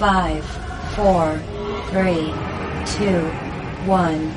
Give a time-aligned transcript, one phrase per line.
[0.00, 0.44] 5,
[0.96, 1.38] 4,
[1.90, 2.32] 3,
[2.86, 3.20] 2,
[3.84, 4.34] 1.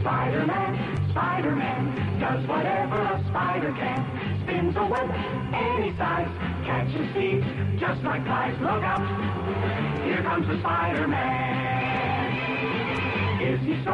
[0.00, 4.40] Spider-Man, Spider-Man, does whatever a spider can.
[4.44, 5.10] Spins a web
[5.52, 6.30] any size,
[6.64, 7.44] catches thieves
[7.78, 8.58] just like flies.
[8.58, 11.33] Look out, here comes the Spider-Man.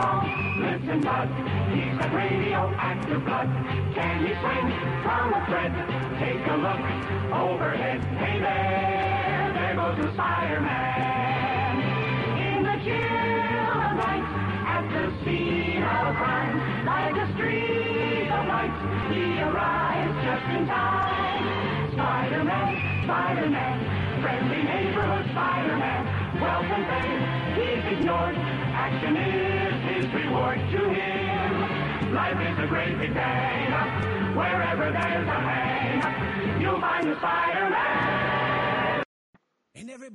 [0.00, 0.24] Strong?
[0.60, 1.28] Lives in blood.
[1.76, 3.48] He's got radioactive blood.
[3.94, 4.72] Can he swing
[5.04, 5.72] from a thread?
[6.16, 6.80] Take a look
[7.36, 8.00] overhead.
[8.16, 11.84] Hey there, there goes the Spider-Man.
[12.40, 14.24] In the chill of night,
[14.72, 16.56] at the scene of crime,
[16.86, 18.72] like a streak of light,
[19.12, 21.92] he arrives just in time.
[21.92, 23.76] Spider-Man, Spider-Man,
[24.22, 27.20] friendly neighborhood Spider-Man, wealth and fame,
[27.60, 28.36] he's ignored.
[28.72, 29.59] Action is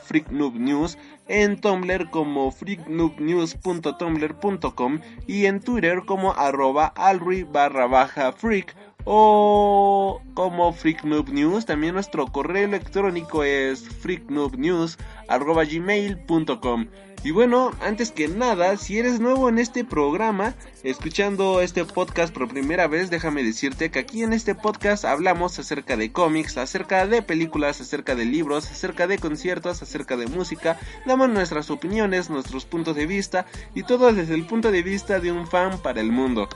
[0.54, 10.22] News, en Tumblr como freaknoobnews.tumblr.com y en Twitter como arroba alri barra baja freak o
[10.34, 11.66] como Freak News.
[11.66, 16.88] También nuestro correo electrónico es freaknoobnews.gmail.com
[17.24, 22.48] Y bueno, antes que nada, si eres nuevo en este programa, escuchando este podcast por
[22.48, 27.22] primera vez, déjame decirte que aquí en este podcast hablamos acerca de cómics, acerca de
[27.22, 32.96] películas, acerca de libros, acerca de conciertos, acerca de música, damos nuestras opiniones, nuestros puntos
[32.96, 33.46] de vista
[33.76, 36.50] y todo desde el punto de vista de un fan para el mundo.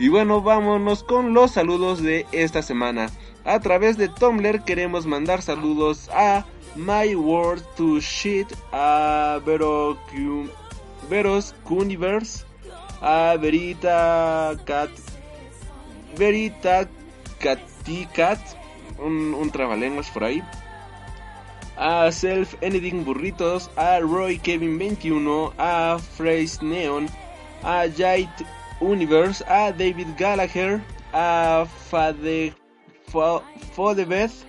[0.00, 3.10] Y bueno, vámonos con los saludos de esta semana.
[3.44, 9.98] A través de Tumblr queremos mandar saludos a My World to Shit, a Vero,
[11.10, 12.46] Veros Universe,
[13.02, 14.88] a Verita Cat,
[16.16, 16.88] Verita
[18.98, 20.42] un, un trabalenguas por ahí,
[21.76, 27.06] a Self Anything Burritos, a Roy Kevin 21, a Phrase Neon,
[27.62, 28.30] a Jait
[28.80, 30.82] Universe, a David Gallagher,
[31.12, 32.54] a Fade,
[33.74, 34.44] Fodebeth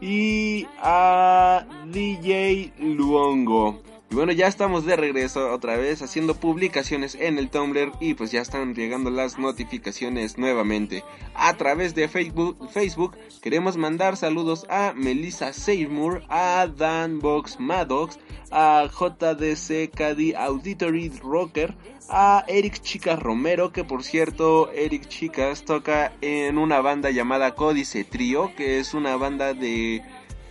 [0.00, 3.80] y a DJ Luongo.
[4.14, 8.30] Y bueno, ya estamos de regreso otra vez haciendo publicaciones en el Tumblr y pues
[8.30, 11.02] ya están llegando las notificaciones nuevamente.
[11.34, 18.20] A través de Facebook, Facebook queremos mandar saludos a Melissa Seymour, a Dan Box Maddox,
[18.52, 21.74] a JDC Caddy Auditory Rocker,
[22.08, 28.04] a Eric Chicas Romero, que por cierto, Eric Chicas toca en una banda llamada Códice
[28.04, 30.04] Trio, que es una banda de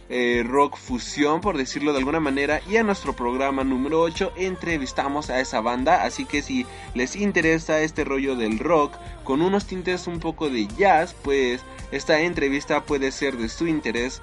[0.09, 2.62] eh, rock fusión, por decirlo de alguna manera.
[2.69, 6.03] Y a nuestro programa número 8 entrevistamos a esa banda.
[6.03, 8.94] Así que si les interesa este rollo del rock
[9.24, 11.62] con unos tintes un poco de jazz, pues
[11.92, 14.22] esta entrevista puede ser de su interés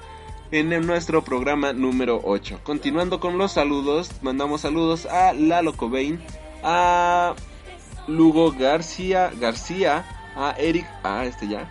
[0.53, 2.61] en nuestro programa número 8.
[2.65, 6.21] Continuando con los saludos, mandamos saludos a Lalo Cobain,
[6.63, 7.35] a
[8.09, 10.05] Lugo García, García,
[10.37, 11.71] a Eric, a este ya,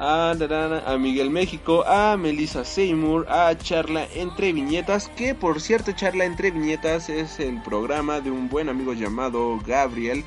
[0.00, 6.24] a, a Miguel México, a Melissa Seymour, a Charla Entre Viñetas, que por cierto Charla
[6.24, 10.24] Entre Viñetas es el programa de un buen amigo llamado Gabriel.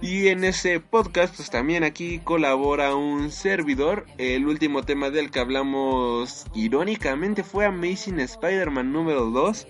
[0.00, 4.04] Y en ese podcast, pues también aquí colabora un servidor.
[4.18, 9.68] El último tema del que hablamos irónicamente fue Amazing Spider-Man número 2.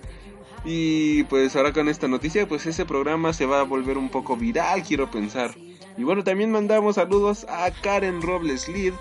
[0.65, 4.34] Y pues ahora con esta noticia, pues ese programa se va a volver un poco
[4.34, 5.54] viral, quiero pensar.
[5.98, 8.94] Y bueno, también mandamos saludos a Karen Robles Lid,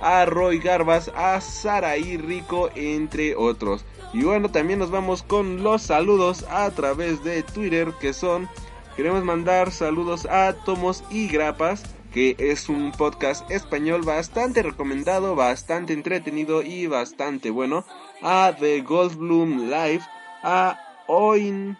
[0.00, 3.84] a Roy Garbas, a Saraí Rico, entre otros.
[4.12, 8.48] Y bueno, también nos vamos con los saludos a través de Twitter, que son,
[8.96, 11.82] queremos mandar saludos a Tomos y Grapas,
[12.12, 17.84] que es un podcast español bastante recomendado, bastante entretenido y bastante bueno.
[18.22, 20.02] A The Goldblum Live,
[20.42, 20.78] a
[21.08, 21.76] Oin,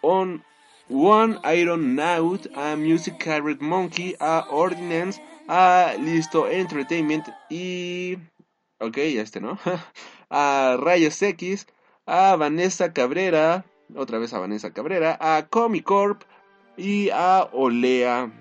[0.00, 0.42] On,
[0.88, 8.18] One Iron Naut, a Music Carrot Monkey, a Ordinance, a Listo Entertainment y...
[8.78, 9.58] Ok, ya este, ¿no?
[10.30, 11.66] a Rayos X,
[12.06, 13.64] a Vanessa Cabrera,
[13.94, 16.22] otra vez a Vanessa Cabrera, a Comicorp
[16.76, 18.32] y a Olea.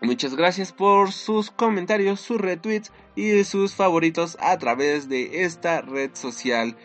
[0.00, 6.10] Muchas gracias por sus comentarios, sus retweets y sus favoritos a través de esta red
[6.14, 6.76] social.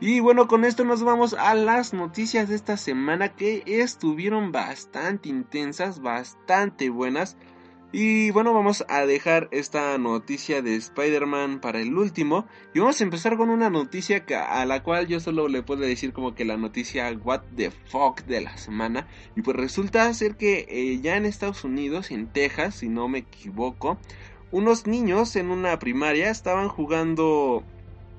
[0.00, 5.28] Y bueno, con esto nos vamos a las noticias de esta semana que estuvieron bastante
[5.28, 7.36] intensas, bastante buenas.
[7.92, 12.46] Y bueno, vamos a dejar esta noticia de Spider-Man para el último.
[12.72, 16.12] Y vamos a empezar con una noticia a la cual yo solo le puedo decir
[16.12, 19.08] como que la noticia What the fuck de la semana.
[19.34, 23.18] Y pues resulta ser que eh, ya en Estados Unidos, en Texas, si no me
[23.18, 23.98] equivoco,
[24.52, 27.64] unos niños en una primaria estaban jugando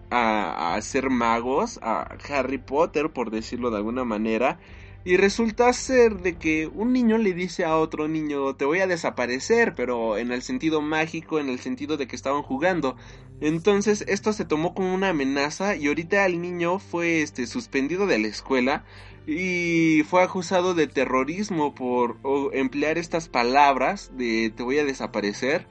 [0.09, 4.59] a, a ser magos, a Harry Potter, por decirlo de alguna manera.
[5.03, 8.87] Y resulta ser de que un niño le dice a otro niño, te voy a
[8.87, 12.95] desaparecer, pero en el sentido mágico, en el sentido de que estaban jugando.
[13.39, 18.19] Entonces esto se tomó como una amenaza y ahorita el niño fue este suspendido de
[18.19, 18.85] la escuela
[19.25, 22.17] y fue acusado de terrorismo por
[22.53, 25.67] emplear estas palabras de te voy a desaparecer.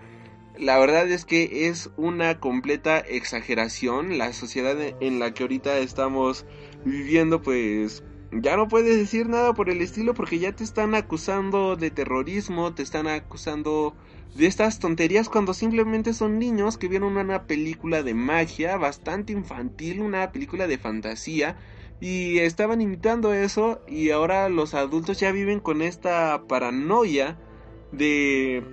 [0.58, 6.44] La verdad es que es una completa exageración la sociedad en la que ahorita estamos
[6.84, 11.76] viviendo pues ya no puedes decir nada por el estilo porque ya te están acusando
[11.76, 13.94] de terrorismo, te están acusando
[14.34, 20.00] de estas tonterías cuando simplemente son niños que vieron una película de magia bastante infantil,
[20.00, 21.56] una película de fantasía
[22.00, 27.36] y estaban imitando eso y ahora los adultos ya viven con esta paranoia
[27.92, 28.64] de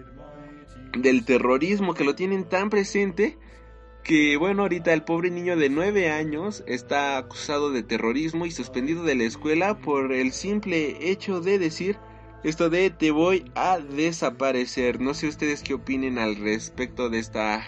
[0.98, 3.38] del terrorismo que lo tienen tan presente
[4.08, 9.04] que bueno, ahorita el pobre niño de 9 años está acusado de terrorismo y suspendido
[9.04, 11.98] de la escuela por el simple hecho de decir
[12.46, 15.02] esto de te voy a desaparecer.
[15.02, 17.66] No sé ustedes qué opinen al respecto de esta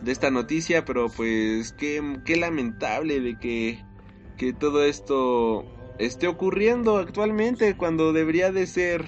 [0.00, 3.84] de esta noticia, pero pues qué, qué lamentable de que
[4.38, 5.66] que todo esto
[5.98, 9.04] esté ocurriendo actualmente cuando debería de ser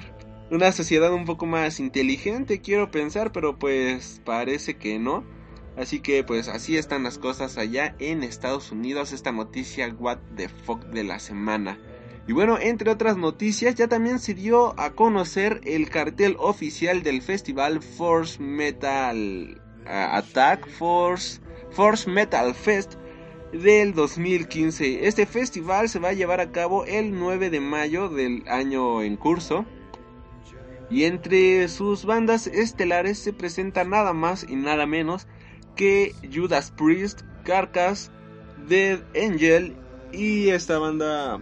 [0.51, 5.25] una sociedad un poco más inteligente, quiero pensar, pero pues parece que no.
[5.77, 10.49] Así que pues así están las cosas allá en Estados Unidos, esta noticia what the
[10.49, 11.79] fuck de la semana.
[12.27, 17.21] Y bueno, entre otras noticias, ya también se dio a conocer el cartel oficial del
[17.21, 21.41] festival Force Metal Attack Force
[21.71, 22.95] Force Metal Fest
[23.53, 25.07] del 2015.
[25.07, 29.17] Este festival se va a llevar a cabo el 9 de mayo del año en
[29.17, 29.67] curso.
[30.91, 35.27] Y entre sus bandas estelares se presenta nada más y nada menos
[35.75, 38.11] que Judas Priest, Carcass,
[38.69, 39.77] Dead Angel
[40.13, 41.41] y esta banda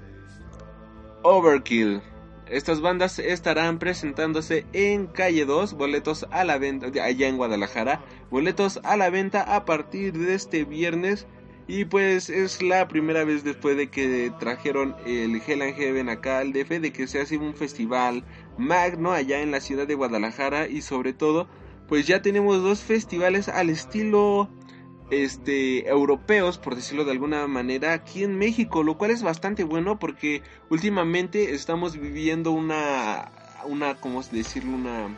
[1.22, 2.02] Overkill.
[2.46, 8.80] Estas bandas estarán presentándose en calle 2, boletos a la venta, allá en Guadalajara, boletos
[8.84, 11.26] a la venta a partir de este viernes.
[11.68, 16.40] Y pues es la primera vez después de que trajeron el Hell and Heaven acá
[16.40, 18.24] al DF, de que se hace un festival
[18.58, 21.48] magno allá en la ciudad de Guadalajara y sobre todo
[21.92, 24.48] pues ya tenemos dos festivales al estilo
[25.10, 29.98] este europeos por decirlo de alguna manera aquí en México lo cual es bastante bueno
[29.98, 30.40] porque
[30.70, 33.30] últimamente estamos viviendo una
[33.66, 35.14] una cómo decirlo una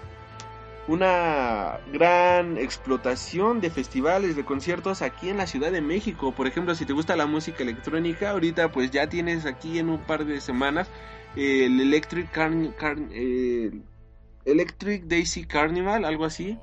[0.89, 6.33] una gran explotación de festivales, de conciertos aquí en la Ciudad de México.
[6.33, 10.01] Por ejemplo, si te gusta la música electrónica, ahorita pues ya tienes aquí en un
[10.01, 10.91] par de semanas
[11.37, 12.75] el Electric Carn,
[13.13, 13.71] eh,
[14.45, 16.59] Electric Daisy Carnival, algo así.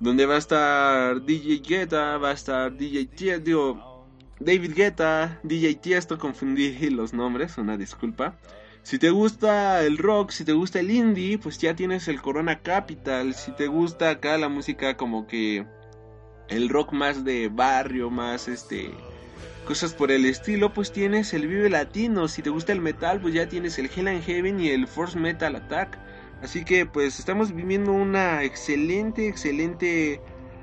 [0.00, 4.06] Donde va a estar DJ Guetta, va a estar DJ Tiesto,
[4.40, 8.38] David Guetta, DJ Tiesto, confundí los nombres, una disculpa.
[8.82, 12.60] Si te gusta el rock, si te gusta el indie, pues ya tienes el Corona
[12.60, 13.34] Capital.
[13.34, 15.66] Si te gusta acá la música como que
[16.48, 18.90] el rock más de barrio, más este
[19.66, 22.28] cosas por el estilo, pues tienes el Vive Latino.
[22.28, 25.18] Si te gusta el metal, pues ya tienes el Hell and Heaven y el Force
[25.18, 25.98] Metal Attack.
[26.42, 30.20] Así que pues estamos viviendo una excelente, excelente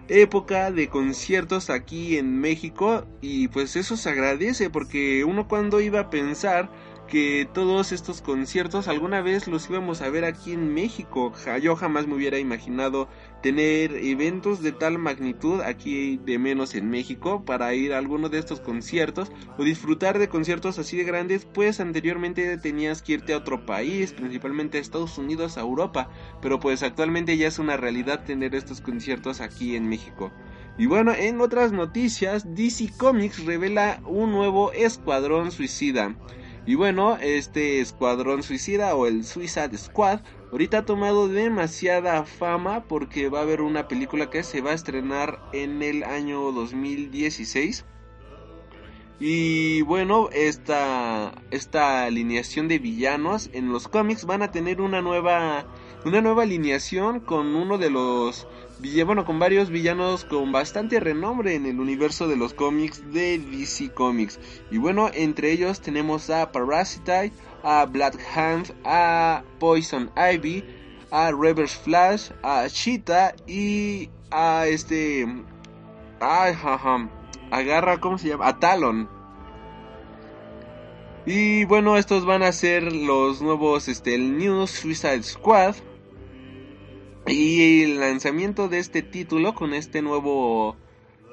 [0.08, 6.00] época de conciertos aquí en México y pues eso se agradece porque uno cuando iba
[6.00, 6.70] a pensar
[7.08, 11.34] que todos estos conciertos alguna vez los íbamos a ver aquí en México.
[11.62, 13.08] Yo jamás me hubiera imaginado
[13.46, 18.40] tener eventos de tal magnitud aquí de menos en México para ir a alguno de
[18.40, 23.38] estos conciertos o disfrutar de conciertos así de grandes, pues anteriormente tenías que irte a
[23.38, 26.10] otro país, principalmente a Estados Unidos, a Europa,
[26.42, 30.32] pero pues actualmente ya es una realidad tener estos conciertos aquí en México.
[30.80, 36.16] Y bueno, en otras noticias, DC Comics revela un nuevo escuadrón suicida.
[36.68, 43.30] Y bueno, este escuadrón suicida o el Suicide Squad ahorita ha tomado demasiada fama porque
[43.30, 47.86] va a haber una película que se va a estrenar en el año 2016.
[49.20, 55.68] Y bueno, esta, esta alineación de villanos en los cómics van a tener una nueva,
[56.04, 58.48] una nueva alineación con uno de los
[59.06, 63.94] bueno, con varios villanos con bastante renombre en el universo de los cómics de DC
[63.94, 64.40] Comics.
[64.72, 67.32] Y bueno, entre ellos tenemos a Parasite,
[67.64, 70.64] a Black Hand, a Poison Ivy,
[71.12, 75.26] a Reverse Flash, a Cheetah y a este...
[76.20, 77.10] Ay, jaja,
[77.52, 78.48] agarra, ¿cómo se llama?
[78.48, 79.10] A Talon.
[81.26, 85.76] Y bueno, estos van a ser los nuevos, este, el New Suicide Squad.
[87.28, 90.76] Y el lanzamiento de este título con este nuevo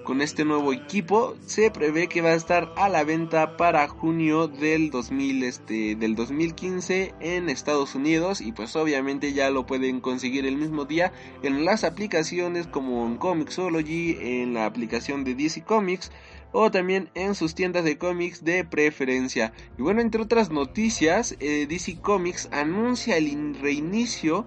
[0.04, 4.48] con este nuevo equipo se prevé que va a estar a la venta para junio
[4.48, 10.46] del 2000 este del 2015 en Estados Unidos y pues obviamente ya lo pueden conseguir
[10.46, 16.10] el mismo día en las aplicaciones como en Comixology, en la aplicación de DC Comics
[16.52, 19.52] o también en sus tiendas de cómics de preferencia.
[19.78, 24.46] Y bueno, entre otras noticias, eh, DC Comics anuncia el reinicio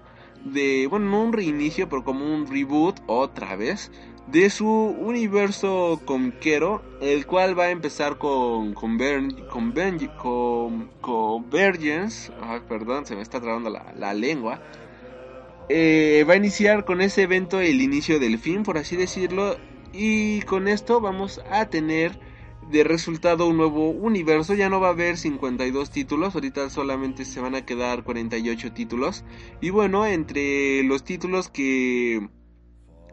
[0.52, 3.90] de, bueno, no un reinicio, pero como un reboot otra vez
[4.26, 8.98] de su universo conquero, el cual va a empezar con con,
[9.48, 9.72] con,
[10.18, 12.32] con Convergence,
[12.68, 14.60] perdón, se me está trabando la, lengua.
[15.68, 19.56] Eh, va a iniciar con ese evento el inicio del fin, por así decirlo,
[19.92, 22.18] y con esto vamos a tener
[22.70, 24.54] de resultado un nuevo universo.
[24.54, 29.24] Ya no va a haber 52 títulos, ahorita solamente se van a quedar 48 títulos.
[29.60, 32.28] Y bueno, entre los títulos que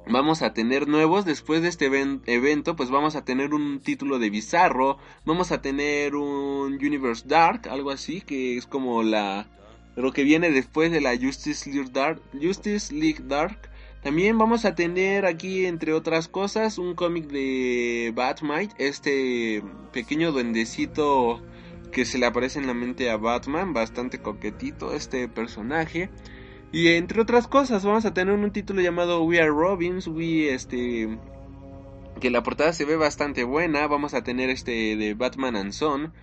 [0.08, 1.86] vamos a tener nuevos después de este
[2.26, 7.70] evento, pues vamos a tener un título de Bizarro, vamos a tener un Universe Dark,
[7.70, 9.50] algo así, que es como la
[9.96, 13.70] lo que viene después de la Justice League Dark, Justice League Dark
[14.04, 21.42] también vamos a tener aquí, entre otras cosas, un cómic de Batmite, este pequeño duendecito
[21.92, 26.10] que se le aparece en la mente a Batman, bastante coquetito este personaje.
[26.72, 31.18] Y entre otras cosas, vamos a tener un título llamado We Are Robins, We este
[32.20, 36.14] que la portada se ve bastante buena, vamos a tener este de Batman and Son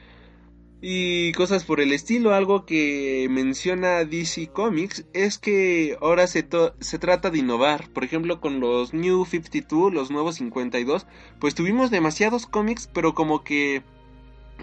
[0.80, 2.34] y cosas por el estilo.
[2.34, 6.46] Algo que menciona DC Comics es que ahora se,
[6.80, 7.88] se trata de innovar.
[7.90, 11.06] Por ejemplo, con los New 52, los nuevos 52,
[11.38, 13.82] pues tuvimos demasiados cómics, pero como que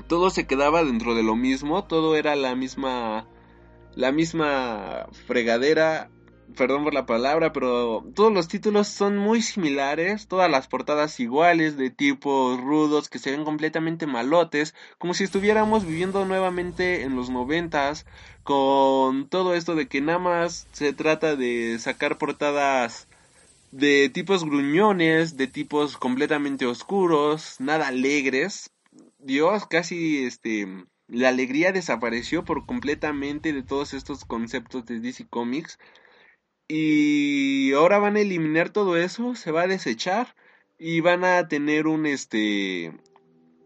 [0.08, 3.28] todo se quedaba dentro de lo mismo, todo era la misma
[3.96, 6.12] la misma fregadera
[6.56, 11.78] perdón por la palabra, pero todos los títulos son muy similares, todas las portadas iguales,
[11.78, 17.30] de tipos rudos, que se ven completamente malotes, como si estuviéramos viviendo nuevamente en los
[17.30, 18.06] noventas,
[18.44, 23.08] con todo esto de que nada más se trata de sacar portadas
[23.72, 28.72] de tipos gruñones, de tipos completamente oscuros, nada alegres.
[29.20, 30.68] Dios, casi este
[31.08, 35.80] la alegría desapareció por completamente de todos estos conceptos de DC Comics.
[36.68, 40.36] Y ahora van a eliminar todo eso, se va a desechar
[40.78, 42.94] y van a tener un este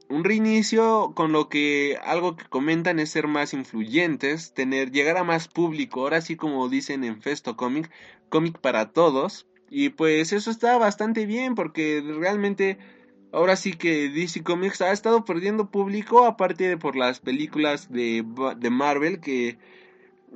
[0.10, 5.24] un reinicio con lo que algo que comentan es ser más influyentes, tener llegar a
[5.24, 7.90] más público, ahora sí como dicen en Festo Comic,
[8.30, 12.78] cómic para todos y pues eso está bastante bien porque realmente
[13.32, 18.26] ahora sí que DC Comics ha estado perdiendo público aparte de por las películas de,
[18.58, 19.58] de Marvel que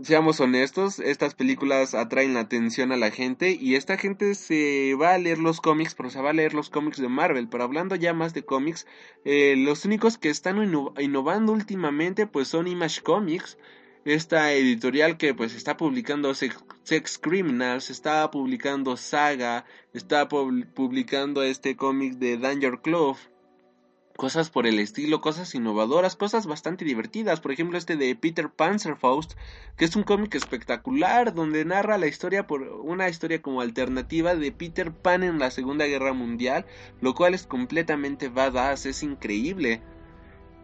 [0.02, 5.14] seamos honestos, estas películas atraen la atención a la gente y esta gente se va
[5.14, 7.48] a leer los cómics, pero se va a leer los cómics de Marvel.
[7.48, 8.86] Pero hablando ya más de cómics,
[9.24, 10.62] eh, los únicos que están
[11.00, 13.58] innovando últimamente pues son Image Comics,
[14.04, 22.14] esta editorial que pues está publicando Sex, Criminals, está publicando Saga, está publicando este cómic
[22.16, 23.20] de Danger Clove
[24.15, 27.41] cosas por el estilo, cosas innovadoras, cosas bastante divertidas.
[27.41, 29.34] Por ejemplo, este de Peter Panzerfaust,
[29.77, 34.51] que es un cómic espectacular donde narra la historia por una historia como alternativa de
[34.51, 36.65] Peter Pan en la Segunda Guerra Mundial,
[37.01, 39.81] lo cual es completamente badass, es increíble.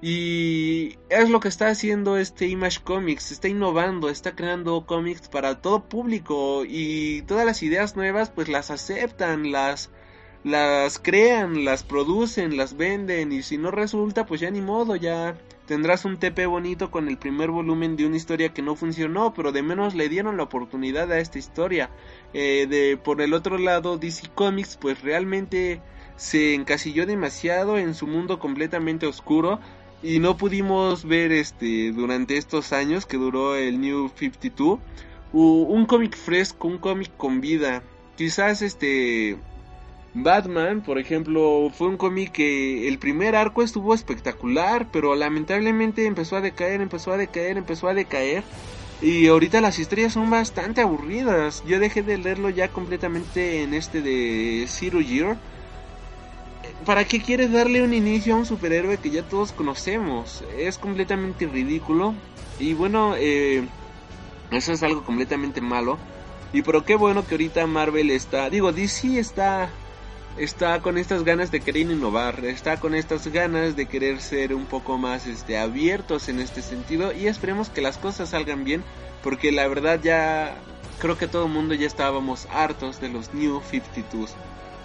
[0.02, 5.62] Y es lo que está haciendo este Image Comics, está innovando, está creando cómics para
[5.62, 9.92] todo público y todas las ideas nuevas pues las aceptan, las
[10.44, 15.36] las crean, las producen, las venden y si no resulta pues ya ni modo, ya
[15.68, 19.52] tendrás un TP bonito con el primer volumen de una historia que no funcionó, pero
[19.52, 21.90] de menos le dieron la oportunidad a esta historia.
[22.34, 25.82] Eh, de por el otro lado DC Comics pues realmente
[26.16, 29.60] se encasilló demasiado en su mundo completamente oscuro
[30.04, 34.80] y no pudimos ver este durante estos años que duró el New 52
[35.34, 37.84] un cómic fresco, un cómic con vida.
[38.18, 39.38] Quizás este
[40.14, 46.36] Batman, por ejemplo, fue un cómic que el primer arco estuvo espectacular, pero lamentablemente empezó
[46.36, 48.44] a decaer, empezó a decaer, empezó a decaer.
[49.02, 51.64] Y ahorita las historias son bastante aburridas.
[51.66, 55.38] Yo dejé de leerlo ya completamente en este de Zero Year.
[56.86, 60.44] ¿Para qué quieres darle un inicio a un superhéroe que ya todos conocemos?
[60.58, 62.14] Es completamente ridículo.
[62.60, 63.64] Y bueno, eh,
[64.52, 65.98] eso es algo completamente malo.
[66.54, 69.70] Y pero qué bueno que ahorita Marvel está, digo, DC está
[70.38, 74.66] está con estas ganas de querer innovar, está con estas ganas de querer ser un
[74.66, 78.84] poco más este abiertos en este sentido y esperemos que las cosas salgan bien,
[79.24, 80.56] porque la verdad ya
[81.00, 84.36] creo que todo el mundo ya estábamos hartos de los New 52.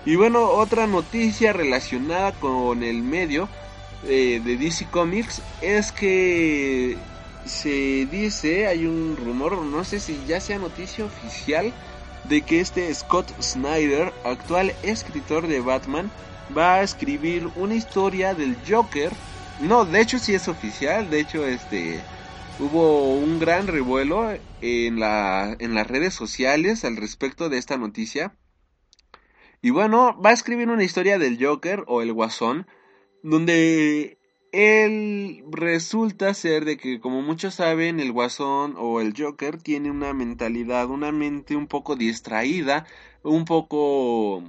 [0.05, 3.49] Y bueno, otra noticia relacionada con el medio
[4.05, 6.97] eh, de DC Comics es que
[7.45, 11.73] se dice, hay un rumor, no sé si ya sea noticia oficial,
[12.29, 16.11] de que este Scott Snyder, actual escritor de Batman,
[16.57, 19.13] va a escribir una historia del Joker.
[19.61, 22.01] No, de hecho sí es oficial, de hecho este
[22.59, 24.31] hubo un gran revuelo
[24.63, 28.37] en la en las redes sociales al respecto de esta noticia.
[29.63, 32.67] Y bueno, va a escribir una historia del Joker o el Guasón
[33.23, 34.19] donde
[34.57, 40.15] él resulta ser de que, como muchos saben, el Guasón o el Joker tiene una
[40.15, 42.87] mentalidad, una mente un poco distraída,
[43.23, 44.43] un poco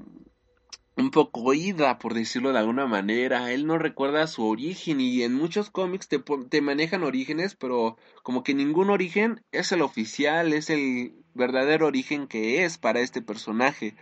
[0.96, 3.52] un poco oída, por decirlo de alguna manera.
[3.52, 8.44] Él no recuerda su origen y en muchos cómics te, te, manejan orígenes, pero como
[8.44, 13.96] que ningún origen es el oficial, es el verdadero origen que es para este personaje.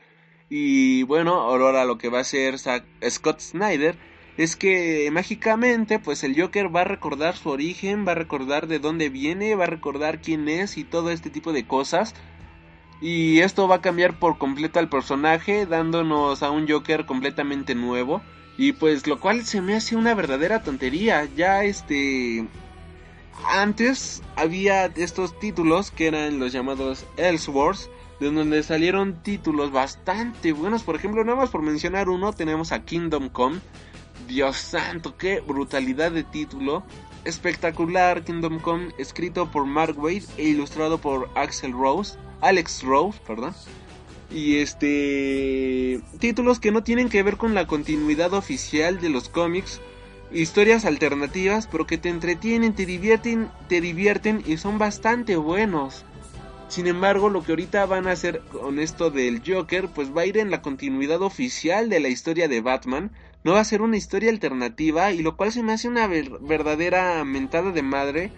[0.50, 3.98] Y bueno, ahora lo que va a hacer Scott Snyder
[4.38, 8.80] es que mágicamente pues el Joker va a recordar su origen, va a recordar de
[8.80, 12.14] dónde viene, va a recordar quién es y todo este tipo de cosas.
[13.02, 18.22] Y esto va a cambiar por completo al personaje, dándonos a un Joker completamente nuevo.
[18.58, 21.28] Y pues lo cual se me hace una verdadera tontería.
[21.36, 22.48] Ya este...
[23.50, 27.90] Antes había estos títulos que eran los llamados Elseworlds.
[28.20, 30.84] De donde salieron títulos bastante buenos.
[30.84, 33.60] Por ejemplo, nada más por mencionar uno, tenemos a Kingdom Come
[34.28, 36.84] Dios santo, qué brutalidad de título.
[37.24, 43.54] Espectacular Kingdom Come, escrito por Mark Wade e ilustrado por Axel Rose, Alex Rose, perdón.
[44.32, 49.82] Y este títulos que no tienen que ver con la continuidad oficial de los cómics,
[50.32, 56.06] historias alternativas, pero que te entretienen, te divierten, te divierten y son bastante buenos.
[56.68, 60.26] Sin embargo, lo que ahorita van a hacer con esto del Joker, pues va a
[60.26, 63.12] ir en la continuidad oficial de la historia de Batman,
[63.46, 67.24] no va a ser una historia alternativa y lo cual se me hace una verdadera
[67.24, 68.32] mentada de madre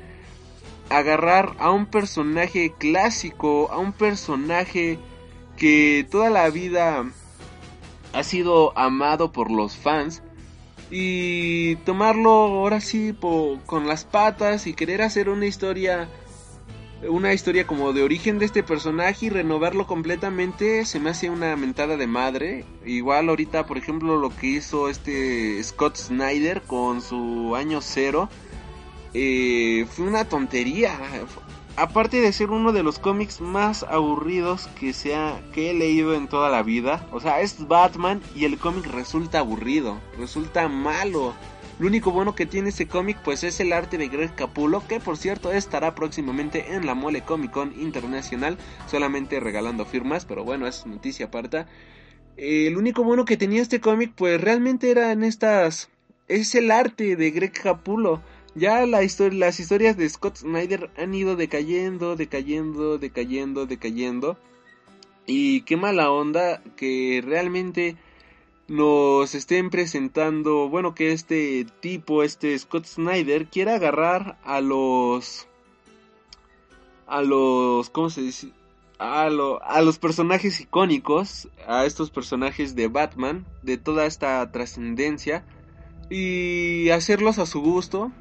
[0.89, 4.99] agarrar a un personaje clásico, a un personaje
[5.55, 7.05] que toda la vida
[8.11, 10.23] ha sido amado por los fans
[10.91, 13.15] y tomarlo ahora sí
[13.65, 16.09] con las patas y querer hacer una historia
[17.07, 21.55] una historia como de origen de este personaje y renovarlo completamente se me hace una
[21.55, 22.65] mentada de madre.
[22.85, 28.29] Igual ahorita, por ejemplo, lo que hizo este Scott Snyder con su año cero
[29.13, 30.97] eh, fue una tontería.
[31.75, 36.27] Aparte de ser uno de los cómics más aburridos que, sea, que he leído en
[36.27, 37.07] toda la vida.
[37.11, 41.35] O sea, es Batman y el cómic resulta aburrido, resulta malo.
[41.79, 44.99] Lo único bueno que tiene ese cómic pues es el arte de Greg Capullo, que
[44.99, 50.65] por cierto estará próximamente en la Mole Comic Con Internacional, solamente regalando firmas, pero bueno,
[50.65, 51.65] es noticia aparte.
[52.35, 55.89] el único bueno que tenía este cómic pues realmente era en estas...
[56.27, 58.21] es el arte de Greg Capullo.
[58.55, 64.37] Ya la las historias de Scott Snyder han ido decayendo, decayendo, decayendo, decayendo.
[65.27, 67.97] Y qué mala onda que realmente
[68.67, 75.47] nos estén presentando, bueno, que este tipo, este Scott Snyder, quiera agarrar a los...
[77.05, 77.89] a los...
[77.89, 78.51] ¿cómo se dice?
[78.99, 85.45] A, lo, a los personajes icónicos, a estos personajes de Batman, de toda esta trascendencia,
[86.09, 88.11] y hacerlos a su gusto.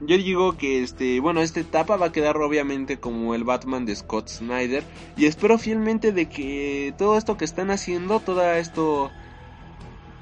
[0.00, 3.94] Yo digo que este, bueno, esta etapa va a quedar obviamente como el Batman de
[3.94, 4.82] Scott Snyder
[5.16, 9.12] y espero fielmente de que todo esto que están haciendo, todo esto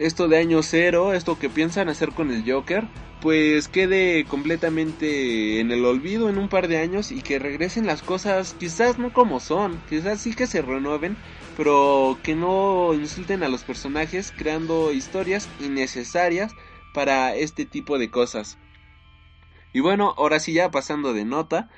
[0.00, 2.88] esto de año cero, esto que piensan hacer con el Joker,
[3.20, 8.00] pues quede completamente en el olvido en un par de años y que regresen las
[8.00, 11.18] cosas quizás no como son, quizás sí que se renueven,
[11.56, 16.52] pero que no insulten a los personajes creando historias innecesarias
[16.94, 18.56] para este tipo de cosas.
[19.74, 21.68] Y bueno, ahora sí ya pasando de nota,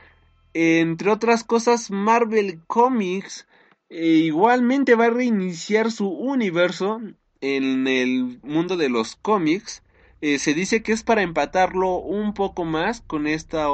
[0.54, 3.48] entre otras cosas Marvel Comics
[3.88, 7.00] eh, igualmente va a reiniciar su universo
[7.42, 9.82] en el mundo de los cómics.
[10.22, 13.68] Eh, se dice que es para empatarlo un poco más con esta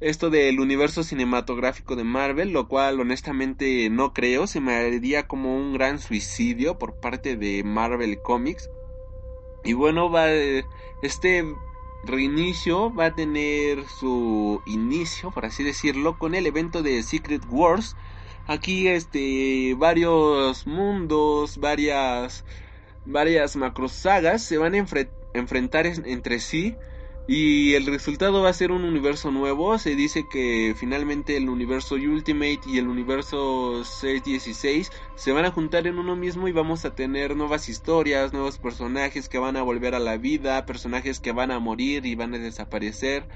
[0.00, 5.56] esto del universo cinematográfico de Marvel, lo cual honestamente no creo, se me haría como
[5.56, 8.68] un gran suicidio por parte de Marvel Comics.
[9.64, 11.44] Y bueno, va este
[12.06, 17.96] reinicio va a tener su inicio, por así decirlo, con el evento de Secret Wars.
[18.46, 22.44] Aquí este varios mundos, varias
[23.06, 24.86] varias macrosagas se van a
[25.34, 26.76] enfrentar entre sí
[27.26, 29.78] y el resultado va a ser un universo nuevo.
[29.78, 35.86] Se dice que finalmente el universo Ultimate y el universo 616 se van a juntar
[35.86, 39.94] en uno mismo y vamos a tener nuevas historias, nuevos personajes que van a volver
[39.94, 43.26] a la vida, personajes que van a morir y van a desaparecer.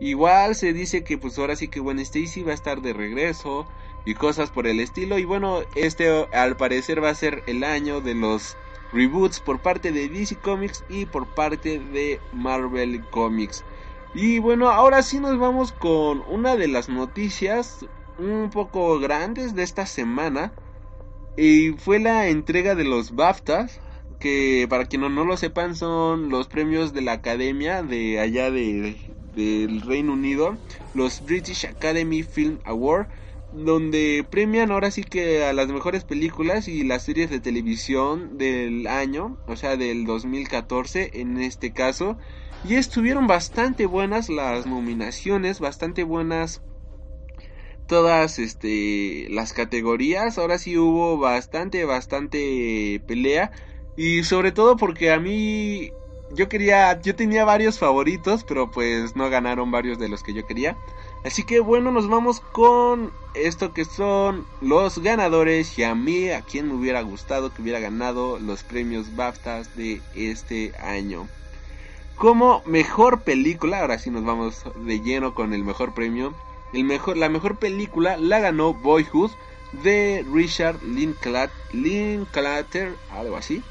[0.00, 3.66] Igual se dice que pues ahora sí que Gwen Stacy va a estar de regreso
[4.04, 5.18] y cosas por el estilo.
[5.18, 8.56] Y bueno, este al parecer va a ser el año de los
[8.92, 13.64] reboots por parte de DC Comics y por parte de Marvel Comics.
[14.14, 17.86] Y bueno, ahora sí nos vamos con una de las noticias
[18.18, 20.52] un poco grandes de esta semana.
[21.36, 23.80] Y fue la entrega de los BAFTAs,
[24.20, 28.96] que para quienes no lo sepan son los premios de la academia de allá de,
[29.34, 30.58] del Reino Unido,
[30.92, 33.06] los British Academy Film Award
[33.52, 38.86] donde premian ahora sí que a las mejores películas y las series de televisión del
[38.86, 42.18] año, o sea, del 2014 en este caso.
[42.64, 46.62] Y estuvieron bastante buenas las nominaciones, bastante buenas
[47.86, 50.38] todas este las categorías.
[50.38, 53.50] Ahora sí hubo bastante bastante pelea
[53.96, 55.92] y sobre todo porque a mí
[56.34, 60.46] yo quería yo tenía varios favoritos, pero pues no ganaron varios de los que yo
[60.46, 60.76] quería.
[61.24, 66.42] Así que bueno, nos vamos con esto que son los ganadores y a mí, a
[66.42, 71.28] quien me hubiera gustado que hubiera ganado los premios BAFTAs de este año.
[72.16, 76.34] Como mejor película, ahora sí nos vamos de lleno con el mejor premio.
[76.72, 79.30] El mejor, la mejor película la ganó Boyhood
[79.82, 81.50] de Richard Linklater,
[83.10, 83.62] algo así.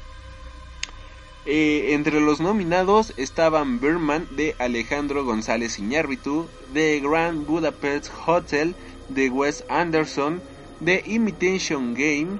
[1.44, 8.76] Eh, entre los nominados estaban Birdman de Alejandro González Iñárritu, The Grand Budapest Hotel
[9.08, 10.40] de Wes Anderson,
[10.84, 12.38] The Imitation Game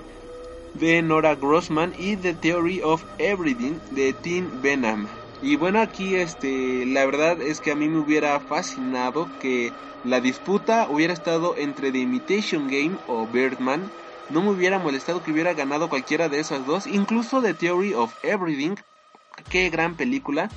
[0.74, 5.08] de Nora Grossman y The Theory of Everything de Tim Benham.
[5.42, 9.72] Y bueno, aquí este, la verdad es que a mí me hubiera fascinado que
[10.04, 13.90] la disputa hubiera estado entre The Imitation Game o Birdman.
[14.30, 18.14] No me hubiera molestado que hubiera ganado cualquiera de esas dos, incluso The Theory of
[18.22, 18.76] Everything,
[19.48, 20.50] qué gran película.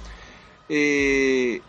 [0.70, 1.62] Eh,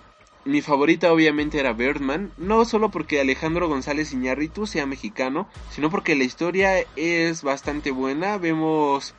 [0.45, 6.15] mi favorita obviamente era Birdman, no solo porque Alejandro González Iñárritu sea mexicano, sino porque
[6.15, 9.15] la historia es bastante buena, vemos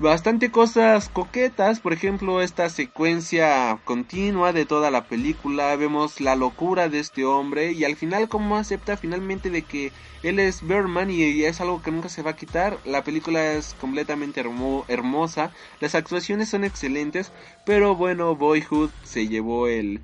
[0.00, 6.88] bastante cosas coquetas, por ejemplo, esta secuencia continua de toda la película, vemos la locura
[6.88, 11.42] de este hombre y al final cómo acepta finalmente de que él es Birdman y
[11.44, 12.78] es algo que nunca se va a quitar.
[12.86, 14.42] La película es completamente
[14.88, 17.30] hermosa, las actuaciones son excelentes,
[17.66, 20.00] pero bueno, Boyhood se llevó el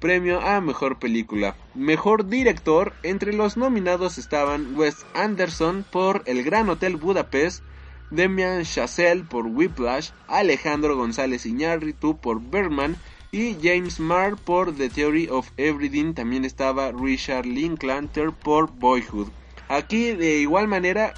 [0.00, 1.56] premio a mejor película.
[1.74, 7.62] Mejor director, entre los nominados estaban Wes Anderson por El Gran Hotel Budapest,
[8.10, 12.96] Demian Chazelle por Whiplash, Alejandro González Iñárritu por Berman
[13.32, 16.14] y James Marr por The Theory of Everything.
[16.14, 19.28] También estaba Richard Linklater por Boyhood.
[19.68, 21.14] Aquí de igual manera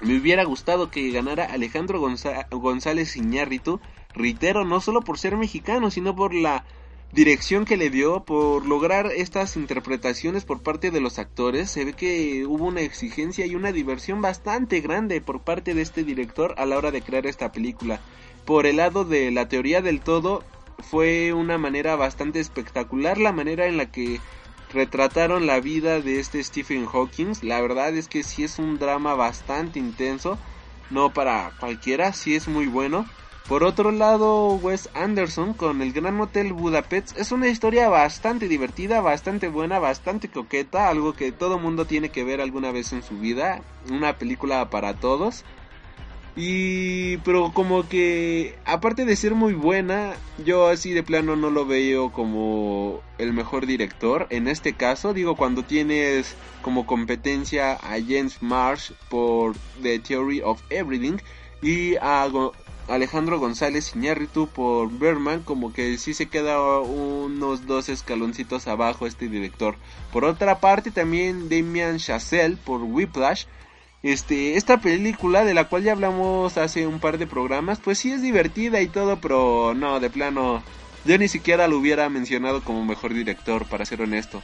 [0.00, 2.00] me hubiera gustado que ganara Alejandro
[2.50, 3.80] González Iñárritu.
[4.14, 6.64] Reitero, no solo por ser mexicano, sino por la
[7.12, 11.70] dirección que le dio por lograr estas interpretaciones por parte de los actores.
[11.70, 16.04] Se ve que hubo una exigencia y una diversión bastante grande por parte de este
[16.04, 18.00] director a la hora de crear esta película.
[18.46, 20.42] Por el lado de la teoría del todo,
[20.78, 24.18] fue una manera bastante espectacular la manera en la que
[24.72, 27.34] retrataron la vida de este Stephen Hawking.
[27.42, 30.38] La verdad es que sí es un drama bastante intenso,
[30.90, 33.06] no para cualquiera, sí es muy bueno.
[33.48, 39.00] Por otro lado, Wes Anderson con el Gran Hotel Budapest es una historia bastante divertida,
[39.00, 43.18] bastante buena, bastante coqueta, algo que todo mundo tiene que ver alguna vez en su
[43.18, 45.44] vida, una película para todos.
[46.34, 51.66] Y pero como que aparte de ser muy buena, yo así de plano no lo
[51.66, 54.28] veo como el mejor director.
[54.30, 60.62] En este caso, digo cuando tienes como competencia a James Marsh por The Theory of
[60.70, 61.18] Everything
[61.60, 62.22] y a
[62.92, 69.28] Alejandro González Iñárritu por Berman como que sí se queda unos dos escaloncitos abajo este
[69.28, 69.76] director.
[70.12, 73.46] Por otra parte también Damian Chazelle por Whiplash
[74.02, 78.12] Este, esta película de la cual ya hablamos hace un par de programas, pues sí
[78.12, 80.62] es divertida y todo, pero no, de plano,
[81.06, 84.42] yo ni siquiera lo hubiera mencionado como mejor director, para ser honesto.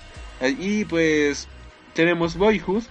[0.59, 1.49] Y pues
[1.93, 2.85] tenemos Boyhood,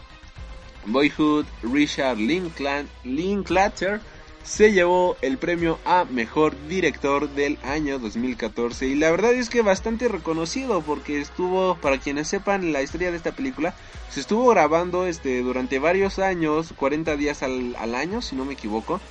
[0.85, 4.01] Boyhood, Richard Linklater
[4.47, 9.61] se llevó el premio a mejor director del año 2014 y la verdad es que
[9.61, 13.75] bastante reconocido porque estuvo para quienes sepan la historia de esta película
[14.09, 19.01] se estuvo grabando este durante varios años 40 días al, año si no me equivoco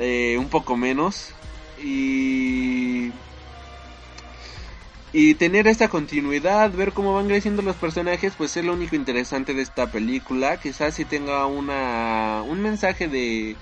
[0.00, 1.30] eh, un poco menos
[1.80, 3.12] y
[5.12, 9.54] y tener esta continuidad, ver cómo van creciendo los personajes, pues es lo único interesante
[9.54, 10.58] de esta película.
[10.58, 13.56] Quizás si tenga una un mensaje de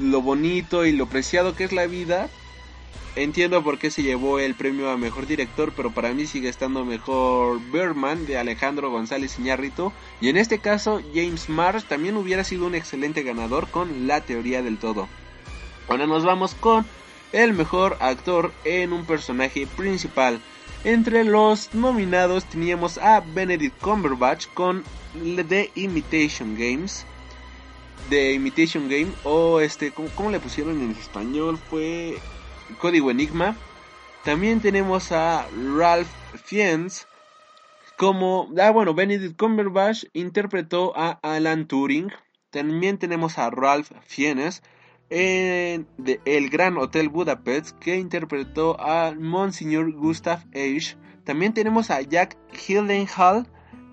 [0.00, 2.28] lo bonito y lo preciado que es la vida.
[3.14, 6.86] Entiendo por qué se llevó el premio a mejor director, pero para mí sigue estando
[6.86, 9.92] mejor Birdman de Alejandro González Iñárritu.
[10.22, 14.62] Y en este caso, James Marsh también hubiera sido un excelente ganador con La teoría
[14.62, 15.08] del todo.
[15.88, 16.86] Ahora nos vamos con
[17.32, 20.40] el mejor actor en un personaje principal.
[20.84, 27.04] Entre los nominados teníamos a Benedict Cumberbatch con The Imitation Games.
[28.10, 31.58] The Imitation Game o este, ¿cómo, le pusieron en español?
[31.58, 32.18] Fue
[32.78, 33.56] Código Enigma.
[34.24, 36.08] También tenemos a Ralph
[36.44, 37.06] Fiennes
[37.96, 42.10] como, ah bueno, Benedict Cumberbatch interpretó a Alan Turing.
[42.50, 44.62] También tenemos a Ralph Fiennes
[45.10, 45.86] en
[46.24, 50.96] El Gran Hotel Budapest que interpretó a Monsignor Gustav Age.
[51.24, 52.36] También tenemos a Jack
[52.66, 53.46] Hildenhall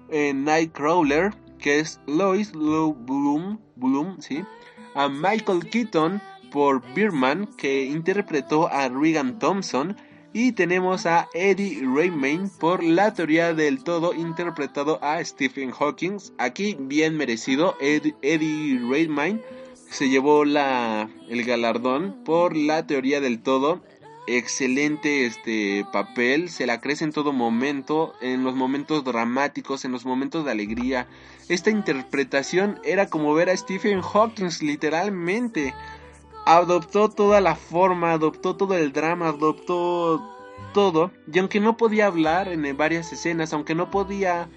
[0.10, 4.44] en Nightcrawler que es Lois Bloom, Bloom, ¿sí?
[4.96, 9.96] A Michael Keaton por Birman que interpretó a Regan Thompson
[10.34, 16.18] y tenemos a Eddie Redmayne por La teoría del todo interpretado a Stephen Hawking.
[16.38, 19.42] Aquí bien merecido, Eddie Redmayne
[19.90, 23.82] se llevó la, el galardón por la teoría del todo.
[24.32, 30.06] Excelente este papel, se la crece en todo momento, en los momentos dramáticos, en los
[30.06, 31.08] momentos de alegría.
[31.48, 35.74] Esta interpretación era como ver a Stephen Hawking literalmente.
[36.46, 40.22] Adoptó toda la forma, adoptó todo el drama, adoptó
[40.76, 41.12] todo.
[41.34, 44.48] Y aunque no podía hablar en varias escenas, aunque no podía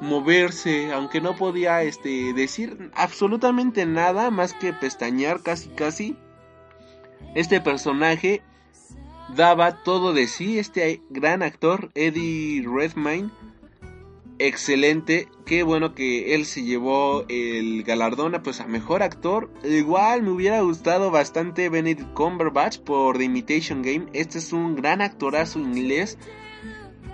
[0.00, 6.16] moverse, aunque no podía este decir absolutamente nada más que pestañear casi casi.
[7.34, 8.44] Este personaje
[9.34, 13.30] daba todo de sí, este gran actor Eddie Redmayne.
[14.38, 19.50] Excelente, qué bueno que él se llevó el galardón a, pues a mejor actor.
[19.64, 24.06] Igual me hubiera gustado bastante Benedict Cumberbatch por The Imitation Game.
[24.12, 26.18] Este es un gran actorazo inglés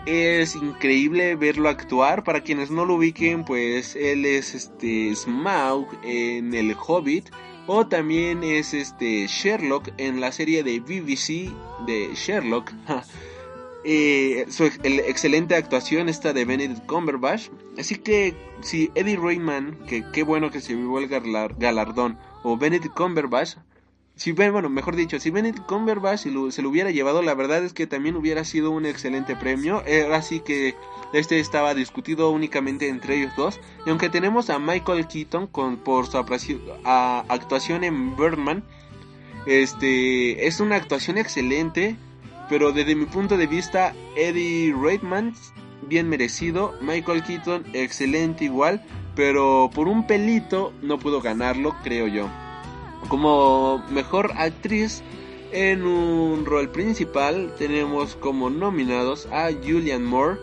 [0.07, 2.25] es increíble verlo actuar.
[2.25, 7.31] Para quienes no lo ubiquen, pues él es este Smaug en El Hobbit.
[7.67, 11.53] O también es este Sherlock en la serie de BBC
[11.87, 12.73] de Sherlock.
[13.85, 17.49] eh, su excelente actuación está de Benedict Cumberbatch.
[17.79, 22.95] Así que si Eddie Rayman, que qué bueno que se vivió el galardón, o Benedict
[22.95, 23.57] Cumberbatch,
[24.23, 25.67] si bueno, mejor dicho, si Benedict
[26.21, 26.31] se
[26.63, 29.83] lo hubiera llevado, la verdad es que también hubiera sido un excelente premio.
[29.85, 30.77] Era así que
[31.13, 33.59] este estaba discutido únicamente entre ellos dos.
[33.85, 38.63] Y aunque tenemos a Michael Keaton con, por su actuación en Birdman,
[39.47, 41.97] este es una actuación excelente.
[42.49, 45.33] Pero desde mi punto de vista, Eddie Redmayne,
[45.89, 46.75] bien merecido.
[46.81, 48.87] Michael Keaton, excelente igual.
[49.17, 52.29] Pero por un pelito no pudo ganarlo, creo yo.
[53.09, 55.03] Como mejor actriz
[55.53, 60.39] en un rol principal tenemos como nominados a Julianne Moore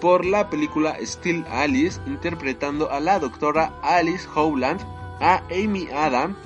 [0.00, 4.80] por la película Still Alice interpretando a la doctora Alice Howland,
[5.20, 6.36] a Amy Adam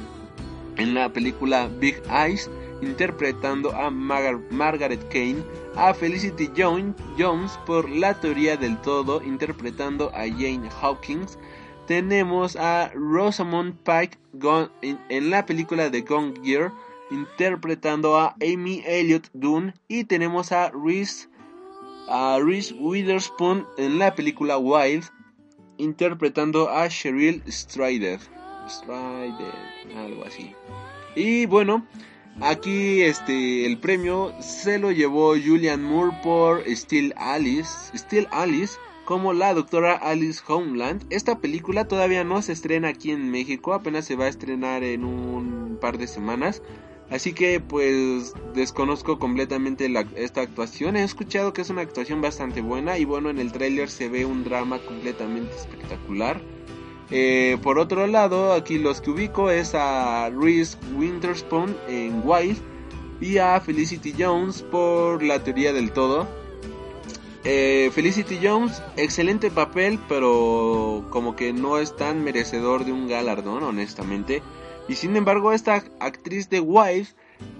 [0.76, 5.44] en la película Big Eyes interpretando a Margaret Kane,
[5.76, 11.38] a Felicity Jones por La teoría del todo interpretando a Jane Hawkins,
[11.90, 14.16] tenemos a Rosamund Pike
[14.81, 16.70] en, la película de Gone Gear
[17.11, 21.29] interpretando a Amy Elliott Dunn y tenemos a Reese,
[22.07, 25.03] a Reese Witherspoon en la película Wild
[25.79, 28.20] interpretando a Cheryl Strider.
[28.68, 29.53] Strider,
[29.96, 30.55] algo así.
[31.16, 31.85] Y bueno,
[32.40, 38.79] aquí este el premio se lo llevó Julian Moore por Still Alice, Still Alice
[39.10, 41.04] como la doctora Alice Homeland.
[41.10, 45.02] Esta película todavía no se estrena aquí en México, apenas se va a estrenar en
[45.02, 46.62] un par de semanas.
[47.10, 50.94] Así que pues desconozco completamente esta actuación.
[50.94, 54.24] He escuchado que es una actuación bastante buena y bueno, en el tráiler se ve
[54.24, 56.40] un drama completamente espectacular.
[57.10, 62.58] Eh, por otro lado, aquí los que ubico es a Reese Winterspoon en Wild
[63.20, 66.39] y a Felicity Jones por la teoría del todo.
[67.44, 73.62] Eh, Felicity Jones, excelente papel, pero como que no es tan merecedor de un galardón,
[73.62, 74.42] honestamente.
[74.88, 77.09] Y sin embargo, esta actriz de Wild,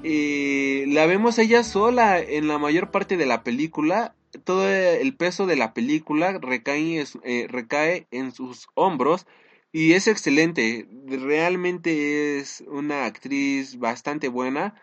[0.03, 4.15] eh, la vemos ella sola en la mayor parte de la película.
[4.45, 9.27] Todo el peso de la película recae, eh, recae en sus hombros
[9.73, 10.89] y es excelente.
[11.07, 14.75] Realmente es una actriz bastante buena.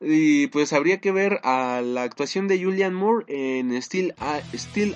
[0.00, 4.14] Y pues habría que ver a la actuación de Julian Moore en Steel,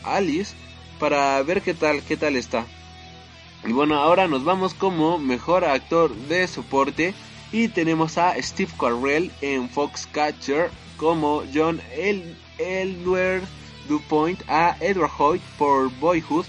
[0.04, 0.54] Alice
[0.98, 2.66] para ver qué tal, qué tal está.
[3.64, 7.14] Y bueno, ahora nos vamos como mejor actor de soporte
[7.52, 13.42] y tenemos a Steve Carell en Foxcatcher como John El Elwer
[13.88, 16.44] DuPoint, a Edward Hoyt por Boyhood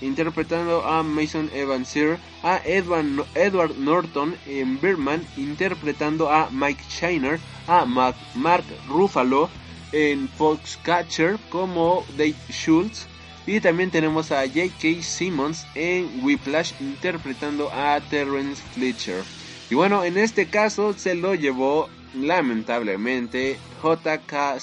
[0.00, 1.94] interpretando a Mason Evans
[2.42, 9.48] a Edward, Norton en Birdman interpretando a Mike Shiner, a Mark Ruffalo
[9.92, 13.06] en Foxcatcher como Dave Schultz
[13.46, 15.02] y también tenemos a J.K.
[15.02, 19.22] Simmons en Whiplash interpretando a Terrence Fletcher.
[19.70, 24.58] Y bueno, en este caso se lo llevó lamentablemente J.K.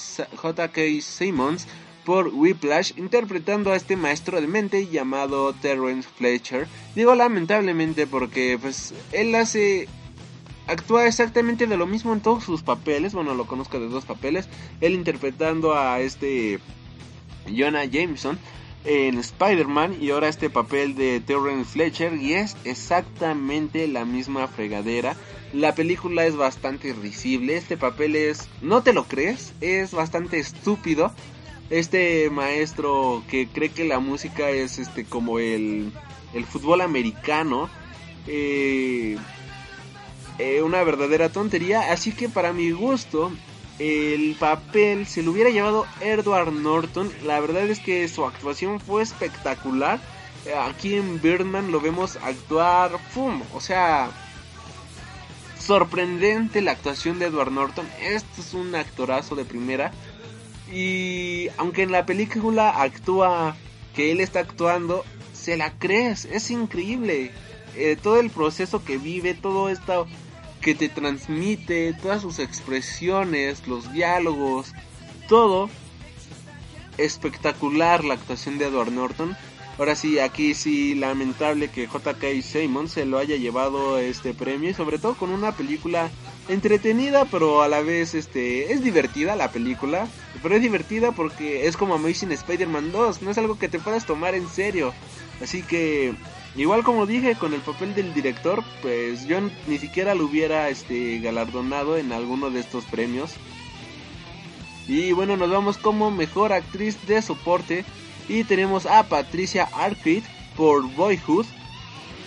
[1.01, 1.67] Simmons
[2.05, 6.67] por Whiplash interpretando a este maestro de mente llamado Terrence Fletcher.
[6.95, 9.87] Digo lamentablemente porque pues él hace
[10.67, 14.47] actúa exactamente de lo mismo en todos sus papeles, bueno, lo conozco de dos papeles,
[14.81, 16.59] él interpretando a este
[17.47, 18.39] Jonah Jameson
[18.85, 25.15] en Spider-Man y ahora este papel de Terrence Fletcher y es exactamente la misma fregadera.
[25.53, 31.13] La película es bastante risible, este papel es, no te lo crees, es bastante estúpido,
[31.69, 35.91] este maestro que cree que la música es este como el,
[36.33, 37.69] el fútbol americano.
[38.27, 39.17] Eh,
[40.39, 41.91] eh, una verdadera tontería.
[41.91, 43.31] Así que para mi gusto,
[43.79, 47.11] el papel se lo hubiera llevado Edward Norton.
[47.23, 49.99] La verdad es que su actuación fue espectacular.
[50.65, 53.41] Aquí en Birdman lo vemos actuar, ¡fum!
[53.53, 54.11] O sea,
[55.57, 57.87] sorprendente la actuación de Edward Norton.
[58.01, 59.91] Este es un actorazo de primera.
[60.73, 63.55] Y aunque en la película actúa
[63.93, 67.31] que él está actuando, se la crees, es increíble.
[67.75, 70.07] Eh, todo el proceso que vive, todo esto
[70.61, 74.73] que te transmite, todas sus expresiones, los diálogos,
[75.27, 75.69] todo
[76.97, 79.37] espectacular la actuación de Edward Norton.
[79.79, 82.27] Ahora sí, aquí sí, lamentable que J.K.
[82.43, 86.11] Simon se lo haya llevado este premio y sobre todo con una película
[86.47, 90.07] entretenida, pero a la vez este es divertida la película,
[90.43, 94.05] pero es divertida porque es como Amazing Spider-Man 2, no es algo que te puedas
[94.05, 94.93] tomar en serio.
[95.41, 96.13] Así que
[96.55, 101.19] igual como dije con el papel del director, pues yo ni siquiera lo hubiera este
[101.19, 103.31] galardonado en alguno de estos premios.
[104.87, 107.85] Y bueno, nos vamos como mejor actriz de soporte
[108.27, 111.45] y tenemos a Patricia Arquette por Boyhood,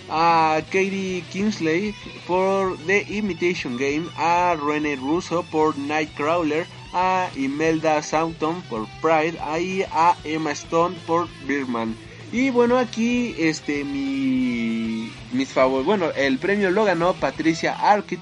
[0.09, 1.93] a Katie Kingsley
[2.25, 9.83] por The Imitation Game, a Rene Russo por Nightcrawler, a Imelda Saunton por Pride, y
[9.91, 11.95] a Emma Stone por Birdman.
[12.31, 18.21] Y bueno, aquí este mi mis favoritos, bueno, el premio lo ganó Patricia Arquette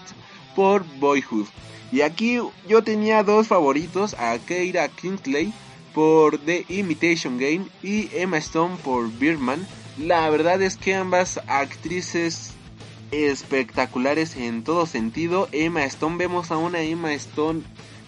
[0.55, 1.47] por Boyhood.
[1.91, 5.53] Y aquí yo tenía dos favoritos, a Keira Kingsley
[5.95, 9.65] por The Imitation Game y Emma Stone por Birdman.
[9.97, 12.51] La verdad es que ambas actrices
[13.11, 15.47] espectaculares en todo sentido.
[15.53, 17.63] Emma Stone, vemos a una Emma Stone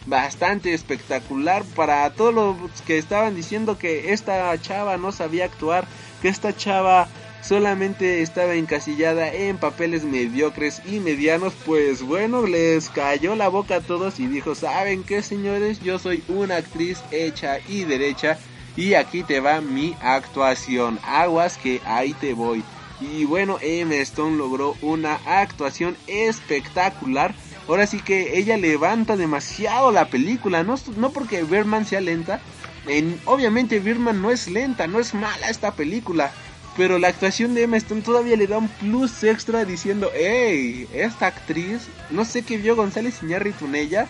[0.05, 5.87] bastante espectacular para todos los que estaban diciendo que esta chava no sabía actuar,
[6.21, 7.07] que esta chava
[7.47, 13.81] solamente estaba encasillada en papeles mediocres y medianos, pues bueno, les cayó la boca a
[13.81, 15.79] todos y dijo, ¿saben qué señores?
[15.79, 18.37] Yo soy una actriz hecha y derecha
[18.75, 20.99] y aquí te va mi actuación.
[21.05, 22.63] Aguas que ahí te voy.
[22.99, 27.33] Y bueno, Emma Stone logró una actuación espectacular.
[27.69, 32.41] Ahora sí que ella levanta demasiado la película, no, no porque Birdman sea lenta.
[32.87, 36.31] En, obviamente Birdman no es lenta, no es mala esta película
[36.77, 41.25] pero la actuación de Emma Stone todavía le da un plus extra diciendo, hey, esta
[41.25, 44.07] actriz, no sé qué vio González Iñárritu en ella,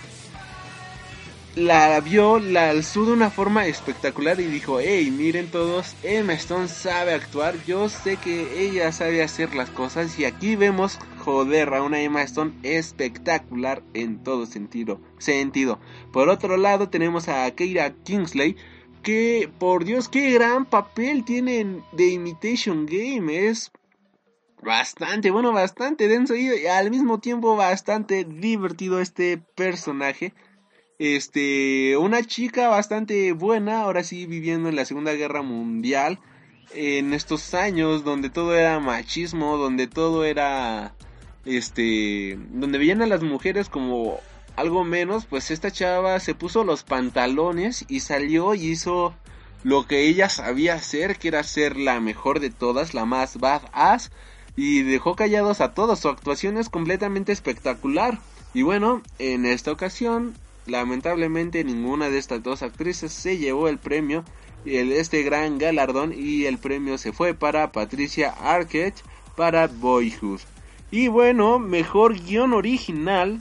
[1.55, 6.67] la vio, la alzó de una forma espectacular y dijo, hey, miren todos, Emma Stone
[6.67, 11.81] sabe actuar, yo sé que ella sabe hacer las cosas y aquí vemos, joder, a
[11.81, 14.99] una Emma Stone espectacular en todo sentido.
[15.17, 15.79] sentido.
[16.13, 18.55] Por otro lado tenemos a Keira Kingsley,
[19.03, 23.47] que por Dios, qué gran papel tienen de Imitation Game.
[23.47, 23.71] Es
[24.61, 30.33] bastante, bueno, bastante denso y al mismo tiempo bastante divertido este personaje.
[30.99, 36.19] Este, una chica bastante buena, ahora sí viviendo en la Segunda Guerra Mundial,
[36.73, 40.95] en estos años donde todo era machismo, donde todo era,
[41.45, 44.19] este, donde veían a las mujeres como
[44.57, 49.13] algo menos, pues esta chava se puso los pantalones y salió y hizo
[49.63, 54.11] lo que ella sabía hacer, que era ser la mejor de todas, la más badass,
[54.55, 55.99] y dejó callados a todos.
[55.99, 58.19] Su actuación es completamente espectacular.
[58.55, 60.35] Y bueno, en esta ocasión,
[60.65, 64.25] lamentablemente ninguna de estas dos actrices se llevó el premio,
[64.65, 69.03] el, este gran galardón, y el premio se fue para Patricia Arquette
[69.35, 70.41] para Boyhood.
[70.89, 73.39] Y bueno, mejor guion original.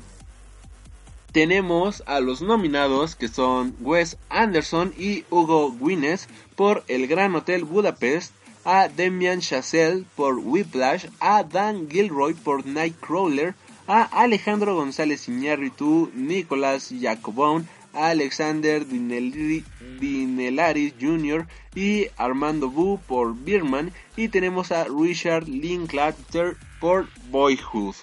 [1.37, 7.65] Tenemos a los nominados que son Wes Anderson y Hugo Guinness por El Gran Hotel
[7.65, 8.33] Budapest,
[8.65, 13.55] a Demian Chazelle por Whiplash, a Dan Gilroy por Nightcrawler,
[13.87, 19.65] a Alejandro González Iñárritu, Nicolás Jacobón, a Alexander Dinelaris
[20.99, 21.47] Jr.
[21.75, 27.95] y Armando Bu por Birman y tenemos a Richard Linklater por Boyhood.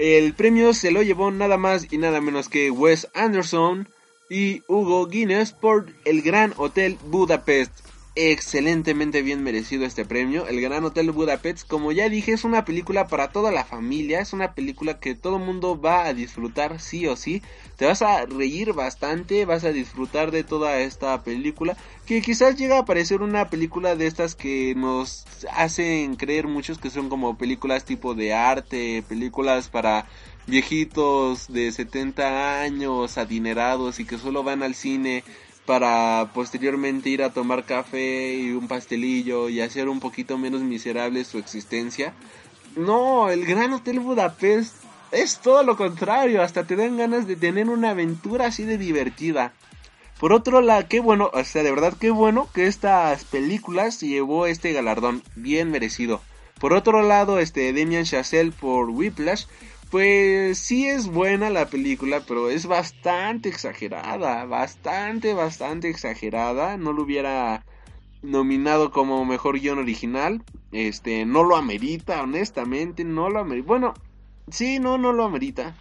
[0.00, 3.86] El premio se lo llevó nada más y nada menos que Wes Anderson
[4.30, 10.46] y Hugo Guinness por El Gran Hotel Budapest excelentemente bien merecido este premio.
[10.48, 14.32] El Gran Hotel Budapest, como ya dije, es una película para toda la familia, es
[14.32, 17.42] una película que todo mundo va a disfrutar sí o sí.
[17.76, 22.78] Te vas a reír bastante, vas a disfrutar de toda esta película, que quizás llega
[22.78, 27.84] a parecer una película de estas que nos hacen creer muchos que son como películas
[27.84, 30.06] tipo de arte, películas para
[30.46, 35.22] viejitos de 70 años, adinerados y que solo van al cine
[35.70, 41.24] para posteriormente ir a tomar café y un pastelillo y hacer un poquito menos miserable
[41.24, 42.12] su existencia.
[42.74, 44.74] No, el Gran Hotel Budapest
[45.12, 49.52] es todo lo contrario, hasta te dan ganas de tener una aventura así de divertida.
[50.18, 54.46] Por otro lado, qué bueno, o sea, de verdad qué bueno que estas películas llevó
[54.46, 56.20] este galardón, bien merecido.
[56.58, 59.44] Por otro lado, este Demian Chazelle por Whiplash
[59.90, 66.76] pues sí es buena la película, pero es bastante exagerada, bastante, bastante exagerada.
[66.76, 67.64] No lo hubiera
[68.22, 70.44] nominado como mejor guion original.
[70.70, 73.66] Este, no lo amerita, honestamente, no lo amerita.
[73.66, 73.94] Bueno,
[74.48, 75.74] sí, no, no lo amerita.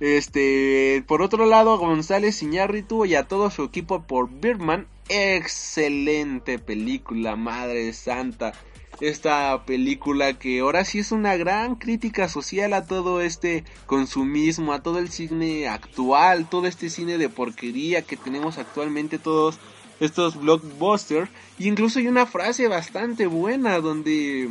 [0.00, 7.36] Este, por otro lado, González Iñárritu y a todo su equipo por Birdman, excelente película,
[7.36, 8.52] madre santa
[9.00, 14.82] esta película que ahora sí es una gran crítica social a todo este consumismo, a
[14.82, 19.58] todo el cine actual, todo este cine de porquería que tenemos actualmente todos
[20.00, 21.30] estos blockbusters.
[21.58, 24.50] Y incluso hay una frase bastante buena donde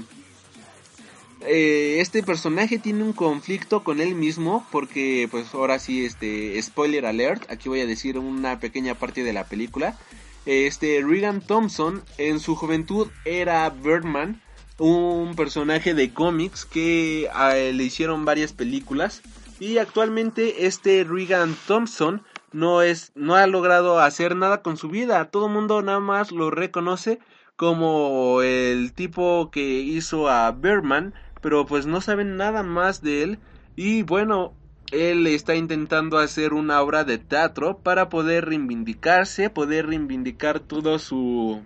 [1.41, 7.05] eh, este personaje tiene un conflicto con él mismo porque pues ahora sí este spoiler
[7.05, 9.97] alert, aquí voy a decir una pequeña parte de la película.
[10.45, 14.41] Este Regan Thompson en su juventud era Birdman,
[14.77, 19.21] un personaje de cómics que ah, le hicieron varias películas
[19.59, 25.29] y actualmente este Regan Thompson no es no ha logrado hacer nada con su vida,
[25.31, 27.19] todo el mundo nada más lo reconoce
[27.55, 33.39] como el tipo que hizo a Birdman, pero pues no saben nada más de él.
[33.75, 34.53] Y bueno,
[34.93, 41.61] él está intentando hacer una obra de teatro para poder reivindicarse, poder reivindicar todo su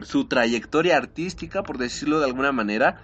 [0.00, 3.00] su trayectoria artística, por decirlo de alguna manera.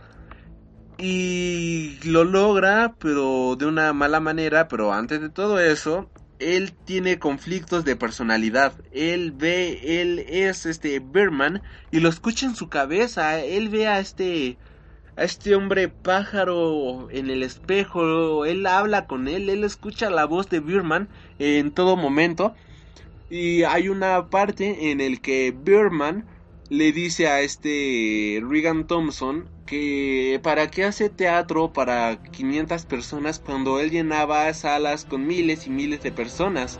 [0.98, 7.18] Y lo logra, pero de una mala manera, pero antes de todo eso, él tiene
[7.18, 8.72] conflictos de personalidad.
[8.92, 13.38] Él ve, él es este Berman y lo escucha en su cabeza.
[13.38, 14.58] Él ve a este
[15.18, 20.48] a este hombre pájaro en el espejo, él habla con él, él escucha la voz
[20.48, 21.08] de Birman
[21.40, 22.54] en todo momento.
[23.28, 26.24] Y hay una parte en el que Birman
[26.70, 33.80] le dice a este Regan Thompson que para qué hace teatro para 500 personas cuando
[33.80, 36.78] él llenaba salas con miles y miles de personas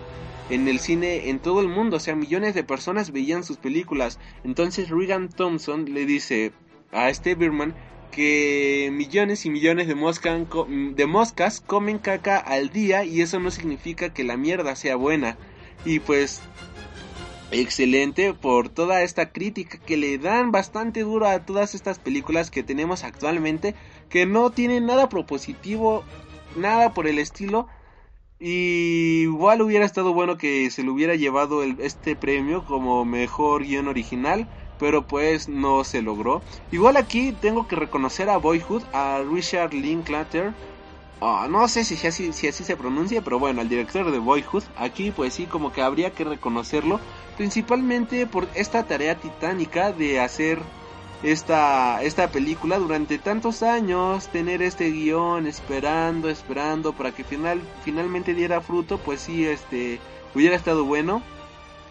[0.49, 4.21] en el cine en todo el mundo, o sea, millones de personas veían sus películas.
[4.45, 6.53] Entonces Regan Thompson le dice
[6.93, 7.75] a este Birman
[8.19, 14.13] que millones y millones de, de moscas comen caca al día y eso no significa
[14.13, 15.39] que la mierda sea buena.
[15.85, 16.41] Y pues
[17.53, 22.65] excelente por toda esta crítica que le dan bastante duro a todas estas películas que
[22.65, 23.77] tenemos actualmente
[24.09, 26.03] que no tienen nada propositivo,
[26.57, 27.69] nada por el estilo.
[28.41, 33.87] Y igual hubiera estado bueno que se le hubiera llevado este premio como mejor guion
[33.87, 34.49] original
[34.79, 36.43] pero pues no se logró.
[36.73, 40.53] Igual aquí tengo que reconocer a Boyhood, a Richard Linklater.
[41.21, 44.63] Ah, no sé si así, si así se pronuncia, pero bueno, al director de Boyhood,
[44.77, 47.01] aquí pues sí, como que habría que reconocerlo,
[47.37, 50.61] principalmente por esta tarea titánica de hacer
[51.23, 58.35] esta, esta película durante tantos años, tener este guion esperando, esperando para que final, finalmente
[58.35, 59.99] diera fruto, pues sí, este,
[60.35, 61.23] hubiera estado bueno.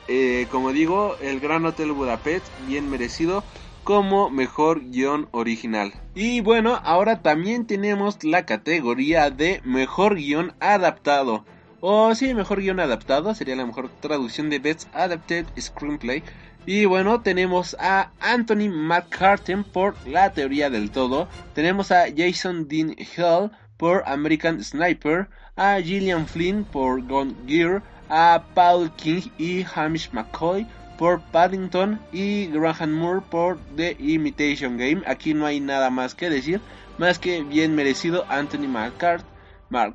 [0.08, 3.44] Eh, como digo, el Gran Hotel Budapest, bien merecido
[3.84, 5.94] como mejor guion original.
[6.14, 11.46] Y bueno, ahora también tenemos la categoría de mejor guion adaptado.
[11.80, 16.22] O sí, mejor guion adaptado, sería la mejor traducción de Best Adapted Screenplay.
[16.66, 21.30] Y bueno, tenemos a Anthony McCartan por La Teoría del Todo.
[21.54, 25.30] Tenemos a Jason Dean Hill por American Sniper.
[25.56, 27.82] A Gillian Flynn por Gone Gear.
[28.10, 30.66] A Paul King y Hamish McCoy
[30.98, 32.00] por Paddington.
[32.12, 35.04] Y Graham Moore por The Imitation Game.
[35.06, 36.62] Aquí no hay nada más que decir.
[36.98, 38.68] Más que bien merecido Anthony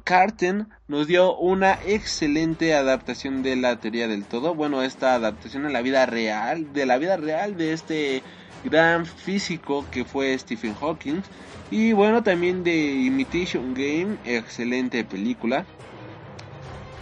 [0.05, 4.55] Carten nos dio una excelente adaptación de la teoría del todo.
[4.55, 8.23] Bueno, esta adaptación a la vida real, de la vida real de este
[8.65, 11.23] gran físico que fue Stephen Hawking.
[11.71, 15.65] Y bueno, también de Imitation Game, excelente película.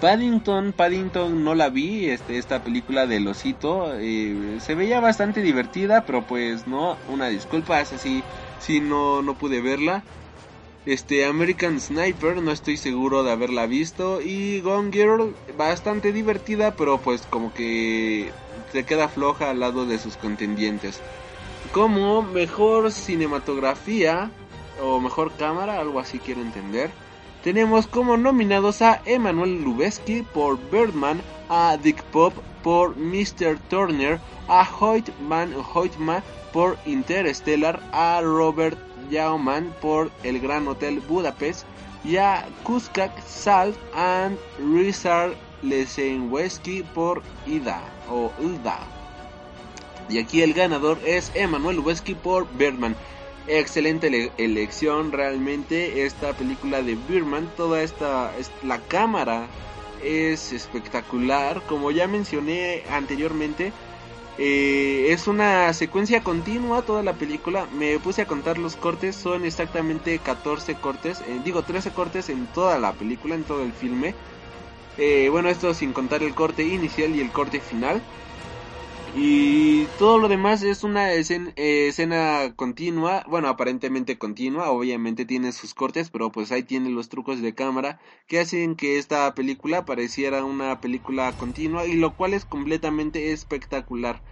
[0.00, 6.06] Paddington, Paddington no la vi, este, esta película del osito, eh, se veía bastante divertida,
[6.06, 8.22] pero pues no, una disculpa, es así,
[8.60, 10.02] si no, no pude verla.
[10.86, 14.22] Este American Sniper, no estoy seguro de haberla visto.
[14.22, 18.30] Y Gone Girl, bastante divertida, pero pues como que
[18.72, 21.00] se queda floja al lado de sus contendientes.
[21.72, 24.30] Como mejor cinematografía
[24.82, 26.90] o mejor cámara, algo así quiero entender.
[27.42, 33.58] Tenemos como nominados a Emanuel Lubezki por Birdman, a Dick Pop por Mr.
[33.70, 36.22] Turner, a Hoyt Van Hoytma
[36.52, 38.76] por Interstellar, a Robert
[39.10, 41.64] Yauman por El Gran Hotel Budapest
[42.04, 47.80] y a Kuskak Salt and Richard Lesenweski por Ida
[48.10, 48.80] o Ida.
[50.10, 52.96] Y aquí el ganador es Emanuel Lubezki por Birdman.
[53.46, 57.50] Excelente elección realmente esta película de Birdman.
[57.56, 58.32] Toda esta
[58.62, 59.48] la cámara
[60.04, 61.62] es espectacular.
[61.66, 63.72] Como ya mencioné anteriormente,
[64.38, 67.66] eh, es una secuencia continua toda la película.
[67.72, 72.46] Me puse a contar los cortes, son exactamente 14 cortes, eh, digo 13 cortes en
[72.46, 74.14] toda la película, en todo el filme.
[74.98, 78.02] Eh, bueno, esto sin contar el corte inicial y el corte final.
[79.12, 85.74] Y todo lo demás es una escena, escena, continua, bueno, aparentemente continua, obviamente tiene sus
[85.74, 87.98] cortes, pero pues ahí tiene los trucos de cámara
[88.28, 94.22] que hacen que esta película pareciera una película continua y lo cual es completamente espectacular.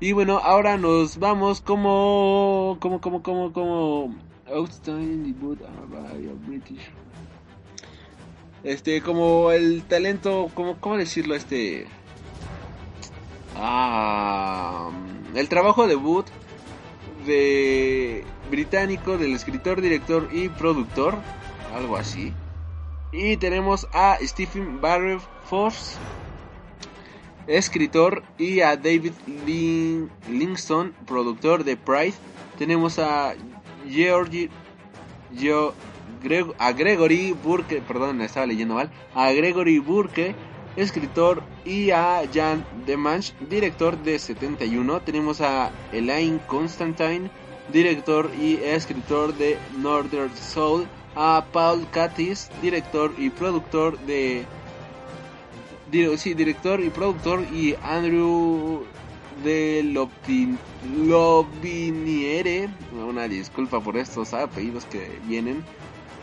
[0.00, 4.16] Y bueno, ahora nos vamos como como como como como
[6.48, 6.90] British.
[8.64, 11.86] Este como el talento, como cómo decirlo este
[13.58, 14.90] Ah,
[15.34, 16.26] el trabajo debut
[17.26, 21.14] de británico del escritor, director y productor,
[21.74, 22.32] algo así.
[23.12, 25.96] Y tenemos a Stephen Barry Force,
[27.46, 29.12] escritor, y a David
[30.28, 32.14] Livingston, productor de Pride.
[32.58, 33.34] Tenemos a
[33.88, 34.50] Georgie,
[36.22, 40.34] Gregory Burke, perdón, estaba leyendo mal, a Gregory Burke
[40.76, 45.00] escritor, y a Jan Demange, director de 71.
[45.00, 47.30] Tenemos a Elaine Constantine,
[47.72, 50.86] director y escritor de Northern Soul.
[51.18, 54.44] A Paul Katis, director y productor de...
[56.18, 58.84] Sí, director y productor y Andrew
[59.42, 59.82] de
[60.94, 65.64] Lobiniere, una disculpa por estos apellidos que vienen,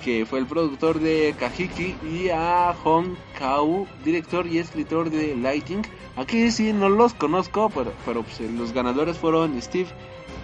[0.04, 5.82] que fue el productor de Kajiki, y a Hong Kau, director y escritor de Lighting.
[6.16, 9.90] Aquí sí no los conozco, pero, pero pues, los ganadores fueron Steve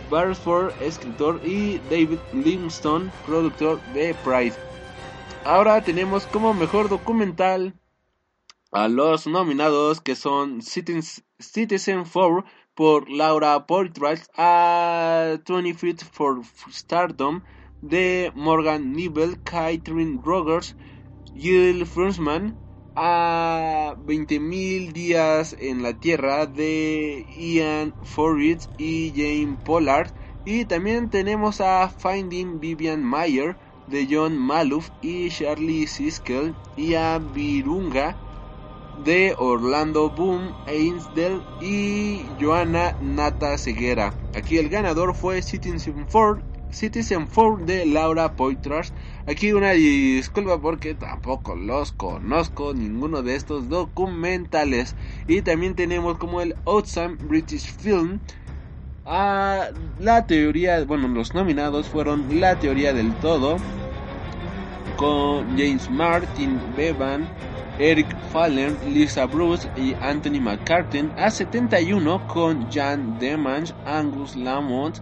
[0.10, 4.56] Beresford, escritor, y David Livingstone, productor de Pride.
[5.46, 7.74] Ahora tenemos como mejor documental
[8.72, 12.46] a los nominados que son Citizen 4
[12.76, 16.42] por Laura Portrait, a 20 Feet for
[16.72, 17.42] Stardom,
[17.82, 20.76] de Morgan Nibel, Catherine Rogers,
[21.36, 22.58] Jill Frunzman,
[22.96, 30.12] a 20.000 días en la Tierra de Ian Forrest y Jane Pollard.
[30.46, 33.56] Y también tenemos a Finding Vivian Mayer
[33.88, 38.18] de John Maluf y Charlie Siskel y a Virunga
[39.04, 44.14] de Orlando Boom Ainsdale y Joanna Nata Ceguera.
[44.36, 46.40] Aquí el ganador fue Citizen Ford,
[46.72, 48.94] Citizen Ford de Laura Poitras.
[49.28, 54.96] Aquí una disculpa porque tampoco los conozco ninguno de estos documentales.
[55.28, 58.20] Y también tenemos como el Awesome British Film.
[59.06, 63.58] a la teoría, bueno, los nominados fueron La teoría del todo
[65.00, 67.26] con James Martin Bevan,
[67.80, 71.14] Eric Fallen, Lisa Bruce y Anthony McCartan.
[71.18, 74.98] A 71 con Jan Demange, Angus Lamont,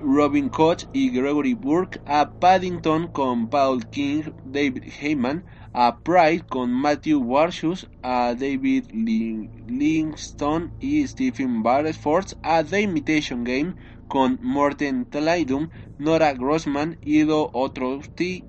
[0.00, 2.00] Robin Koch y Gregory Burke.
[2.04, 5.44] A Paddington con Paul King, David Heyman.
[5.72, 12.26] A Pride con Matthew Warshus, a David Livingston y Stephen Beresford.
[12.42, 13.74] A The Imitation Game
[14.08, 18.44] con Morten Tlaidum, Nora Grossman, Ido Otrowski,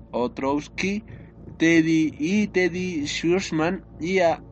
[1.56, 4.44] Teddy y Teddy Schurzman y a,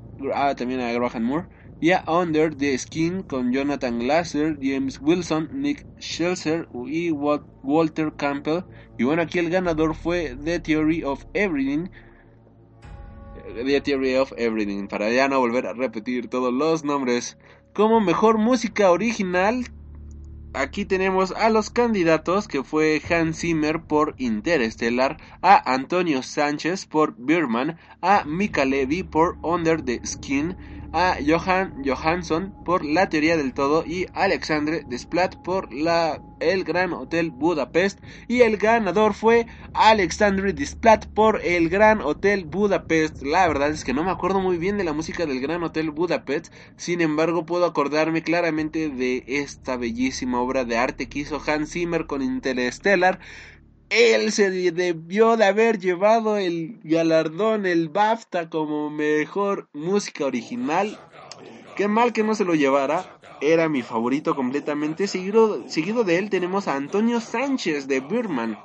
[0.57, 1.49] también a Graham Moore
[1.81, 8.65] y a Under the Skin con Jonathan Glasser, James Wilson, Nick Shelser y Walter Campbell.
[8.99, 11.89] Y bueno, aquí el ganador fue The Theory of Everything.
[13.55, 17.37] The Theory of Everything, para ya no volver a repetir todos los nombres.
[17.75, 19.65] Como mejor música original
[20.57, 27.15] aquí tenemos a los candidatos que fue Hans Zimmer por Interstellar, a Antonio Sánchez por
[27.19, 30.57] Birman, a Mika Levy por Under the Skin,
[30.99, 36.95] a Johan Johansson por La Teoría del Todo y Alexandre Desplat por la, El Gran
[36.95, 38.01] Hotel Budapest.
[38.29, 43.21] Y el ganador fue Alexandre Desplat por El Gran Hotel Budapest.
[43.21, 45.91] La verdad es que no me acuerdo muy bien de la música del Gran Hotel
[45.91, 51.73] Budapest, sin embargo puedo acordarme claramente de esta bellísima obra de arte que hizo Hans
[51.73, 53.21] Zimmer con Interstellar
[53.91, 60.99] él se debió de haber llevado el galardón, el BAFTA como mejor música original.
[61.77, 63.19] Qué mal que no se lo llevara.
[63.41, 65.07] Era mi favorito completamente.
[65.07, 68.59] Seguido, seguido de él tenemos a Antonio Sánchez de Birman.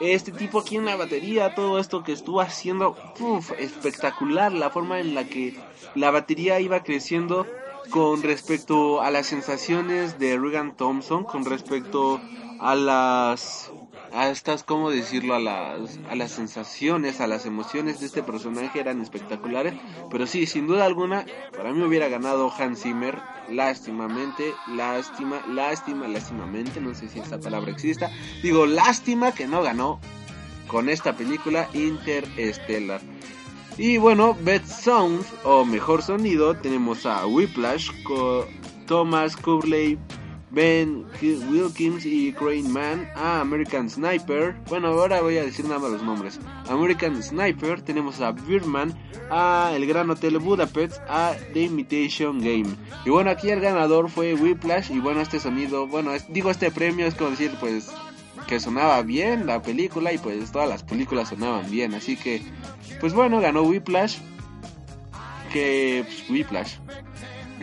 [0.00, 2.96] Este tipo aquí en la batería, todo esto que estuvo haciendo,
[3.58, 4.52] espectacular.
[4.52, 5.56] La forma en la que
[5.94, 7.46] la batería iba creciendo
[7.90, 12.20] con respecto a las sensaciones de Regan Thompson, con respecto
[12.58, 13.70] a las
[14.18, 15.36] a estas, ¿cómo decirlo?
[15.36, 19.74] A las, a las sensaciones, a las emociones de este personaje eran espectaculares.
[20.10, 21.24] Pero sí, sin duda alguna,
[21.56, 23.16] para mí hubiera ganado Hans Zimmer.
[23.48, 28.10] Lástimamente, lástima, lástima, lástimamente, no sé si esta palabra exista.
[28.42, 30.00] Digo, lástima que no ganó
[30.66, 33.00] con esta película Interstellar.
[33.76, 38.46] Y bueno, Best Sound o mejor sonido, tenemos a Whiplash con
[38.86, 39.96] Thomas Curley
[40.50, 45.90] Ben Wilkins y Crane Man, a American Sniper, bueno ahora voy a decir nada más
[45.90, 48.94] los nombres, American Sniper, tenemos a Birdman,
[49.30, 52.68] a El Gran Hotel Budapest, a The Imitation Game.
[53.04, 57.06] Y bueno, aquí el ganador fue Whiplash y bueno, este sonido, bueno, digo este premio
[57.06, 57.90] es como decir pues
[58.46, 62.42] que sonaba bien la película y pues todas las películas sonaban bien, así que
[63.00, 64.16] pues bueno, ganó Whiplash,
[65.52, 66.74] que pues, Whiplash.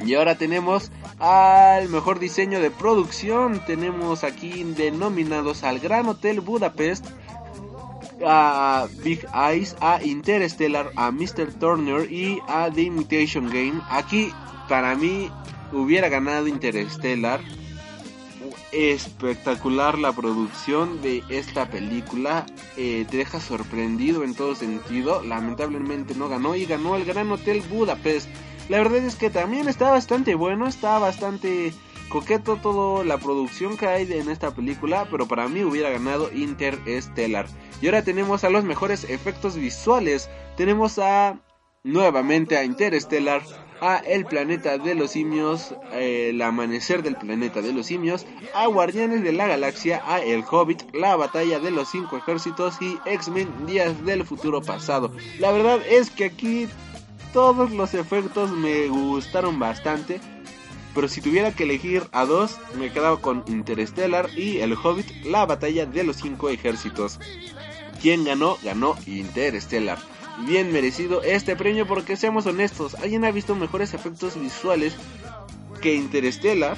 [0.05, 3.61] Y ahora tenemos al mejor diseño de producción.
[3.65, 7.05] Tenemos aquí denominados al Gran Hotel Budapest,
[8.25, 11.53] a Big Eyes, a Interstellar, a Mr.
[11.59, 13.81] Turner y a The Imitation Game.
[13.89, 14.31] Aquí
[14.67, 15.31] para mí
[15.71, 17.39] hubiera ganado Interstellar.
[18.71, 22.45] Espectacular la producción de esta película.
[22.75, 25.23] Eh, te deja sorprendido en todo sentido.
[25.23, 28.27] Lamentablemente no ganó y ganó el Gran Hotel Budapest.
[28.69, 31.71] La verdad es que también está bastante bueno, está bastante
[32.09, 37.47] coqueto toda la producción que hay en esta película, pero para mí hubiera ganado Interstellar.
[37.81, 40.29] Y ahora tenemos a los mejores efectos visuales.
[40.57, 41.39] Tenemos a
[41.83, 43.43] nuevamente a Interstellar,
[43.81, 49.23] a El planeta de los simios, el amanecer del planeta de los simios, a Guardianes
[49.23, 54.03] de la Galaxia, a El Hobbit, la batalla de los cinco ejércitos y X-Men Días
[54.05, 55.11] del futuro pasado.
[55.39, 56.67] La verdad es que aquí
[57.35, 60.21] todos los efectos me gustaron bastante.
[60.95, 65.45] Pero si tuviera que elegir a dos, me quedaba con Interstellar y El Hobbit, la
[65.45, 67.19] batalla de los cinco ejércitos.
[68.01, 68.57] ¿Quién ganó?
[68.63, 69.99] Ganó Interstellar.
[70.47, 74.95] Bien merecido este premio porque seamos honestos, ¿alguien ha visto mejores efectos visuales
[75.81, 76.77] que Interstellar?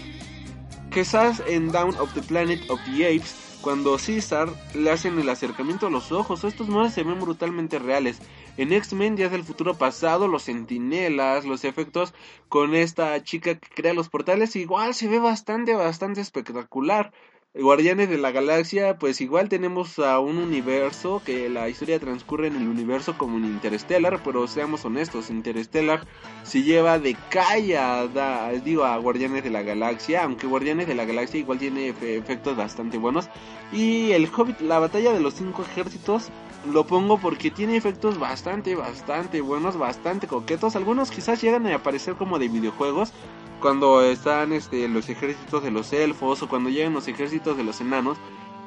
[0.92, 5.86] Quizás en Down of the Planet of the Apes, cuando César le hacen el acercamiento
[5.86, 8.18] a los ojos, estos modos se ven brutalmente reales.
[8.58, 12.16] En X-Men Días del Futuro Pasado, los sentinelas, los efectos
[12.50, 17.14] con esta chica que crea los portales, igual se ve bastante, bastante espectacular.
[17.54, 22.56] Guardianes de la Galaxia, pues igual tenemos a un universo que la historia transcurre en
[22.56, 26.06] el universo como en Interstellar, pero seamos honestos, Interstellar
[26.44, 31.06] se lleva de calle a, digo, a Guardianes de la Galaxia, aunque Guardianes de la
[31.06, 33.30] Galaxia igual tiene efectos bastante buenos.
[33.72, 36.30] Y el Hobbit, la batalla de los cinco ejércitos,
[36.72, 40.76] lo pongo porque tiene efectos bastante, bastante buenos, bastante coquetos.
[40.76, 43.14] Algunos quizás llegan a aparecer como de videojuegos,
[43.62, 47.82] cuando están este, los ejércitos de los elfos o cuando llegan los ejércitos de los
[47.82, 48.18] enanos.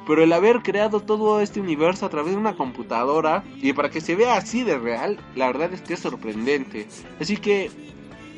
[0.07, 4.01] Pero el haber creado todo este universo a través de una computadora y para que
[4.01, 6.87] se vea así de real, la verdad es que es sorprendente.
[7.19, 7.69] Así que,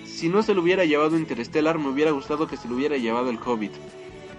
[0.06, 3.30] si no se lo hubiera llevado Interstellar, me hubiera gustado que se lo hubiera llevado
[3.30, 3.72] el Hobbit.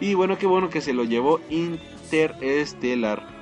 [0.01, 3.34] Y bueno, qué bueno que se lo llevó Interstellar.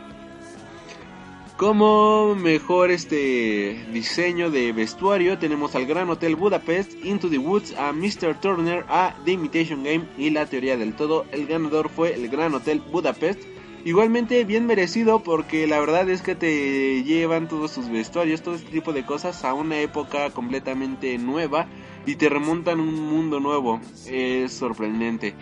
[1.63, 7.93] Como mejor este diseño de vestuario tenemos al Gran Hotel Budapest, Into the Woods, a
[7.93, 8.41] Mr.
[8.41, 11.25] Turner, a The Imitation Game y la teoría del todo.
[11.31, 13.41] El ganador fue el Gran Hotel Budapest.
[13.85, 18.73] Igualmente bien merecido porque la verdad es que te llevan todos sus vestuarios, todo este
[18.73, 21.69] tipo de cosas a una época completamente nueva
[22.07, 23.81] y te remontan un mundo nuevo.
[24.09, 25.37] Es sorprendente.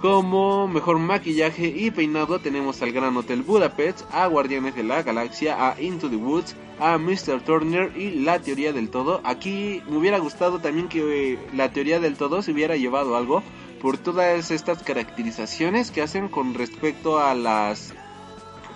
[0.00, 5.68] Como mejor maquillaje y peinado tenemos al Gran Hotel Budapest, a Guardianes de la Galaxia,
[5.68, 7.42] a Into the Woods, a Mr.
[7.44, 9.20] Turner y La Teoría del Todo.
[9.24, 13.42] Aquí me hubiera gustado también que eh, La Teoría del Todo se hubiera llevado algo
[13.82, 17.92] por todas estas caracterizaciones que hacen con respecto a las...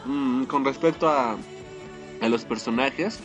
[0.05, 1.39] Mm, con respecto a,
[2.20, 3.20] a los personajes.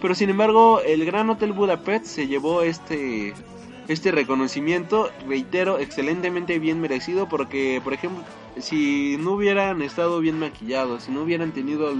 [0.00, 3.34] Pero sin embargo, el Gran Hotel Budapest se llevó este
[3.88, 8.24] este reconocimiento, reitero, excelentemente bien merecido porque, por ejemplo,
[8.58, 11.92] si no hubieran estado bien maquillados, si no hubieran tenido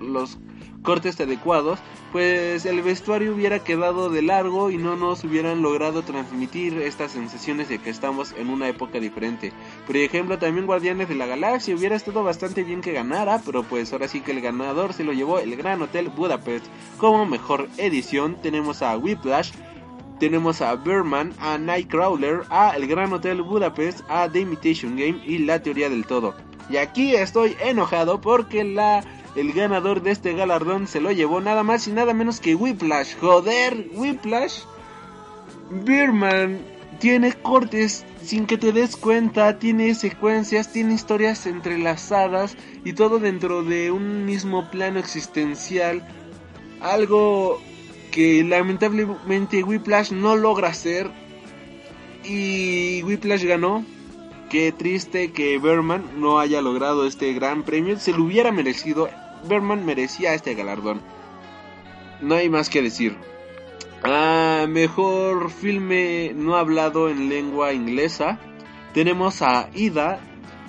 [0.00, 0.38] los
[0.82, 1.80] cortes adecuados,
[2.12, 7.68] pues el vestuario hubiera quedado de largo y no nos hubieran logrado transmitir estas sensaciones
[7.68, 9.52] de que estamos en una época diferente.
[9.86, 13.92] Por ejemplo, también Guardianes de la Galaxia hubiera estado bastante bien que ganara, pero pues
[13.92, 16.66] ahora sí que el ganador se lo llevó el Gran Hotel Budapest.
[16.98, 19.50] Como mejor edición tenemos a Whiplash,
[20.18, 25.38] tenemos a Berman, a Nightcrawler, a El Gran Hotel Budapest, a The Imitation Game y
[25.38, 26.34] La Teoría del Todo.
[26.68, 29.04] Y aquí estoy enojado porque la
[29.36, 33.16] el ganador de este galardón se lo llevó nada más y nada menos que Whiplash.
[33.20, 34.62] Joder, Whiplash.
[35.70, 36.58] Berman
[36.98, 43.62] tiene cortes sin que te des cuenta, tiene secuencias, tiene historias entrelazadas y todo dentro
[43.62, 46.06] de un mismo plano existencial.
[46.80, 47.60] Algo
[48.16, 51.10] que lamentablemente Whiplash no logra hacer
[52.24, 53.84] y Whiplash ganó.
[54.48, 57.98] Qué triste que Berman no haya logrado este gran premio.
[57.98, 59.10] Se lo hubiera merecido.
[59.46, 61.02] Berman merecía este galardón.
[62.22, 63.18] No hay más que decir.
[64.02, 68.38] Ah, mejor filme no hablado en lengua inglesa.
[68.94, 70.20] Tenemos a Ida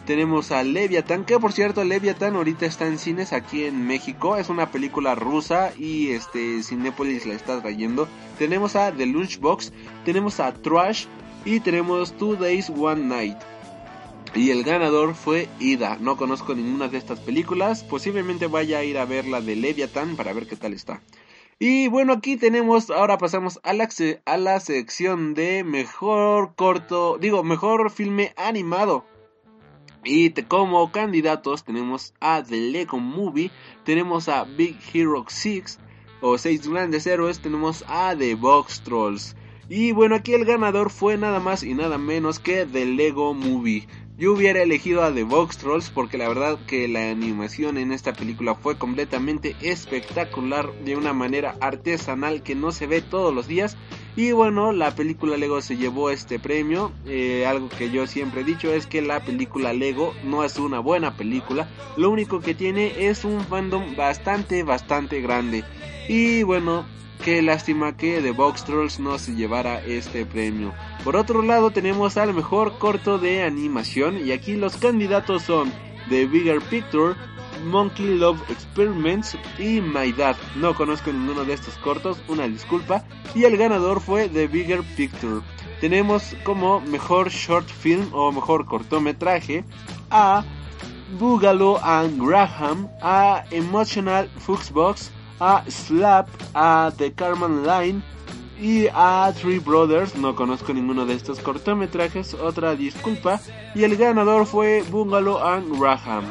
[0.08, 4.48] tenemos a Leviathan, que por cierto Leviathan ahorita está en cines aquí en México, es
[4.48, 8.08] una película rusa y este Cinepolis la está trayendo.
[8.40, 9.74] Tenemos a The Lunchbox,
[10.06, 11.08] tenemos a Trash
[11.44, 13.38] y tenemos Two Days One Night.
[14.34, 15.98] Y el ganador fue Ida.
[16.00, 17.84] No conozco ninguna de estas películas.
[17.84, 21.02] Posiblemente vaya a ir a ver la de Leviathan para ver qué tal está.
[21.60, 23.90] Y bueno, aquí tenemos, ahora pasamos a la,
[24.26, 29.06] a la sección de mejor corto, digo, mejor filme animado.
[30.04, 33.52] Y como candidatos tenemos a The Lego Movie,
[33.84, 35.80] tenemos a Big Hero 6
[36.22, 39.36] o 6 grandes héroes, tenemos a The Box Trolls.
[39.70, 43.88] Y bueno, aquí el ganador fue nada más y nada menos que The Lego Movie.
[44.20, 48.14] Yo hubiera elegido a The Box Trolls porque la verdad que la animación en esta
[48.14, 53.78] película fue completamente espectacular de una manera artesanal que no se ve todos los días.
[54.16, 56.92] Y bueno, la película Lego se llevó este premio.
[57.06, 60.80] Eh, algo que yo siempre he dicho es que la película Lego no es una
[60.80, 61.70] buena película.
[61.96, 65.64] Lo único que tiene es un fandom bastante, bastante grande.
[66.10, 66.88] Y bueno,
[67.28, 70.74] Qué lástima que The Box Trolls no se llevara este premio.
[71.04, 75.70] Por otro lado tenemos al mejor corto de animación y aquí los candidatos son
[76.08, 77.16] The Bigger Picture,
[77.66, 80.38] Monkey Love Experiments y My Dad.
[80.56, 83.04] No conozco ninguno de estos cortos, una disculpa.
[83.36, 85.42] Y el ganador fue The Bigger Picture.
[85.82, 89.66] Tenemos como mejor short film o mejor cortometraje
[90.12, 90.46] a
[91.20, 98.02] Boogaloo and Graham, a Emotional Foxbox, a Slap, a The Carmen Line
[98.60, 100.16] y a Three Brothers.
[100.16, 103.40] No conozco ninguno de estos cortometrajes, otra disculpa.
[103.76, 106.26] Y el ganador fue Bungalow and Graham.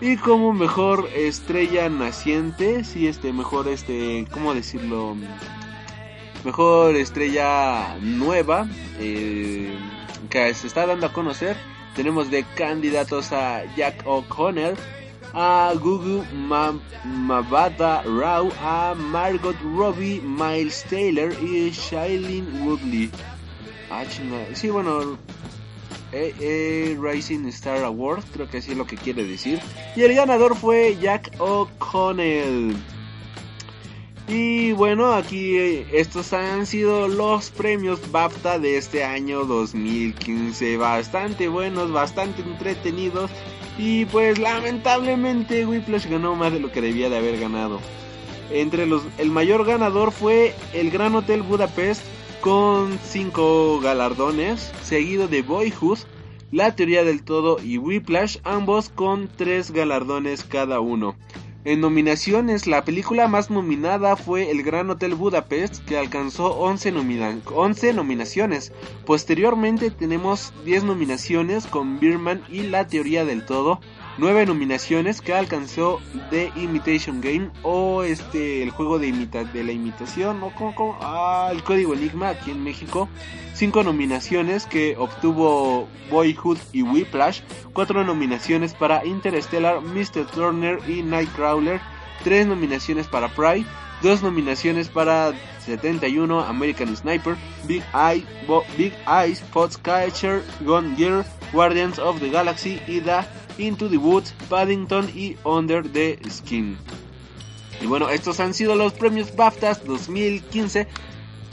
[0.00, 5.16] Y como mejor estrella naciente, sí, este, mejor, este, ¿cómo decirlo?
[6.44, 8.68] Mejor estrella nueva,
[8.98, 9.74] eh,
[10.28, 11.56] que se está dando a conocer,
[11.96, 14.76] Tenemos de candidatos a Jack O'Connell,
[15.38, 16.24] a Gugu
[17.04, 23.10] Mabata Rao, a Margot Robbie, Miles Taylor y Shailene Woodley.
[23.90, 24.04] Ah.
[24.54, 25.18] Sí, bueno,
[26.12, 29.60] eh, Rising Star Award, creo que así es lo que quiere decir.
[29.94, 32.74] Y el ganador fue Jack O'Connell.
[34.28, 40.78] Y bueno, aquí eh, estos han sido los premios BAFTA de este año 2015.
[40.78, 43.30] Bastante buenos, bastante entretenidos.
[43.78, 47.80] Y pues lamentablemente Whiplash ganó más de lo que debía de haber ganado.
[48.50, 52.02] Entre los, el mayor ganador fue el Gran Hotel Budapest
[52.40, 55.98] con 5 galardones, seguido de Boyhood,
[56.52, 61.16] La Teoría del Todo y Whiplash, ambos con 3 galardones cada uno.
[61.66, 66.94] En nominaciones, la película más nominada fue El Gran Hotel Budapest, que alcanzó 11,
[67.44, 68.72] 11 nominaciones.
[69.04, 73.80] Posteriormente tenemos 10 nominaciones con Birman y La Teoría del Todo,
[74.18, 76.00] nueve nominaciones que alcanzó
[76.30, 81.48] The Imitation Game o este el juego de imita de la imitación o como, ah,
[81.52, 83.08] el código Enigma aquí en México.
[83.54, 87.40] Cinco nominaciones que obtuvo Boyhood y Whiplash.
[87.72, 90.26] Cuatro nominaciones para Interstellar, Mr.
[90.26, 91.80] Turner y Nightcrawler.
[92.22, 93.66] Tres nominaciones para Pride.
[94.02, 95.32] Dos nominaciones para
[95.66, 98.24] 71 American Sniper, Big Eye,
[98.76, 99.42] Big Eyes,
[100.60, 103.24] Gone Gear, Guardians of the Galaxy y The
[103.58, 106.76] Into the Woods, Paddington y Under the Skin.
[107.80, 110.88] Y bueno, estos han sido los premios BAFTAs 2015.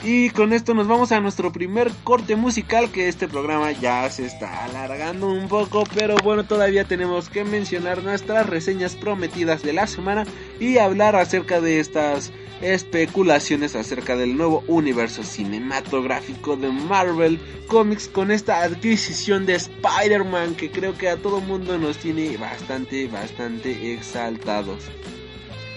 [0.06, 4.26] Y con esto nos vamos a nuestro primer corte musical que este programa ya se
[4.26, 9.88] está alargando un poco, pero bueno, todavía tenemos que mencionar nuestras reseñas prometidas de la
[9.88, 10.26] semana
[10.60, 12.34] y hablar acerca de estas
[12.64, 20.72] especulaciones acerca del nuevo universo cinematográfico de Marvel Comics con esta adquisición de Spider-Man que
[20.72, 24.86] creo que a todo mundo nos tiene bastante, bastante exaltados.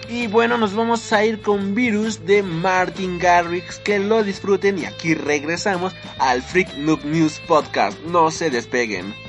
[0.09, 3.81] Y bueno, nos vamos a ir con Virus de Martin Garrix.
[3.81, 7.99] Que lo disfruten y aquí regresamos al Freak Noob News Podcast.
[8.05, 9.26] No se despeguen.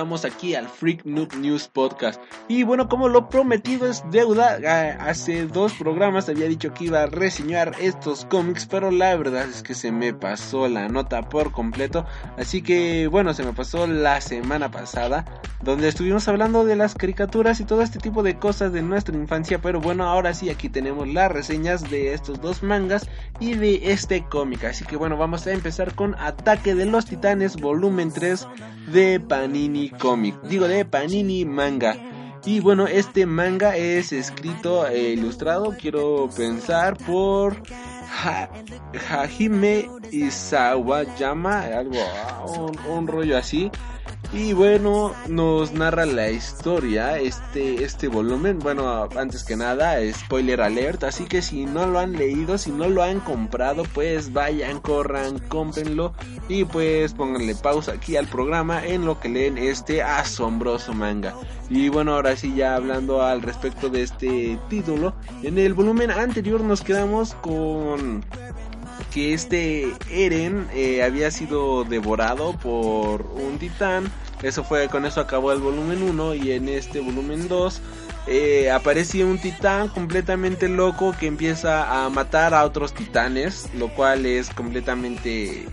[0.00, 2.18] Regresamos aquí al Freak Noob News Podcast.
[2.48, 4.58] Y bueno, como lo prometido es deuda,
[4.98, 9.62] hace dos programas había dicho que iba a reseñar estos cómics, pero la verdad es
[9.62, 12.06] que se me pasó la nota por completo.
[12.38, 15.26] Así que bueno, se me pasó la semana pasada,
[15.62, 19.60] donde estuvimos hablando de las caricaturas y todo este tipo de cosas de nuestra infancia.
[19.60, 23.06] Pero bueno, ahora sí, aquí tenemos las reseñas de estos dos mangas
[23.38, 24.64] y de este cómic.
[24.64, 28.48] Así que bueno, vamos a empezar con Ataque de los Titanes, volumen 3
[28.92, 31.96] de Panini Comic, digo de Panini Manga.
[32.44, 37.56] Y bueno, este manga es escrito e ilustrado, quiero pensar, por
[39.10, 41.98] Hajime Isawayama, algo,
[42.46, 43.70] un, un rollo así.
[44.32, 48.60] Y bueno, nos narra la historia este, este volumen.
[48.60, 51.02] Bueno, antes que nada, spoiler alert.
[51.02, 55.40] Así que si no lo han leído, si no lo han comprado, pues vayan, corran,
[55.48, 56.14] cómprenlo.
[56.48, 61.34] Y pues pónganle pausa aquí al programa en lo que leen este asombroso manga.
[61.68, 65.12] Y bueno, ahora sí, ya hablando al respecto de este título.
[65.42, 68.24] En el volumen anterior nos quedamos con
[69.10, 74.10] que este Eren eh, había sido devorado por un titán.
[74.42, 77.82] Eso fue, con eso acabó el volumen 1 y en este volumen 2
[78.26, 84.24] eh, aparece un titán completamente loco que empieza a matar a otros titanes, lo cual
[84.24, 85.66] es completamente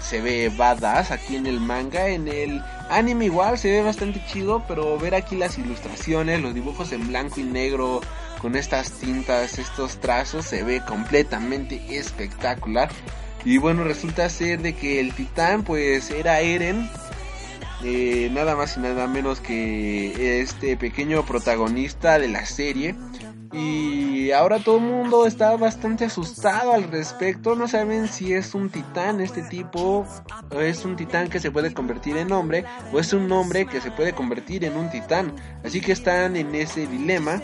[0.00, 4.62] se ve badass aquí en el manga, en el anime igual se ve bastante chido,
[4.68, 8.00] pero ver aquí las ilustraciones, los dibujos en blanco y negro
[8.40, 12.88] con estas tintas, estos trazos, se ve completamente espectacular.
[13.44, 16.90] Y bueno, resulta ser de que el titán pues era Eren,
[17.84, 22.94] eh, nada más y nada menos que este pequeño protagonista de la serie.
[23.52, 27.54] Y ahora todo el mundo está bastante asustado al respecto.
[27.54, 30.06] No saben si es un titán este tipo.
[30.50, 32.64] O es un titán que se puede convertir en hombre.
[32.92, 35.34] O es un hombre que se puede convertir en un titán.
[35.64, 37.40] Así que están en ese dilema.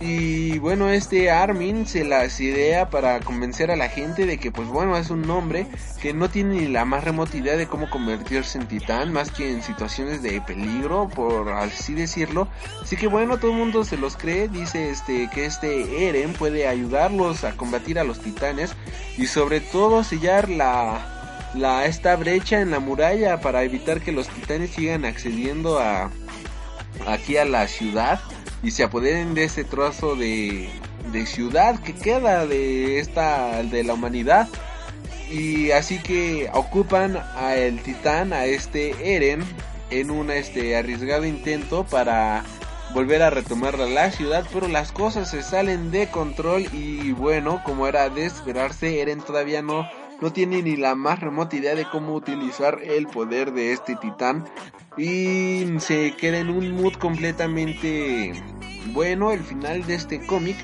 [0.00, 4.68] Y bueno, este Armin se las idea para convencer a la gente de que pues
[4.68, 5.66] bueno, es un hombre
[6.00, 9.50] que no tiene ni la más remota idea de cómo convertirse en titán, más que
[9.50, 12.48] en situaciones de peligro, por así decirlo.
[12.82, 16.66] Así que bueno, todo el mundo se los cree, dice este que este Eren puede
[16.66, 18.72] ayudarlos a combatir a los titanes
[19.18, 21.16] y sobre todo sellar la
[21.54, 26.10] la esta brecha en la muralla para evitar que los titanes sigan accediendo a
[27.06, 28.20] aquí a la ciudad
[28.62, 30.68] y se apoderen de ese trozo de,
[31.12, 34.48] de ciudad que queda de esta de la humanidad.
[35.30, 39.44] Y así que ocupan a el titán a este Eren
[39.90, 42.44] en un este arriesgado intento para
[42.92, 47.86] volver a retomar la ciudad pero las cosas se salen de control y bueno como
[47.86, 49.88] era de esperarse Eren todavía no
[50.20, 54.44] no tiene ni la más remota idea de cómo utilizar el poder de este titán.
[54.96, 58.32] Y se queda en un mood completamente
[58.92, 60.56] bueno el final de este cómic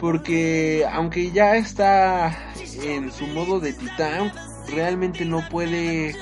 [0.00, 2.52] porque aunque ya está
[2.82, 4.32] en su modo de titán
[4.68, 6.14] realmente no puede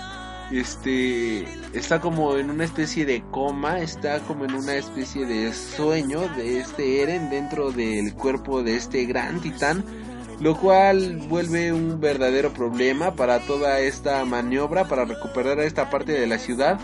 [0.50, 6.28] este está como en una especie de coma, está como en una especie de sueño
[6.36, 9.84] de este Eren dentro del cuerpo de este gran titán
[10.42, 16.26] lo cual vuelve un verdadero problema para toda esta maniobra para recuperar esta parte de
[16.26, 16.80] la ciudad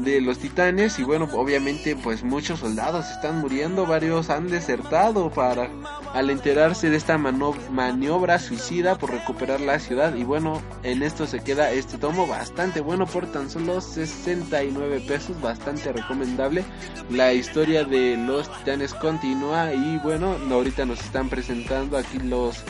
[0.00, 0.98] de los titanes.
[0.98, 5.70] Y bueno obviamente pues muchos soldados están muriendo varios han desertado para
[6.12, 10.14] al enterarse de esta maniobra suicida por recuperar la ciudad.
[10.14, 15.40] Y bueno en esto se queda este tomo bastante bueno por tan solo 69 pesos
[15.40, 16.62] bastante recomendable.
[17.08, 22.62] La historia de los titanes continúa y bueno ahorita nos están presentando aquí los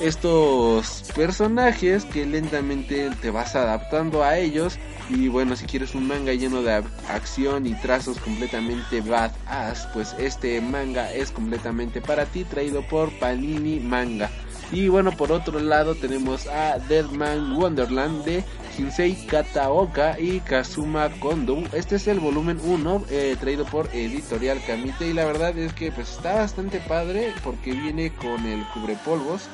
[0.00, 4.78] estos personajes que lentamente te vas adaptando a ellos.
[5.10, 10.60] Y bueno si quieres un manga lleno de acción y trazos completamente badass pues este
[10.60, 14.30] manga es completamente para ti traído por Panini Manga.
[14.70, 18.44] Y bueno por otro lado tenemos a Deadman Wonderland de
[18.76, 25.08] Shinsei Kataoka y Kazuma Kondo este es el volumen 1 eh, traído por Editorial Kamite.
[25.08, 29.48] Y la verdad es que pues está bastante padre porque viene con el cubrepolvos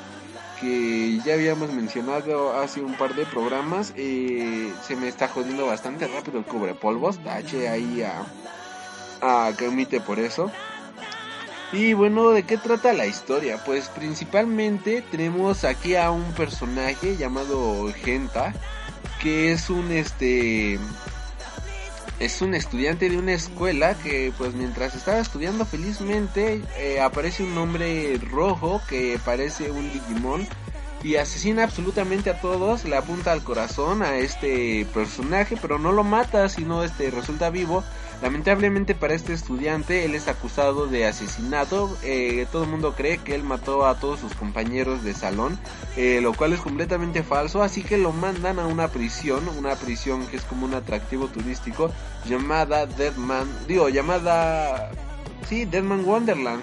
[0.60, 6.06] que ya habíamos mencionado hace un par de programas, eh, se me está jodiendo bastante
[6.06, 7.18] rápido el cubrepolvos.
[7.22, 8.24] Tache ahí a,
[9.20, 10.50] a Kamite por eso.
[11.72, 13.58] Y bueno, ¿de qué trata la historia?
[13.64, 18.54] Pues principalmente tenemos aquí a un personaje llamado Genta,
[19.20, 20.78] que es un este
[22.20, 27.56] es un estudiante de una escuela que pues mientras estaba estudiando felizmente eh, aparece un
[27.58, 30.46] hombre rojo que parece un Digimon
[31.04, 36.02] y asesina absolutamente a todos, le apunta al corazón a este personaje, pero no lo
[36.02, 37.84] mata, sino este resulta vivo.
[38.22, 41.96] Lamentablemente para este estudiante, él es acusado de asesinato.
[42.02, 45.58] Eh, todo el mundo cree que él mató a todos sus compañeros de salón,
[45.96, 47.62] eh, lo cual es completamente falso.
[47.62, 51.90] Así que lo mandan a una prisión, una prisión que es como un atractivo turístico
[52.26, 54.90] llamada Deadman, digo, llamada,
[55.48, 56.62] sí, Deadman Wonderland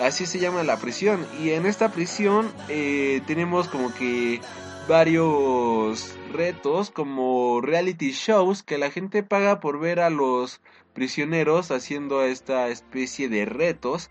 [0.00, 1.26] así se llama la prisión.
[1.40, 4.40] Y en esta prisión eh, tenemos como que
[4.88, 10.60] varios retos como reality shows que la gente paga por ver a los
[10.94, 14.10] prisioneros haciendo esta especie de retos.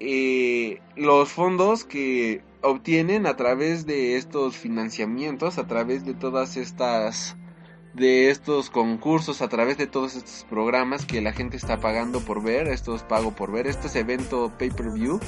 [0.00, 7.36] Eh, los fondos que obtienen a través de estos financiamientos, a través de todas estas
[7.94, 12.40] de estos concursos a través de todos estos programas que la gente está pagando por
[12.40, 15.18] ver, estos pago por ver, este es evento pay-per-view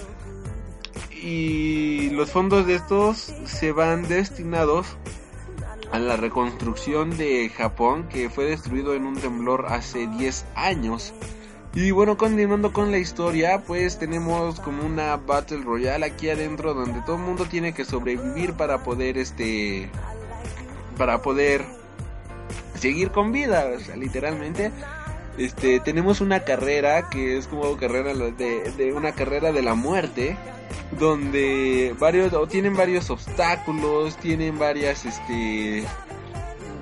[1.22, 4.96] y los fondos de estos se van destinados
[5.92, 11.12] a la reconstrucción de Japón que fue destruido en un temblor hace 10 años.
[11.74, 17.00] Y bueno, continuando con la historia, pues tenemos como una Battle Royale aquí adentro donde
[17.02, 19.90] todo el mundo tiene que sobrevivir para poder este
[20.98, 21.64] para poder
[22.74, 24.72] seguir con vida, literalmente.
[25.38, 30.36] Este, tenemos una carrera que es como carrera de, una carrera de la muerte,
[30.98, 35.84] donde varios, o tienen varios obstáculos, tienen varias, este,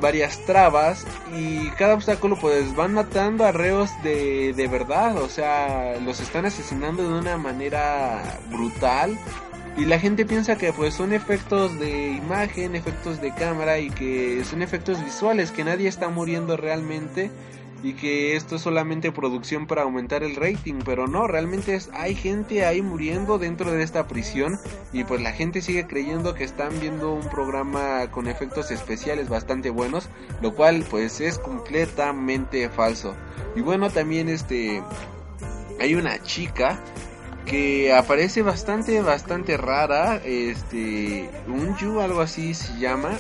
[0.01, 5.97] varias trabas y cada obstáculo pues van matando a reos de, de verdad, o sea,
[6.05, 9.17] los están asesinando de una manera brutal
[9.77, 14.45] y la gente piensa que pues son efectos de imagen, efectos de cámara y que
[14.45, 17.31] son efectos visuales, que nadie está muriendo realmente
[17.83, 22.15] y que esto es solamente producción para aumentar el rating, pero no, realmente es, hay
[22.15, 24.59] gente ahí muriendo dentro de esta prisión
[24.93, 29.71] y pues la gente sigue creyendo que están viendo un programa con efectos especiales bastante
[29.71, 30.09] buenos,
[30.43, 33.15] lo cual pues es completamente falso.
[33.57, 34.83] Y bueno, también este
[35.81, 36.79] hay una chica
[37.47, 43.19] que aparece bastante, bastante rara, este, Unju, algo así se llama.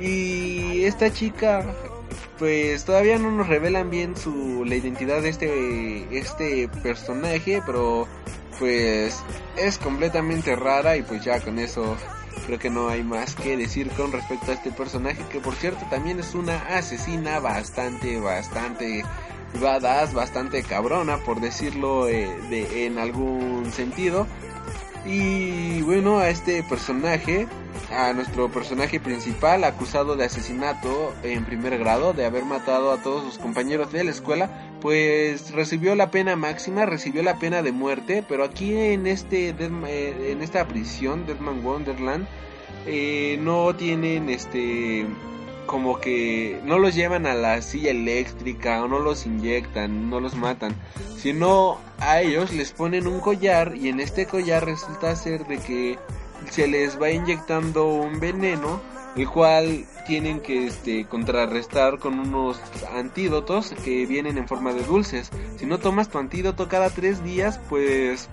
[0.00, 1.64] Y esta chica,
[2.42, 8.08] pues todavía no nos revelan bien su, la identidad de este, este personaje, pero
[8.58, 9.22] pues
[9.56, 11.96] es completamente rara y pues ya con eso
[12.44, 15.86] creo que no hay más que decir con respecto a este personaje que por cierto
[15.88, 19.04] también es una asesina bastante, bastante
[19.60, 24.26] badass, bastante cabrona, por decirlo eh, de, en algún sentido.
[25.06, 27.46] Y bueno, a este personaje,
[27.92, 33.24] a nuestro personaje principal, acusado de asesinato en primer grado, de haber matado a todos
[33.24, 38.24] sus compañeros de la escuela, pues recibió la pena máxima, recibió la pena de muerte,
[38.28, 42.26] pero aquí en este eh, en esta prisión, Deadman Wonderland,
[42.86, 45.06] eh, no tienen este
[45.66, 50.34] como que no los llevan a la silla eléctrica o no los inyectan, no los
[50.34, 50.74] matan,
[51.16, 55.98] sino a ellos les ponen un collar y en este collar resulta ser de que
[56.50, 58.80] se les va inyectando un veneno
[59.16, 62.60] el cual tienen que este, contrarrestar con unos
[62.94, 65.30] antídotos que vienen en forma de dulces.
[65.58, 68.28] Si no tomas tu antídoto cada tres días, pues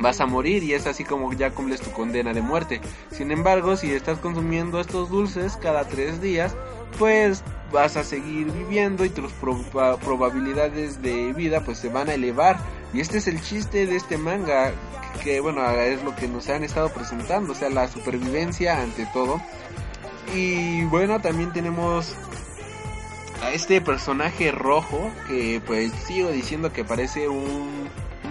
[0.00, 2.80] vas a morir y es así como ya cumples tu condena de muerte.
[3.10, 6.54] Sin embargo, si estás consumiendo estos dulces cada tres días,
[6.98, 7.42] pues
[7.72, 12.58] vas a seguir viviendo y tus probabilidades de vida pues se van a elevar.
[12.92, 14.72] Y este es el chiste de este manga,
[15.22, 19.40] que bueno, es lo que nos han estado presentando, o sea, la supervivencia ante todo.
[20.34, 22.14] Y bueno, también tenemos
[23.42, 27.88] a este personaje rojo que pues sigo diciendo que parece un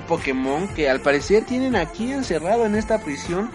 [0.08, 3.50] Pokémon que al parecer tienen aquí encerrado en esta prisión.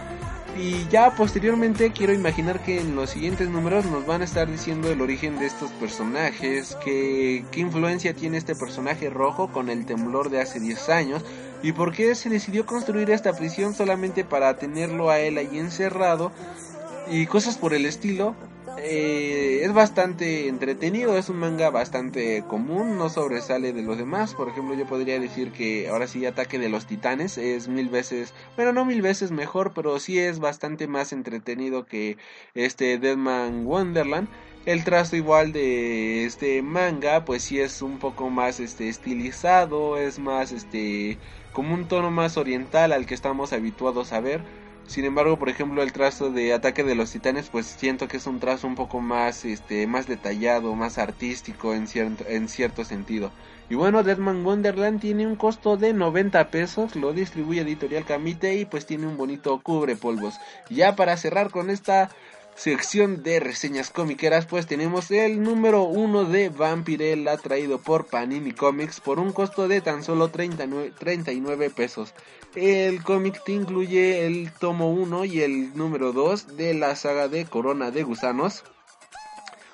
[0.59, 4.91] Y ya posteriormente quiero imaginar que en los siguientes números nos van a estar diciendo
[4.91, 10.29] el origen de estos personajes, que, qué influencia tiene este personaje rojo con el temblor
[10.29, 11.25] de hace 10 años
[11.63, 16.33] y por qué se decidió construir esta prisión solamente para tenerlo a él ahí encerrado
[17.11, 18.35] y cosas por el estilo
[18.79, 24.35] eh, es bastante entretenido, es un manga bastante común, no sobresale de los demás.
[24.35, 28.35] Por ejemplo, yo podría decir que ahora sí Ataque de los Titanes es mil veces,
[28.57, 32.17] bueno, no mil veces mejor, pero sí es bastante más entretenido que
[32.55, 34.29] este Deadman Wonderland.
[34.65, 40.19] El trazo igual de este manga, pues sí es un poco más este estilizado, es
[40.19, 41.19] más este
[41.53, 45.83] como un tono más oriental al que estamos habituados a ver Sin embargo, por ejemplo,
[45.83, 49.01] el trazo de Ataque de los Titanes, pues siento que es un trazo un poco
[49.01, 53.31] más, este, más detallado, más artístico en cierto, en cierto sentido.
[53.71, 58.67] Y bueno, Deadman Wonderland tiene un costo de 90 pesos, lo distribuye Editorial Camite y
[58.67, 60.35] pues tiene un bonito cubre polvos.
[60.69, 62.11] Ya para cerrar con esta
[62.63, 69.01] sección de reseñas comiqueras, pues tenemos el número 1 de Vampirella traído por Panini Comics
[69.01, 72.15] por un costo de tan solo 39, 39 pesos.
[72.55, 77.47] El cómic te incluye el tomo 1 y el número 2 de la saga de
[77.47, 78.63] Corona de Gusanos.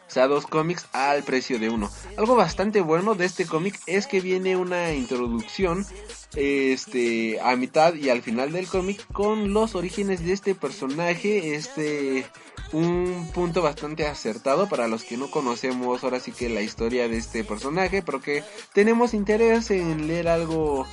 [0.08, 1.90] O sea, dos cómics al precio de uno.
[2.16, 5.86] Algo bastante bueno de este cómic es que viene una introducción
[6.34, 12.26] este a mitad y al final del cómic con los orígenes de este personaje, este
[12.72, 17.16] un punto bastante acertado para los que no conocemos ahora sí que la historia de
[17.16, 20.86] este personaje, pero que tenemos interés en leer algo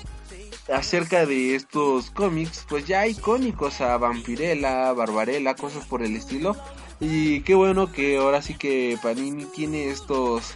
[0.73, 6.55] acerca de estos cómics, pues ya icónicos a Vampirella, Barbarella, cosas por el estilo.
[6.99, 10.53] Y qué bueno que ahora sí que Panini tiene estos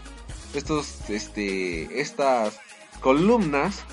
[0.54, 2.60] estos este estas
[3.02, 3.84] columnas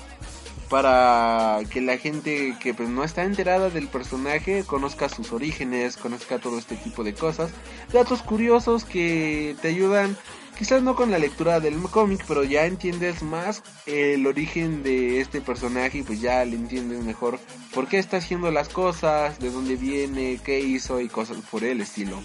[0.69, 6.39] para que la gente que pues no está enterada del personaje conozca sus orígenes, conozca
[6.39, 7.51] todo este tipo de cosas,
[7.93, 10.17] datos curiosos que te ayudan
[10.57, 15.41] quizás no con la lectura del cómic, pero ya entiendes más el origen de este
[15.41, 17.39] personaje y pues ya le entiendes mejor
[17.73, 21.81] por qué está haciendo las cosas, de dónde viene, qué hizo y cosas por el
[21.81, 22.19] estilo.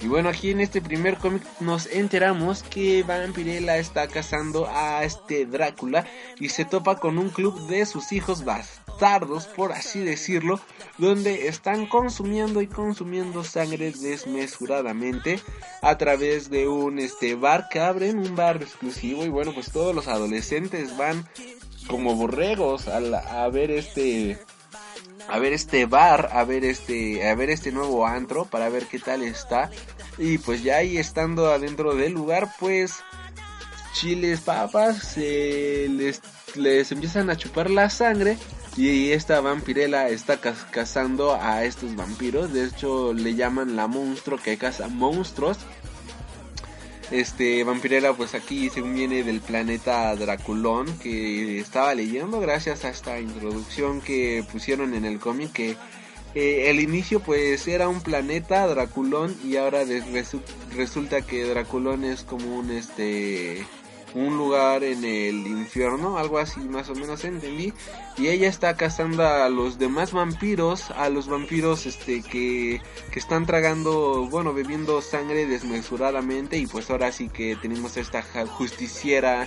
[0.00, 5.44] Y bueno, aquí en este primer cómic nos enteramos que Vampirella está cazando a este
[5.44, 6.06] Drácula
[6.38, 10.60] y se topa con un club de sus hijos bastardos, por así decirlo,
[10.98, 15.40] donde están consumiendo y consumiendo sangre desmesuradamente
[15.82, 19.24] a través de un este bar que abren, un bar exclusivo.
[19.24, 21.28] Y bueno, pues todos los adolescentes van
[21.88, 22.98] como borregos a,
[23.44, 24.38] a ver este
[25.28, 28.98] a ver este bar, a ver este, a ver este nuevo antro para ver qué
[28.98, 29.70] tal está.
[30.16, 32.94] Y pues ya ahí estando adentro del lugar, pues
[33.92, 36.20] chiles, papas, les,
[36.54, 38.38] les empiezan a chupar la sangre.
[38.76, 42.52] Y esta vampirela está cazando a estos vampiros.
[42.52, 45.58] De hecho, le llaman la monstruo que caza monstruos.
[47.10, 53.18] Este Vampirella pues aquí según viene del planeta Draculón que estaba leyendo gracias a esta
[53.18, 55.76] introducción que pusieron en el cómic que
[56.34, 59.84] eh, el inicio pues era un planeta Draculón y ahora
[60.76, 63.64] resulta que Draculón es como un este
[64.14, 67.72] un lugar en el infierno, algo así más o menos entendí.
[68.16, 72.80] Y ella está cazando a los demás vampiros, a los vampiros este que,
[73.10, 79.46] que están tragando, bueno, bebiendo sangre desmesuradamente y pues ahora sí que tenemos esta justiciera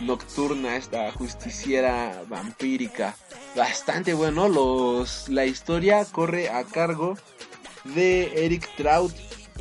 [0.00, 3.16] nocturna, esta justiciera vampírica.
[3.56, 7.16] Bastante bueno, los la historia corre a cargo
[7.84, 9.12] de Eric Trout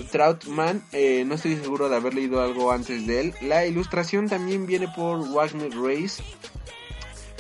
[0.10, 3.34] Troutman, eh, no estoy seguro de haber leído algo antes de él.
[3.42, 6.24] La ilustración también viene por Wagner Race.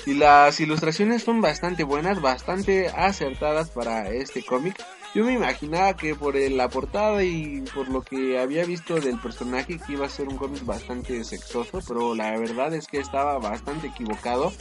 [0.05, 4.83] Y las ilustraciones son bastante buenas, bastante acertadas para este cómic.
[5.13, 9.77] Yo me imaginaba que por la portada y por lo que había visto del personaje
[9.77, 13.87] que iba a ser un cómic bastante sexoso, pero la verdad es que estaba bastante
[13.87, 14.53] equivocado.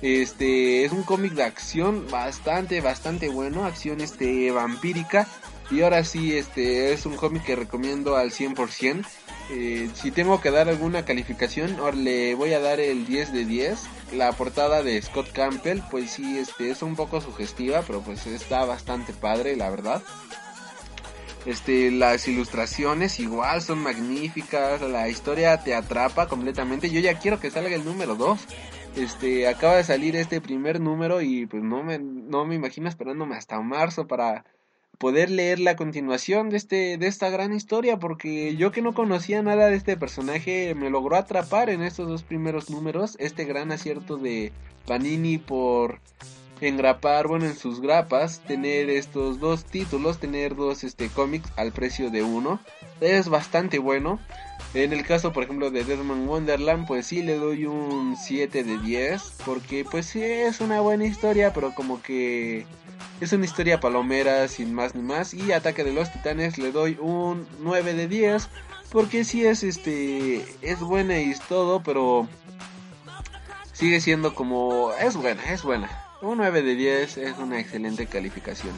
[0.00, 5.28] Este es un cómic de acción bastante, bastante bueno, acción este vampírica
[5.70, 9.06] y ahora sí, este es un cómic que recomiendo al 100%.
[9.50, 13.80] Eh, si tengo que dar alguna calificación, le voy a dar el 10 de 10.
[14.12, 18.64] La portada de Scott Campbell, pues sí, este es un poco sugestiva, pero pues está
[18.64, 20.02] bastante padre, la verdad.
[21.44, 26.90] Este, las ilustraciones igual son magníficas, la historia te atrapa completamente.
[26.90, 28.40] Yo ya quiero que salga el número 2.
[28.96, 33.36] Este, acaba de salir este primer número y pues no me, no me imagino esperándome
[33.36, 34.44] hasta marzo para
[35.02, 39.42] poder leer la continuación de este de esta gran historia porque yo que no conocía
[39.42, 44.16] nada de este personaje me logró atrapar en estos dos primeros números este gran acierto
[44.16, 44.52] de
[44.86, 45.98] Panini por
[46.60, 52.08] engrapar bueno en sus grapas tener estos dos títulos tener dos este cómics al precio
[52.12, 52.60] de uno
[53.00, 54.20] es bastante bueno.
[54.74, 58.78] En el caso por ejemplo de Deadman Wonderland pues sí le doy un 7 de
[58.78, 62.64] 10 porque pues sí es una buena historia pero como que
[63.20, 65.32] es una historia palomera sin más ni más.
[65.34, 68.48] Y Ataque de los Titanes le doy un 9 de 10.
[68.90, 70.44] Porque sí es este.
[70.60, 72.28] Es buena y es todo, pero.
[73.72, 74.92] Sigue siendo como.
[75.00, 75.88] Es buena, es buena.
[76.20, 78.74] Un 9 de 10 es una excelente calificación.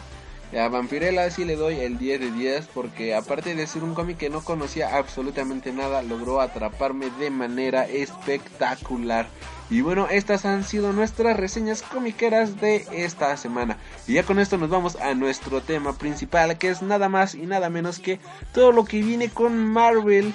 [0.53, 4.19] A Vampirella sí le doy el 10 de 10 porque aparte de ser un cómic
[4.19, 9.27] que no conocía absolutamente nada, logró atraparme de manera espectacular.
[9.71, 13.79] Y bueno, estas han sido nuestras reseñas comiqueras de esta semana.
[14.07, 17.47] Y ya con esto nos vamos a nuestro tema principal, que es nada más y
[17.47, 18.21] nada menos que
[18.53, 20.33] todo lo que viene con Marvel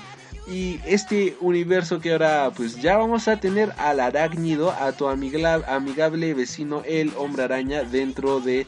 [0.51, 6.33] y este universo que ahora pues ya vamos a tener al arácnido, a tu amigable
[6.33, 8.65] vecino el hombre araña dentro de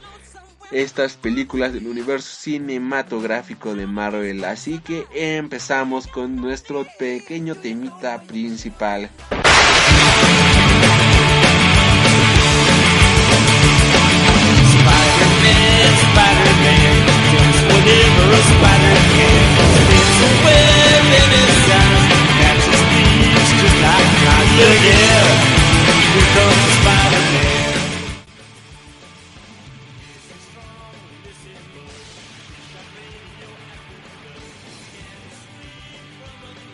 [0.71, 4.43] estas películas del universo cinematográfico de Marvel.
[4.45, 9.09] Así que empezamos con nuestro pequeño temita principal.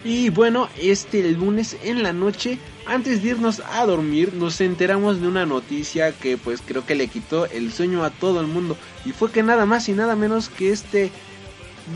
[0.07, 5.27] Y bueno, este lunes en la noche, antes de irnos a dormir, nos enteramos de
[5.27, 8.77] una noticia que pues creo que le quitó el sueño a todo el mundo.
[9.03, 11.11] Y fue que nada más y nada menos que este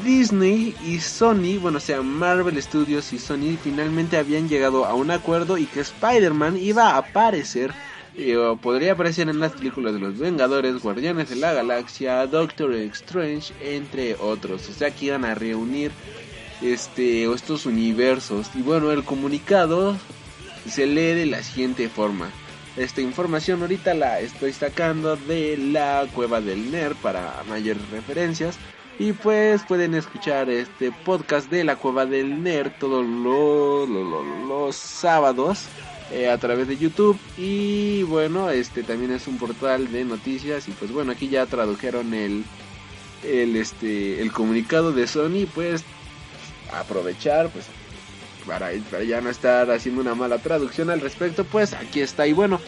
[0.03, 5.09] Disney y Sony, bueno, o sea, Marvel Studios y Sony finalmente habían llegado a un
[5.09, 7.71] acuerdo y que Spider-Man iba a aparecer,
[8.17, 13.53] eh, podría aparecer en las películas de los Vengadores, Guardianes de la Galaxia, Doctor Strange,
[13.61, 14.67] entre otros.
[14.67, 15.91] O sea, que iban a reunir
[16.61, 18.49] este, estos universos.
[18.55, 19.97] Y bueno, el comunicado
[20.69, 22.29] se lee de la siguiente forma.
[22.77, 28.57] Esta información ahorita la estoy sacando de la cueva del nerd para mayores referencias.
[28.97, 33.89] Y pues pueden escuchar este podcast de la cueva del nerd todos los,
[34.47, 35.65] los, sábados
[36.11, 37.17] eh, a través de YouTube.
[37.37, 40.67] Y bueno, este también es un portal de noticias.
[40.67, 42.45] Y pues bueno, aquí ya tradujeron el,
[43.23, 45.47] el, este, el comunicado de Sony.
[45.53, 45.83] Pues
[46.73, 47.65] aprovechar, pues
[48.45, 52.27] para, para ya no estar haciendo una mala traducción al respecto, pues aquí está.
[52.27, 52.59] Y bueno,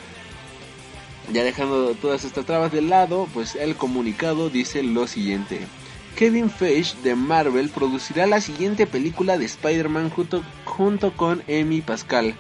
[1.31, 5.59] ya dejando todas estas trabas de lado, pues el comunicado dice lo siguiente.
[6.15, 12.35] Kevin Feige de Marvel producirá la siguiente película de Spider-Man junto, junto con Amy Pascal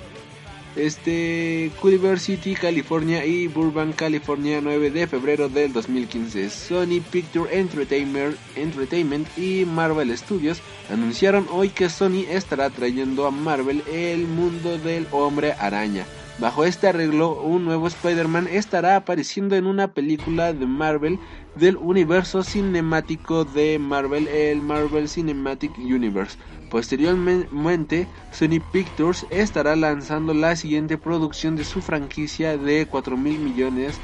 [0.75, 6.49] este Culver City, California y Burbank, California, 9 de febrero del 2015.
[6.49, 13.83] Sony Picture Entertainment, Entertainment y Marvel Studios anunciaron hoy que Sony estará trayendo a Marvel
[13.91, 16.05] el mundo del hombre araña.
[16.39, 21.19] Bajo este arreglo, un nuevo Spider-Man estará apareciendo en una película de Marvel
[21.55, 26.37] del universo cinemático de Marvel, el Marvel Cinematic Universe.
[26.73, 33.99] Posteriormente, Sony Pictures estará lanzando la siguiente producción de su franquicia de 4 mil millones,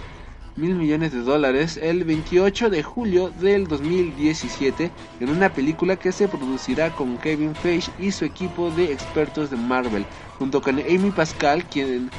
[0.55, 6.27] mil millones de dólares el 28 de julio del 2017 en una película que se
[6.27, 10.05] producirá con Kevin Feige y su equipo de expertos de Marvel,
[10.37, 12.11] junto con Amy Pascal, quien,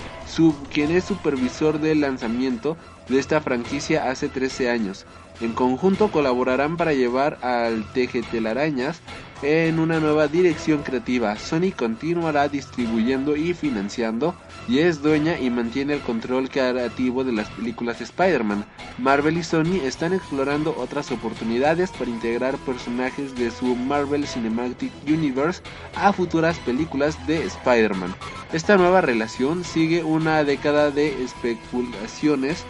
[0.74, 2.76] es supervisor del lanzamiento
[3.08, 5.06] de esta franquicia hace 13 años.
[5.40, 9.00] En conjunto colaborarán para llevar al Telarañas
[9.42, 11.36] en una nueva dirección creativa.
[11.36, 14.34] Sony continuará distribuyendo y financiando
[14.68, 18.64] y es dueña y mantiene el control creativo de las películas Spider-Man.
[18.98, 25.62] Marvel y Sony están explorando otras oportunidades para integrar personajes de su Marvel Cinematic Universe
[25.96, 28.14] a futuras películas de Spider-Man.
[28.52, 32.64] Esta nueva relación sigue una década de especulaciones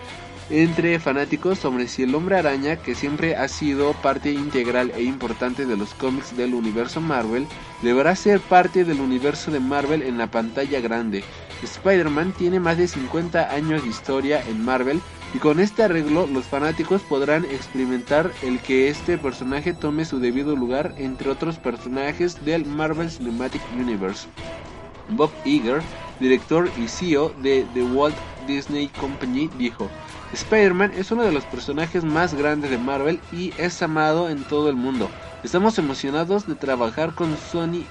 [0.51, 5.64] entre fanáticos sobre si el hombre araña, que siempre ha sido parte integral e importante
[5.64, 7.47] de los cómics del universo Marvel,
[7.82, 11.22] deberá ser parte del universo de Marvel en la pantalla grande.
[11.62, 15.01] Spider-Man tiene más de 50 años de historia en Marvel
[15.35, 20.56] y con este arreglo los fanáticos podrán experimentar el que este personaje tome su debido
[20.56, 24.27] lugar entre otros personajes del Marvel Cinematic Universe.
[25.10, 25.82] Bob Iger,
[26.18, 28.16] director y CEO de The Walt
[28.47, 29.89] Disney Company, dijo,
[30.32, 34.69] Spider-Man es uno de los personajes más grandes de Marvel y es amado en todo
[34.69, 35.16] el mundo.
[35.42, 37.86] Estamos emocionados de trabajar con Sony,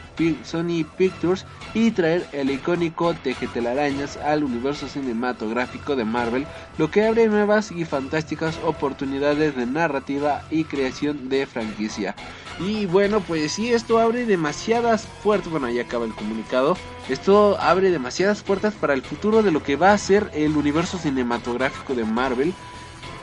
[0.97, 6.45] Pictures y traer el icónico Tejetelarañas al universo cinematográfico de Marvel,
[6.77, 12.15] lo que abre nuevas y fantásticas oportunidades de narrativa y creación de franquicia.
[12.59, 15.49] Y bueno, pues sí, esto abre demasiadas puertas.
[15.49, 16.77] Bueno, ahí acaba el comunicado.
[17.09, 20.99] Esto abre demasiadas puertas para el futuro de lo que va a ser el universo
[20.99, 22.53] cinematográfico de Marvel.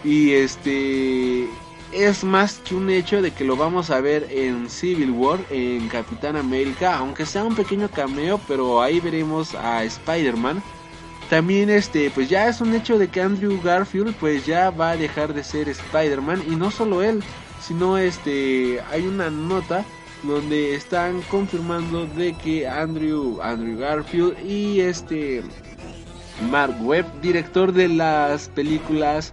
[0.03, 1.49] Y este
[1.97, 5.89] es más que un hecho de que lo vamos a ver en Civil War, en
[5.89, 10.63] Capitán América, aunque sea un pequeño cameo, pero ahí veremos a Spider-Man.
[11.31, 14.97] También este, pues ya es un hecho de que Andrew Garfield pues ya va a
[14.97, 17.23] dejar de ser Spider-Man y no solo él,
[17.61, 19.85] sino este hay una nota
[20.23, 25.43] donde están confirmando de que Andrew Andrew Garfield y este
[26.41, 29.33] Mark Webb, director de las películas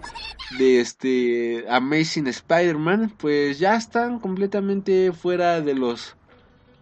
[0.58, 6.16] de este Amazing Spider-Man, pues ya están completamente fuera de los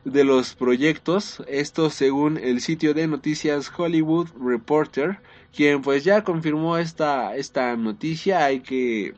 [0.04, 5.20] de los proyectos, esto según el sitio de noticias Hollywood Reporter,
[5.56, 9.14] quien pues ya confirmó esta esta noticia, hay que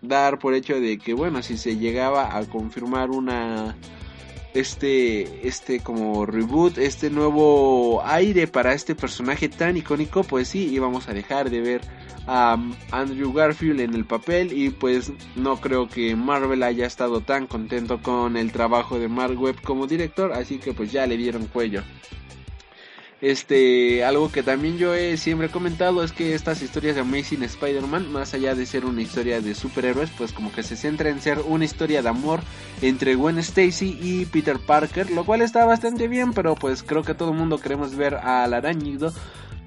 [0.00, 3.76] dar por hecho de que bueno, si se llegaba a confirmar una
[4.54, 11.08] este este como reboot, este nuevo aire para este personaje tan icónico, pues sí, íbamos
[11.08, 11.80] a dejar de ver
[12.26, 12.56] a
[12.90, 18.00] Andrew Garfield en el papel y pues no creo que Marvel haya estado tan contento
[18.00, 21.82] con el trabajo de Mark Webb como director, así que pues ya le dieron cuello.
[23.22, 28.10] Este, algo que también yo he siempre comentado es que estas historias de Amazing Spider-Man,
[28.10, 31.38] más allá de ser una historia de superhéroes, pues como que se centra en ser
[31.46, 32.40] una historia de amor
[32.80, 37.14] entre Gwen Stacy y Peter Parker, lo cual está bastante bien, pero pues creo que
[37.14, 39.12] todo el mundo queremos ver al arañido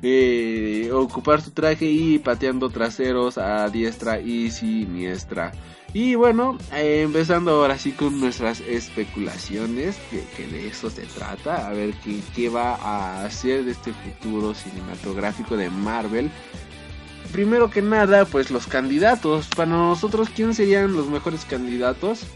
[0.02, 5.54] eh, ocupar su traje y pateando traseros a diestra y siniestra.
[5.96, 11.72] Y bueno, eh, empezando ahora sí con nuestras especulaciones, que, de eso se trata, a
[11.72, 16.30] ver qué, qué va a hacer de este futuro cinematográfico de Marvel.
[17.32, 19.48] Primero que nada, pues los candidatos.
[19.56, 22.28] Para nosotros, ¿quién serían los mejores candidatos?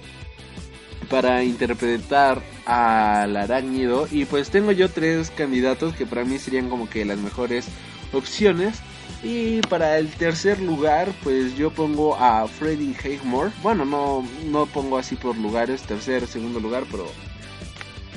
[1.09, 6.87] para interpretar al arácnido y pues tengo yo tres candidatos que para mí serían como
[6.87, 7.65] que las mejores
[8.13, 8.79] opciones
[9.21, 13.51] y para el tercer lugar, pues yo pongo a Freddie Highmore.
[13.61, 17.05] Bueno, no, no pongo así por lugares, tercer, segundo lugar, pero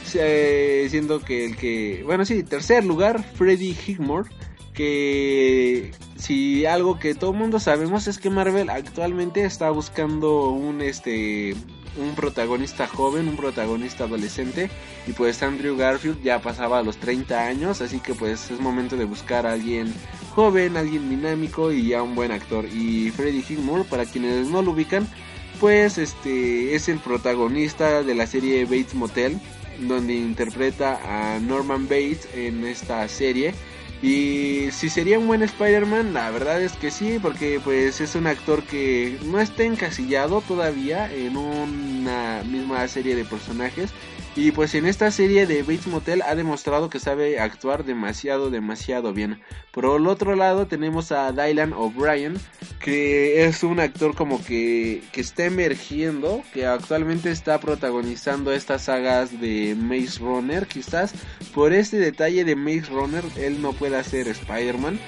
[0.05, 4.31] siendo que el que, bueno, sí, tercer lugar, Freddie Highmore.
[4.75, 10.81] Que si algo que todo el mundo sabemos es que Marvel actualmente está buscando un
[10.81, 11.55] este
[11.97, 14.71] un protagonista joven, un protagonista adolescente
[15.07, 18.97] y pues Andrew Garfield ya pasaba a los 30 años, así que pues es momento
[18.97, 19.93] de buscar a alguien
[20.35, 22.65] joven, alguien dinámico y ya un buen actor.
[22.67, 25.07] Y Freddie Highmore, para quienes no lo ubican,
[25.61, 29.39] pues este es el protagonista de la serie Bates Motel,
[29.81, 33.55] donde interpreta a Norman Bates en esta serie
[34.03, 38.27] y si sería un buen Spider-Man, la verdad es que sí, porque pues es un
[38.27, 43.91] actor que no está encasillado todavía en una misma serie de personajes.
[44.35, 49.13] Y pues en esta serie de Bates Motel ha demostrado que sabe actuar demasiado, demasiado
[49.13, 49.43] bien.
[49.73, 52.41] Por el otro lado tenemos a Dylan O'Brien,
[52.81, 59.39] que es un actor como que, que está emergiendo, que actualmente está protagonizando estas sagas
[59.39, 60.67] de Maze Runner.
[60.67, 61.13] Quizás
[61.55, 64.99] por este detalle de Maze Runner él no pueda ser Spider-Man.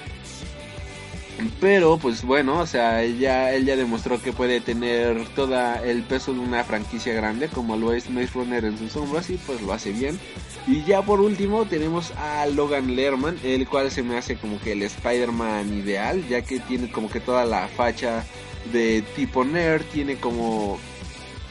[1.59, 6.03] Pero pues bueno, o sea, él ya, él ya demostró que puede tener todo el
[6.03, 9.61] peso de una franquicia grande como lo es Maze Runner en sus hombros y pues
[9.61, 10.19] lo hace bien.
[10.67, 14.71] Y ya por último tenemos a Logan Lerman, el cual se me hace como que
[14.71, 18.25] el Spider-Man ideal, ya que tiene como que toda la facha
[18.71, 20.79] de tipo nerd, tiene como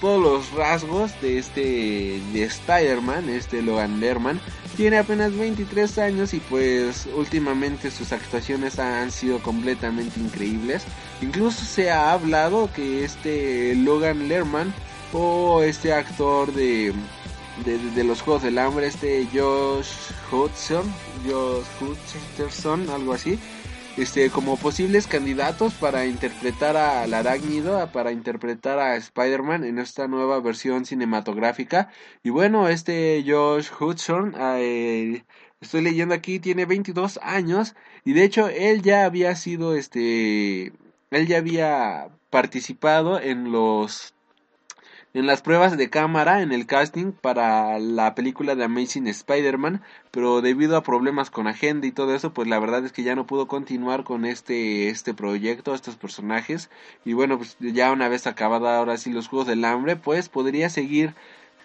[0.05, 4.39] todos los rasgos de este de Spider-Man, este Logan Lerman.
[4.77, 10.85] Tiene apenas 23 años y pues últimamente sus actuaciones han sido completamente increíbles.
[11.23, 14.75] Incluso se ha hablado que este Logan Lerman
[15.15, 16.93] o este actor de,
[17.65, 19.89] de, los Juegos del Hambre, este Josh
[20.31, 20.85] Hudson,
[21.27, 23.39] Josh Hutcherson, algo así,
[23.97, 30.41] este, como posibles candidatos para interpretar al arácnido, para interpretar a Spider-Man en esta nueva
[30.41, 31.91] versión cinematográfica.
[32.23, 35.25] Y bueno, este Josh Hudson, eh,
[35.61, 40.73] estoy leyendo aquí, tiene 22 años y de hecho él ya había sido, este,
[41.11, 44.14] él ya había participado en los
[45.15, 49.81] en las pruebas de cámara en el casting para la película de Amazing Spider-Man,
[50.11, 53.15] pero debido a problemas con agenda y todo eso, pues la verdad es que ya
[53.15, 56.69] no pudo continuar con este este proyecto, estos personajes.
[57.05, 60.69] Y bueno, pues ya una vez acabada ahora sí los Juegos del Hambre, pues podría
[60.69, 61.15] seguir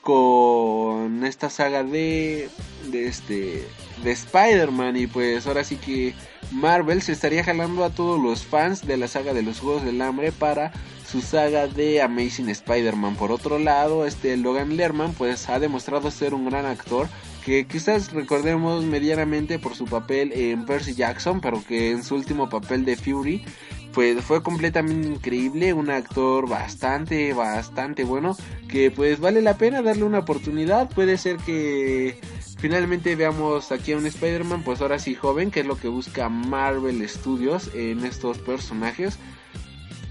[0.02, 2.50] con esta saga de
[2.94, 3.68] este
[4.04, 4.96] de Spider-Man.
[4.96, 6.14] Y pues ahora sí que
[6.52, 10.02] Marvel se estaría jalando a todos los fans de la saga de los Juegos del
[10.04, 10.72] Hambre para
[11.10, 13.16] su saga de Amazing Spider-Man.
[13.16, 17.08] Por otro lado, este Logan Lerman pues ha demostrado ser un gran actor
[17.44, 22.48] que quizás recordemos medianamente por su papel en Percy Jackson, pero que en su último
[22.48, 23.44] papel de Fury
[23.92, 28.38] pues fue completamente increíble, un actor bastante, bastante bueno,
[28.68, 32.20] que pues vale la pena darle una oportunidad, puede ser que
[32.60, 36.30] finalmente veamos aquí a un Spider-Man, pues ahora sí joven, que es lo que busca
[36.30, 39.18] Marvel Studios en estos personajes,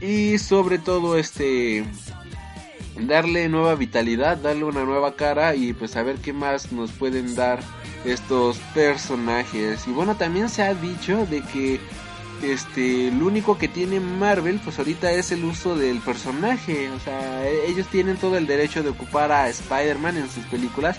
[0.00, 1.84] y sobre todo este
[3.00, 7.34] darle nueva vitalidad, darle una nueva cara y pues a ver qué más nos pueden
[7.34, 7.60] dar
[8.04, 9.86] estos personajes.
[9.86, 11.80] Y bueno, también se ha dicho de que
[12.42, 17.44] este lo único que tiene Marvel pues ahorita es el uso del personaje o sea
[17.44, 20.98] e-, ellos tienen todo el derecho de ocupar a Spider-Man en sus películas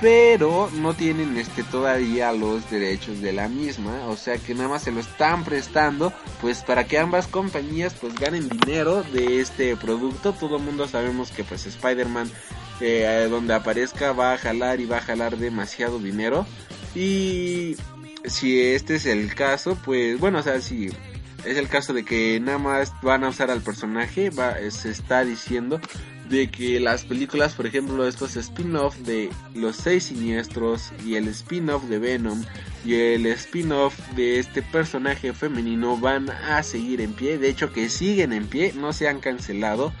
[0.00, 4.82] pero no tienen este todavía los derechos de la misma o sea que nada más
[4.82, 10.32] se lo están prestando pues para que ambas compañías pues ganen dinero de este producto.
[10.32, 12.30] Todo el mundo sabemos que pues Spider-Man
[12.80, 16.46] eh, donde aparezca va a jalar y va a jalar demasiado dinero.
[16.94, 17.76] Y
[18.24, 20.88] si este es el caso pues bueno o sea si
[21.44, 25.24] es el caso de que nada más van a usar al personaje va se está
[25.24, 25.80] diciendo
[26.28, 31.84] de que las películas, por ejemplo, estos spin-off de Los Seis Siniestros y el spin-off
[31.84, 32.42] de Venom
[32.84, 37.88] y el spin-off de este personaje femenino van a seguir en pie, de hecho que
[37.88, 39.92] siguen en pie, no se han cancelado.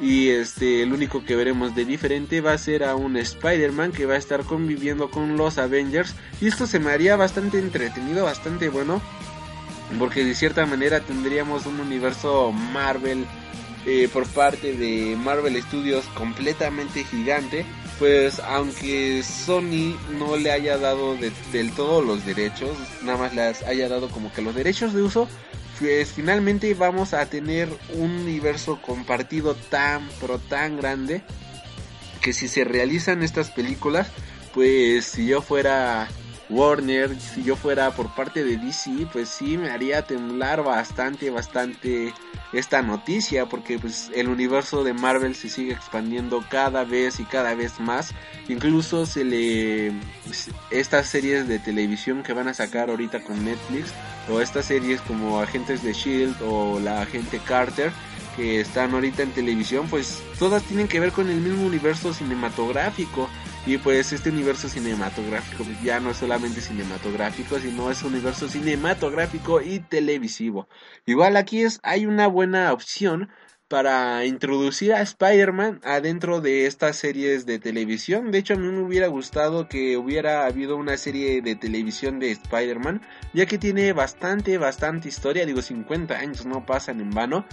[0.00, 4.06] Y este, el único que veremos de diferente va a ser a un Spider-Man que
[4.06, 6.16] va a estar conviviendo con los Avengers.
[6.40, 9.00] Y esto se me haría bastante entretenido, bastante bueno.
[9.98, 13.24] Porque de cierta manera tendríamos un universo Marvel
[13.86, 17.66] eh, por parte de Marvel Studios completamente gigante,
[17.98, 21.16] pues aunque Sony no le haya dado
[21.52, 25.28] del todo los derechos, nada más les haya dado como que los derechos de uso,
[25.78, 31.22] pues finalmente vamos a tener un universo compartido tan pero tan grande
[32.20, 34.08] que si se realizan estas películas,
[34.54, 36.08] pues si yo fuera
[36.50, 42.12] Warner, si yo fuera por parte de DC, pues sí me haría temblar bastante, bastante
[42.52, 47.54] esta noticia, porque pues el universo de Marvel se sigue expandiendo cada vez y cada
[47.54, 48.12] vez más.
[48.48, 49.92] Incluso se le
[50.70, 53.92] estas series de televisión que van a sacar ahorita con Netflix
[54.30, 57.90] o estas series como Agentes de Shield o la Agente Carter
[58.36, 63.28] que están ahorita en televisión, pues todas tienen que ver con el mismo universo cinematográfico.
[63.66, 69.62] Y pues este universo cinematográfico ya no es solamente cinematográfico, sino es un universo cinematográfico
[69.62, 70.68] y televisivo.
[71.06, 73.30] Igual aquí es, hay una buena opción
[73.66, 78.30] para introducir a Spider-Man adentro de estas series de televisión.
[78.30, 82.32] De hecho, a mí me hubiera gustado que hubiera habido una serie de televisión de
[82.32, 83.00] Spider-Man,
[83.32, 85.46] ya que tiene bastante, bastante historia.
[85.46, 87.46] Digo, 50 años no pasan en vano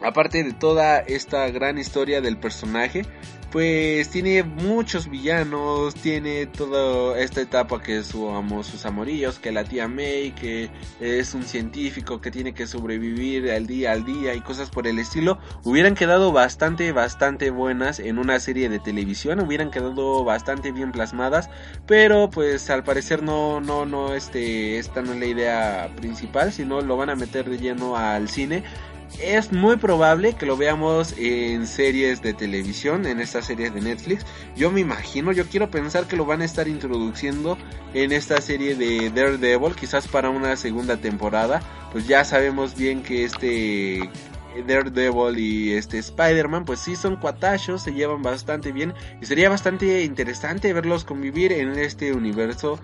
[0.00, 3.04] aparte de toda esta gran historia del personaje,
[3.50, 8.02] pues tiene muchos villanos, tiene toda esta etapa que
[8.34, 10.70] amo, sus amorillos, que la tía May, que
[11.00, 14.98] es un científico que tiene que sobrevivir al día al día y cosas por el
[14.98, 20.92] estilo, hubieran quedado bastante, bastante buenas en una serie de televisión, hubieran quedado bastante bien
[20.92, 21.48] plasmadas,
[21.86, 26.80] pero pues al parecer no, no, no, este, esta no es la idea principal, sino
[26.82, 28.64] lo van a meter de lleno al cine
[29.22, 34.24] es muy probable que lo veamos en series de televisión, en estas series de Netflix.
[34.56, 37.58] Yo me imagino, yo quiero pensar que lo van a estar introduciendo
[37.94, 41.60] en esta serie de Daredevil, quizás para una segunda temporada.
[41.92, 44.10] Pues ya sabemos bien que este
[44.66, 50.04] Daredevil y este Spider-Man, pues sí son cuatachos, se llevan bastante bien y sería bastante
[50.04, 52.78] interesante verlos convivir en este universo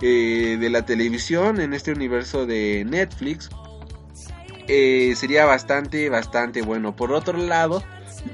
[0.00, 3.50] eh, de la televisión, en este universo de Netflix.
[4.68, 6.94] Eh, sería bastante, bastante bueno.
[6.94, 7.82] Por otro lado,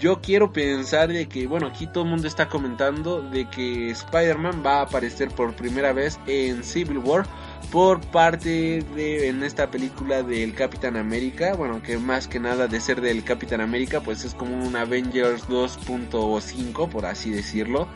[0.01, 4.63] yo quiero pensar de que, bueno, aquí todo el mundo está comentando de que Spider-Man
[4.65, 7.27] va a aparecer por primera vez en Civil War
[7.71, 12.81] por parte de en esta película del Capitán América, bueno, que más que nada de
[12.81, 17.89] ser del Capitán América, pues es como un Avengers 2.5 por así decirlo.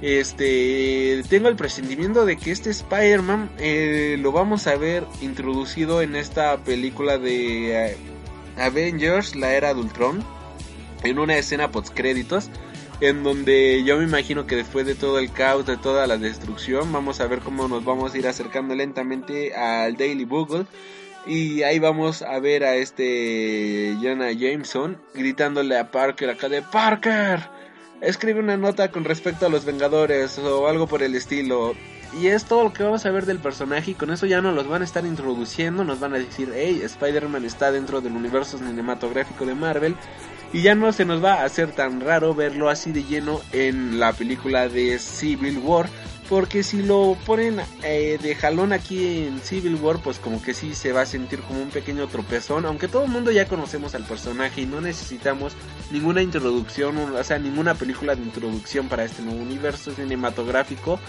[0.00, 6.14] Este, tengo el presentimiento de que este Spider-Man eh, lo vamos a ver introducido en
[6.14, 7.96] esta película de eh,
[8.56, 10.22] Avengers, la era de Ultron,
[11.02, 12.48] en una escena post créditos,
[13.00, 16.92] en donde yo me imagino que después de todo el caos, de toda la destrucción,
[16.92, 20.66] vamos a ver cómo nos vamos a ir acercando lentamente al Daily Bugle.
[21.26, 27.58] Y ahí vamos a ver a este Jonah Jameson gritándole a Parker acá de Parker
[28.00, 31.74] escribe una nota con respecto a los Vengadores o algo por el estilo.
[32.18, 34.54] Y es todo lo que vamos a ver del personaje y con eso ya nos
[34.54, 38.56] los van a estar introduciendo, nos van a decir, hey, Spider-Man está dentro del universo
[38.58, 39.94] cinematográfico de Marvel.
[40.52, 44.00] Y ya no se nos va a hacer tan raro verlo así de lleno en
[44.00, 45.90] la película de Civil War.
[46.28, 50.74] Porque si lo ponen eh, de jalón aquí en Civil War, pues como que sí
[50.74, 52.66] se va a sentir como un pequeño tropezón.
[52.66, 55.54] Aunque todo el mundo ya conocemos al personaje y no necesitamos
[55.90, 61.00] ninguna introducción, o sea, ninguna película de introducción para este nuevo universo cinematográfico.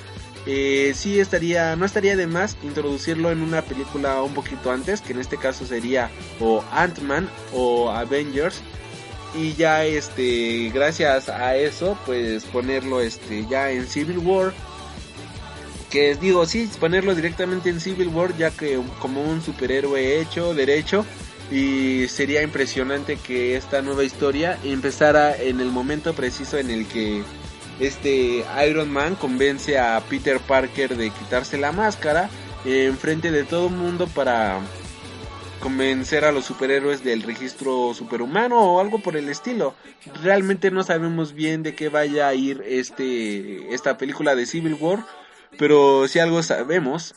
[0.46, 5.12] Eh, sí estaría, no estaría de más introducirlo en una película un poquito antes, que
[5.12, 6.10] en este caso sería
[6.40, 8.62] o Ant-Man o Avengers
[9.36, 14.54] y ya este gracias a eso pues ponerlo este ya en Civil War
[15.90, 21.06] que digo, sí, ponerlo directamente en Civil War ya que como un superhéroe hecho, derecho,
[21.52, 27.24] y sería impresionante que esta nueva historia empezara en el momento preciso en el que
[27.80, 32.30] este Iron Man convence a Peter Parker de quitarse la máscara
[32.66, 34.60] en frente de todo el mundo para
[35.60, 39.76] convencer a los superhéroes del registro superhumano o algo por el estilo.
[40.22, 45.06] Realmente no sabemos bien de qué vaya a ir este esta película de Civil War,
[45.58, 47.16] pero si algo sabemos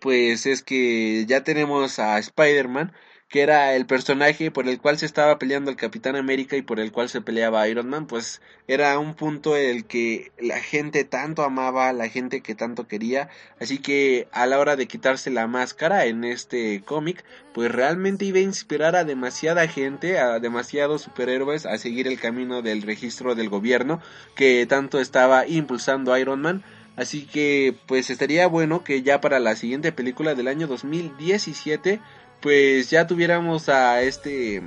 [0.00, 2.92] pues es que ya tenemos a Spider-Man
[3.28, 6.78] que era el personaje por el cual se estaba peleando el Capitán América y por
[6.78, 11.02] el cual se peleaba Iron Man, pues era un punto en el que la gente
[11.04, 13.28] tanto amaba, la gente que tanto quería,
[13.60, 18.38] así que a la hora de quitarse la máscara en este cómic, pues realmente iba
[18.38, 23.48] a inspirar a demasiada gente, a demasiados superhéroes a seguir el camino del registro del
[23.48, 24.00] gobierno
[24.36, 26.62] que tanto estaba impulsando Iron Man.
[26.96, 32.00] Así que pues estaría bueno que ya para la siguiente película del año 2017
[32.40, 34.62] pues ya tuviéramos a este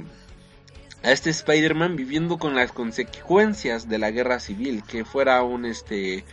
[1.03, 6.25] a este Spider-Man viviendo con las consecuencias de la guerra civil, que fuera un este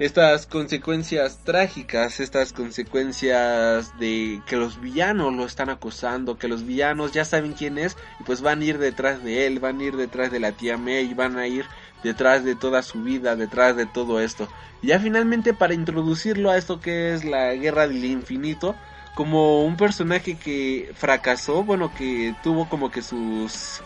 [0.00, 7.12] estas consecuencias trágicas, estas consecuencias de que los villanos lo están acosando, que los villanos
[7.12, 9.96] ya saben quién es y pues van a ir detrás de él, van a ir
[9.96, 11.66] detrás de la tía May, van a ir
[12.02, 14.48] detrás de toda su vida, detrás de todo esto.
[14.80, 18.76] Y ya finalmente para introducirlo a esto que es la guerra del infinito,
[19.14, 23.82] como un personaje que fracasó, bueno, que tuvo como que sus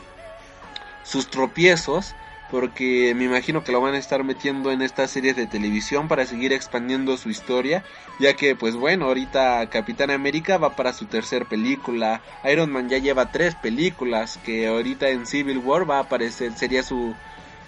[1.03, 2.15] sus tropiezos,
[2.55, 6.25] porque me imagino que lo van a estar metiendo en estas series de televisión para
[6.25, 7.83] seguir expandiendo su historia,
[8.21, 12.99] ya que pues bueno, ahorita Capitán América va para su tercer película, Iron Man ya
[12.99, 17.17] lleva tres películas, que ahorita en Civil War va a aparecer, sería su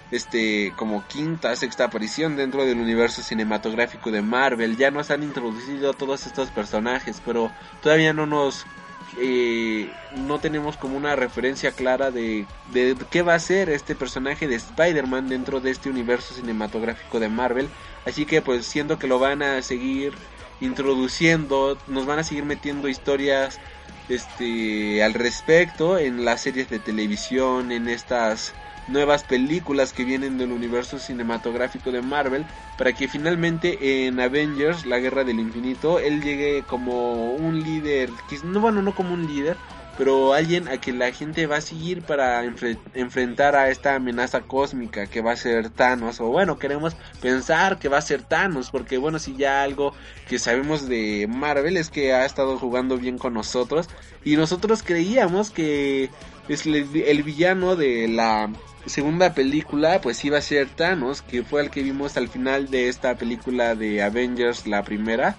[0.09, 4.77] este como quinta, sexta aparición dentro del universo cinematográfico de Marvel.
[4.77, 7.51] Ya nos han introducido a todos estos personajes, pero
[7.81, 8.65] todavía no nos
[9.19, 12.45] eh, no tenemos como una referencia clara de,
[13.09, 17.67] qué va a ser este personaje de Spider-Man dentro de este universo cinematográfico de Marvel.
[18.05, 20.13] Así que pues siendo que lo van a seguir
[20.61, 23.59] introduciendo, nos van a seguir metiendo historias
[24.09, 28.53] este al respecto en las series de televisión, en estas
[28.87, 32.45] nuevas películas que vienen del universo cinematográfico de Marvel
[32.77, 38.09] para que finalmente en Avengers, la guerra del infinito, él llegue como un líder,
[38.43, 39.57] no bueno, no como un líder,
[39.97, 42.43] pero alguien a que la gente va a seguir para
[42.93, 47.89] enfrentar a esta amenaza cósmica que va a ser Thanos, o bueno, queremos pensar que
[47.89, 49.93] va a ser Thanos, porque bueno, si ya algo
[50.29, 53.89] que sabemos de Marvel es que ha estado jugando bien con nosotros,
[54.23, 56.11] y nosotros creíamos que
[56.53, 58.49] es el villano de la
[58.85, 62.89] segunda película pues iba a ser Thanos, que fue el que vimos al final de
[62.89, 65.35] esta película de Avengers, la primera.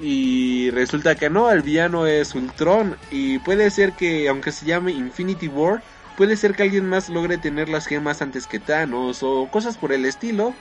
[0.00, 2.96] Y resulta que no, el villano es Ultron.
[3.10, 5.82] Y puede ser que, aunque se llame Infinity War,
[6.16, 9.92] puede ser que alguien más logre tener las gemas antes que Thanos o cosas por
[9.92, 10.54] el estilo.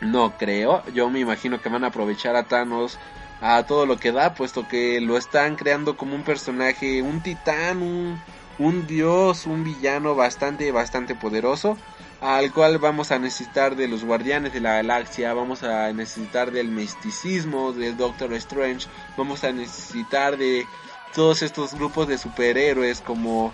[0.00, 2.98] No creo, yo me imagino que van a aprovechar a Thanos
[3.40, 7.82] a todo lo que da, puesto que lo están creando como un personaje, un titán,
[7.82, 8.20] un
[8.58, 11.76] un dios, un villano bastante, bastante poderoso,
[12.20, 16.68] al cual vamos a necesitar de los guardianes de la galaxia, vamos a necesitar del
[16.68, 20.66] misticismo del Doctor Strange, vamos a necesitar de
[21.14, 23.52] todos estos grupos de superhéroes como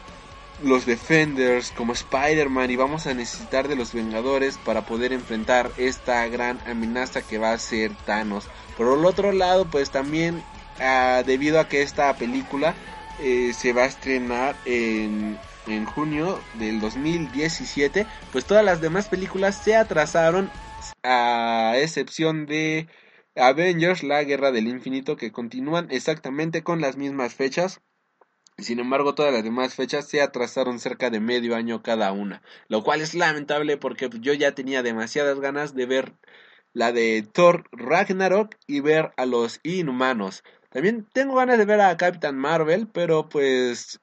[0.63, 6.27] los Defenders, como Spider-Man y vamos a necesitar de los Vengadores para poder enfrentar esta
[6.29, 8.47] gran amenaza que va a ser Thanos.
[8.77, 10.43] Por el otro lado, pues también
[10.81, 12.75] ah, debido a que esta película
[13.23, 19.63] eh, se va a estrenar en, en junio del 2017, pues todas las demás películas
[19.63, 20.51] se atrasaron
[21.03, 22.89] a excepción de
[23.37, 27.81] Avengers, la Guerra del Infinito, que continúan exactamente con las mismas fechas.
[28.59, 32.83] Sin embargo, todas las demás fechas se atrasaron cerca de medio año cada una, lo
[32.85, 36.13] cual es lamentable porque yo ya tenía demasiadas ganas de ver
[36.75, 40.43] la de Thor Ragnarok y ver a los inhumanos.
[40.73, 44.01] También tengo ganas de ver a Captain Marvel, pero pues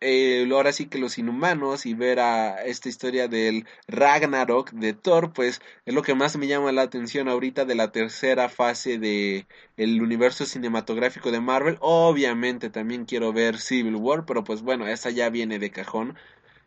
[0.00, 5.32] eh, ahora sí que los inhumanos y ver a esta historia del Ragnarok de Thor,
[5.32, 9.46] pues es lo que más me llama la atención ahorita de la tercera fase de
[9.76, 11.78] el universo cinematográfico de Marvel.
[11.80, 16.16] Obviamente también quiero ver Civil War, pero pues bueno, esa ya viene de cajón.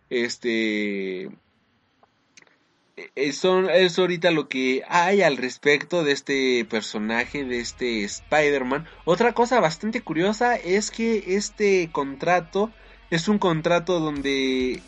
[0.10, 1.30] Este
[3.34, 8.88] son, es ahorita lo que hay al respecto de este personaje, de este Spider-Man.
[9.06, 12.72] Otra cosa bastante curiosa es que este contrato
[13.10, 14.82] es un contrato donde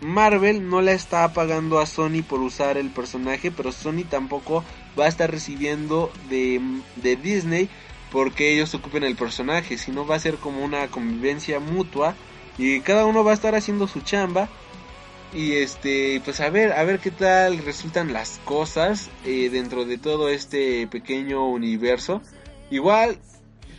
[0.00, 4.64] Marvel no la está pagando a Sony por usar el personaje, pero Sony tampoco
[4.98, 6.60] va a estar recibiendo de,
[6.96, 7.68] de Disney
[8.10, 12.14] porque ellos ocupen el personaje, sino va a ser como una convivencia mutua
[12.58, 14.48] y cada uno va a estar haciendo su chamba
[15.32, 19.98] y este pues a ver a ver qué tal resultan las cosas eh, dentro de
[19.98, 22.22] todo este pequeño universo.
[22.70, 23.18] Igual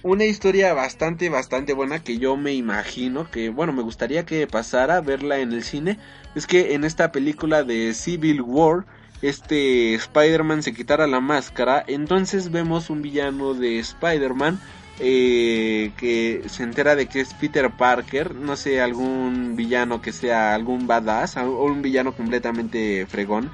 [0.04, 5.02] una historia bastante bastante buena que yo me imagino que bueno me gustaría que pasara
[5.02, 6.00] verla en el cine
[6.34, 8.86] es que en esta película de Civil War
[9.22, 14.60] este Spider-Man se quitara la máscara entonces vemos un villano de Spider-Man
[15.04, 20.54] eh, que se entera de que es Peter Parker, no sé, algún villano que sea
[20.54, 23.50] algún badass o un villano completamente fregón.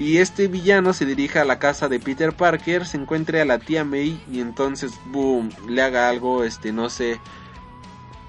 [0.00, 3.60] Y este villano se dirige a la casa de Peter Parker, se encuentre a la
[3.60, 7.20] tía May y entonces, boom, le haga algo, este, no sé,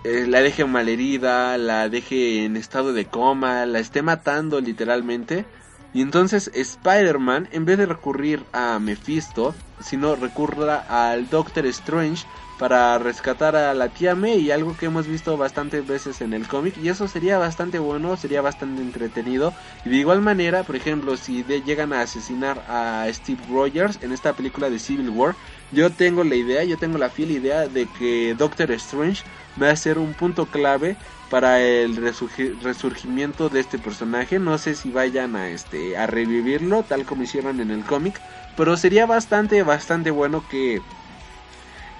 [0.03, 5.45] eh, la deje malherida, la deje en estado de coma, la esté matando literalmente.
[5.91, 12.25] Y entonces Spider-Man, en vez de recurrir a Mephisto, sino recurra al Doctor Strange
[12.59, 16.75] para rescatar a la tía May, algo que hemos visto bastantes veces en el cómic
[16.77, 19.53] y eso sería bastante bueno, sería bastante entretenido
[19.85, 24.33] y de igual manera, por ejemplo, si llegan a asesinar a Steve Rogers en esta
[24.33, 25.35] película de Civil War,
[25.71, 29.23] yo tengo la idea, yo tengo la fiel idea de que Doctor Strange
[29.61, 30.97] va a ser un punto clave
[31.29, 34.39] para el resurgimiento de este personaje.
[34.39, 38.19] No sé si vayan a este a revivirlo tal como hicieron en el cómic,
[38.57, 40.81] pero sería bastante bastante bueno que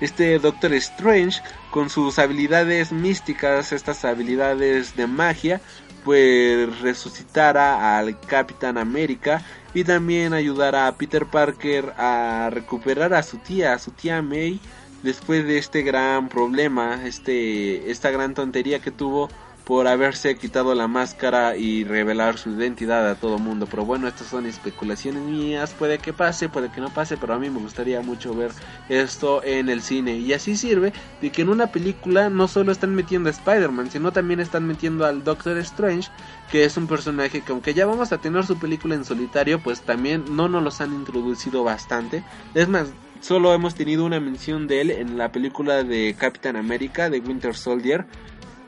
[0.02, 5.62] este Doctor Strange con sus habilidades místicas, estas habilidades de magia,
[6.04, 9.44] pues resucitará al Capitán América
[9.74, 14.60] y también ayudará a Peter Parker a recuperar a su tía, a su tía May,
[15.04, 19.30] después de este gran problema, este, esta gran tontería que tuvo
[19.70, 23.68] por haberse quitado la máscara y revelar su identidad a todo mundo.
[23.70, 27.38] Pero bueno, estas son especulaciones mías, puede que pase, puede que no pase, pero a
[27.38, 28.50] mí me gustaría mucho ver
[28.90, 30.18] esto en el cine.
[30.18, 30.92] Y así sirve
[31.22, 35.06] de que en una película no solo están metiendo a Spider-Man, sino también están metiendo
[35.06, 36.10] al Doctor Strange,
[36.52, 39.82] que es un personaje que aunque ya vamos a tener su película en solitario, pues
[39.82, 42.24] también no nos los han introducido bastante.
[42.56, 42.88] Es más,
[43.22, 47.56] solo hemos tenido una mención de él en la película de Captain America, de Winter
[47.56, 48.08] Soldier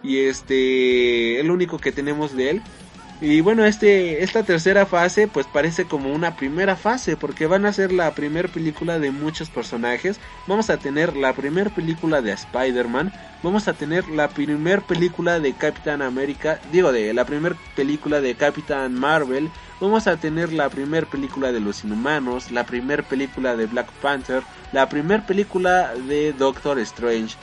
[0.04, 2.62] y este el único que tenemos de él.
[3.22, 7.74] Y bueno este esta tercera fase pues parece como una primera fase porque van a
[7.74, 10.20] ser la primera película de muchos personajes.
[10.48, 13.14] Vamos a tener la primera película de Spider-Man
[13.44, 18.36] vamos a tener la primera película de Capitán América digo de la primera película de
[18.36, 19.50] Capitán Marvel
[19.80, 24.44] vamos a tener la primera película de los Inhumanos la primera película de Black Panther
[24.72, 27.36] la primera película de Doctor Strange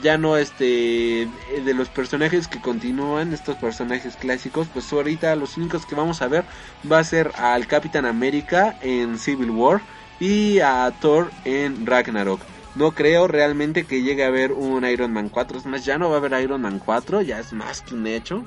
[0.00, 1.28] ya no este
[1.64, 6.28] de los personajes que continúan estos personajes clásicos pues ahorita los únicos que vamos a
[6.28, 6.44] ver
[6.90, 9.82] va a ser al Capitán América en Civil War
[10.18, 12.40] y a Thor en Ragnarok.
[12.74, 16.08] No creo realmente que llegue a haber un Iron Man 4 es más ya no
[16.08, 18.44] va a haber Iron Man 4 ya es más que un hecho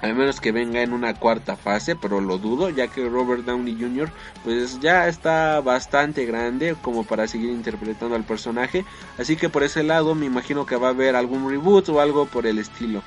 [0.00, 3.76] al menos que venga en una cuarta fase, pero lo dudo, ya que Robert Downey
[3.78, 4.10] Jr.
[4.44, 8.84] pues ya está bastante grande como para seguir interpretando al personaje,
[9.18, 12.26] así que por ese lado me imagino que va a haber algún reboot o algo
[12.26, 13.02] por el estilo.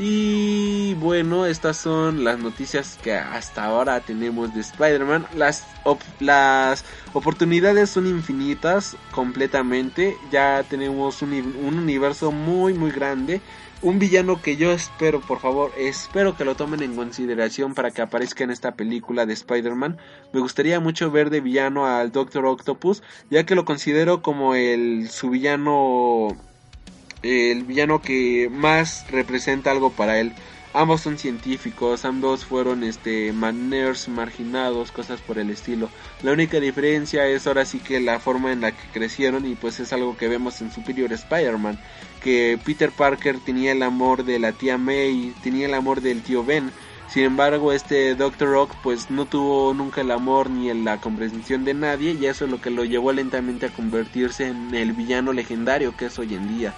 [0.00, 5.26] Y bueno, estas son las noticias que hasta ahora tenemos de Spider-Man.
[5.34, 5.66] Las,
[6.20, 6.84] las
[7.14, 10.16] oportunidades son infinitas completamente.
[10.30, 13.40] Ya tenemos un, un universo muy muy grande
[13.80, 18.02] un villano que yo espero, por favor, espero que lo tomen en consideración para que
[18.02, 19.98] aparezca en esta película de Spider-Man.
[20.32, 25.08] Me gustaría mucho ver de villano al Doctor Octopus, ya que lo considero como el
[25.10, 26.36] su villano
[27.22, 30.32] el villano que más representa algo para él.
[30.74, 35.88] Ambos son científicos, ambos fueron este manners marginados, cosas por el estilo.
[36.22, 39.80] La única diferencia es ahora sí que la forma en la que crecieron y pues
[39.80, 41.78] es algo que vemos en Superior Spider-Man,
[42.20, 46.44] que Peter Parker tenía el amor de la tía May, tenía el amor del tío
[46.44, 46.70] Ben.
[47.08, 51.72] Sin embargo, este Doctor Rock pues no tuvo nunca el amor ni la comprensión de
[51.72, 55.96] nadie y eso es lo que lo llevó lentamente a convertirse en el villano legendario
[55.96, 56.74] que es hoy en día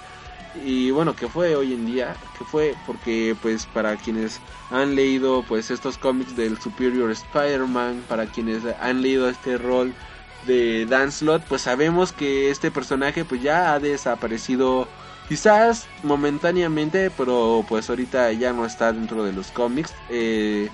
[0.63, 5.43] y bueno que fue hoy en día que fue porque pues para quienes han leído
[5.47, 9.93] pues estos cómics del Superior Spider-Man para quienes han leído este rol
[10.45, 14.87] de Dan Slott pues sabemos que este personaje pues ya ha desaparecido
[15.29, 19.93] quizás momentáneamente pero pues ahorita ya no está dentro de los cómics.
[20.09, 20.69] Eh,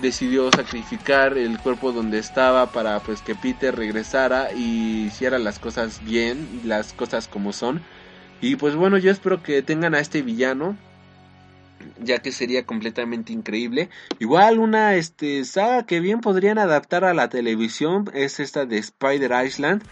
[0.00, 6.04] decidió sacrificar el cuerpo donde estaba para pues que Peter regresara y hiciera las cosas
[6.04, 7.82] bien las cosas como son
[8.40, 10.76] y pues bueno, yo espero que tengan a este villano.
[12.02, 13.88] ya que sería completamente increíble.
[14.18, 19.32] Igual una este saga que bien podrían adaptar a la televisión es esta de Spider
[19.44, 19.82] Island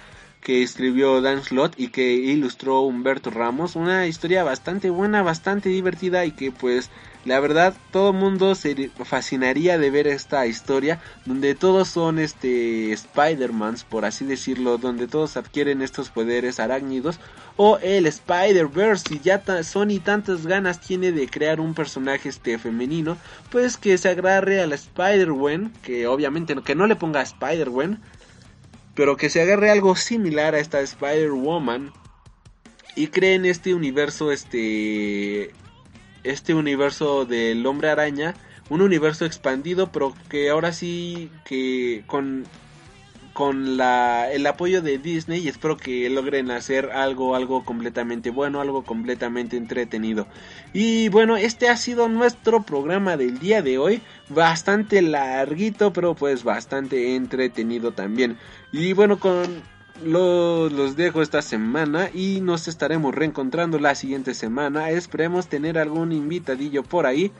[0.40, 6.24] que escribió Dan Slott y que ilustró Humberto Ramos, una historia bastante buena, bastante divertida
[6.24, 6.90] y que pues
[7.27, 13.85] la verdad todo mundo se fascinaría de ver esta historia donde todos son este Spider-Mans
[13.85, 17.19] por así decirlo, donde todos adquieren estos poderes arácnidos
[17.57, 23.16] o el Spider-Verse y ya Sony tantas ganas tiene de crear un personaje este femenino,
[23.51, 28.01] pues que se agarre a la Spider-Gwen, que obviamente que no le ponga Spider-Gwen,
[28.94, 31.93] pero que se agarre algo similar a esta Spider-Woman
[32.94, 35.53] y creen este universo este
[36.31, 38.35] este universo del hombre araña,
[38.69, 42.44] un universo expandido, pero que ahora sí que con
[43.36, 48.62] con la, el apoyo de Disney y espero que logren hacer algo, algo completamente bueno,
[48.62, 50.27] algo completamente entretenido.
[50.73, 54.01] Y bueno, este ha sido nuestro programa del día de hoy,
[54.31, 58.39] bastante larguito, pero pues bastante entretenido también.
[58.73, 59.62] Y bueno, con
[60.05, 64.90] los, los dejo esta semana y nos estaremos reencontrando la siguiente semana.
[64.90, 67.32] Esperemos tener algún invitadillo por ahí.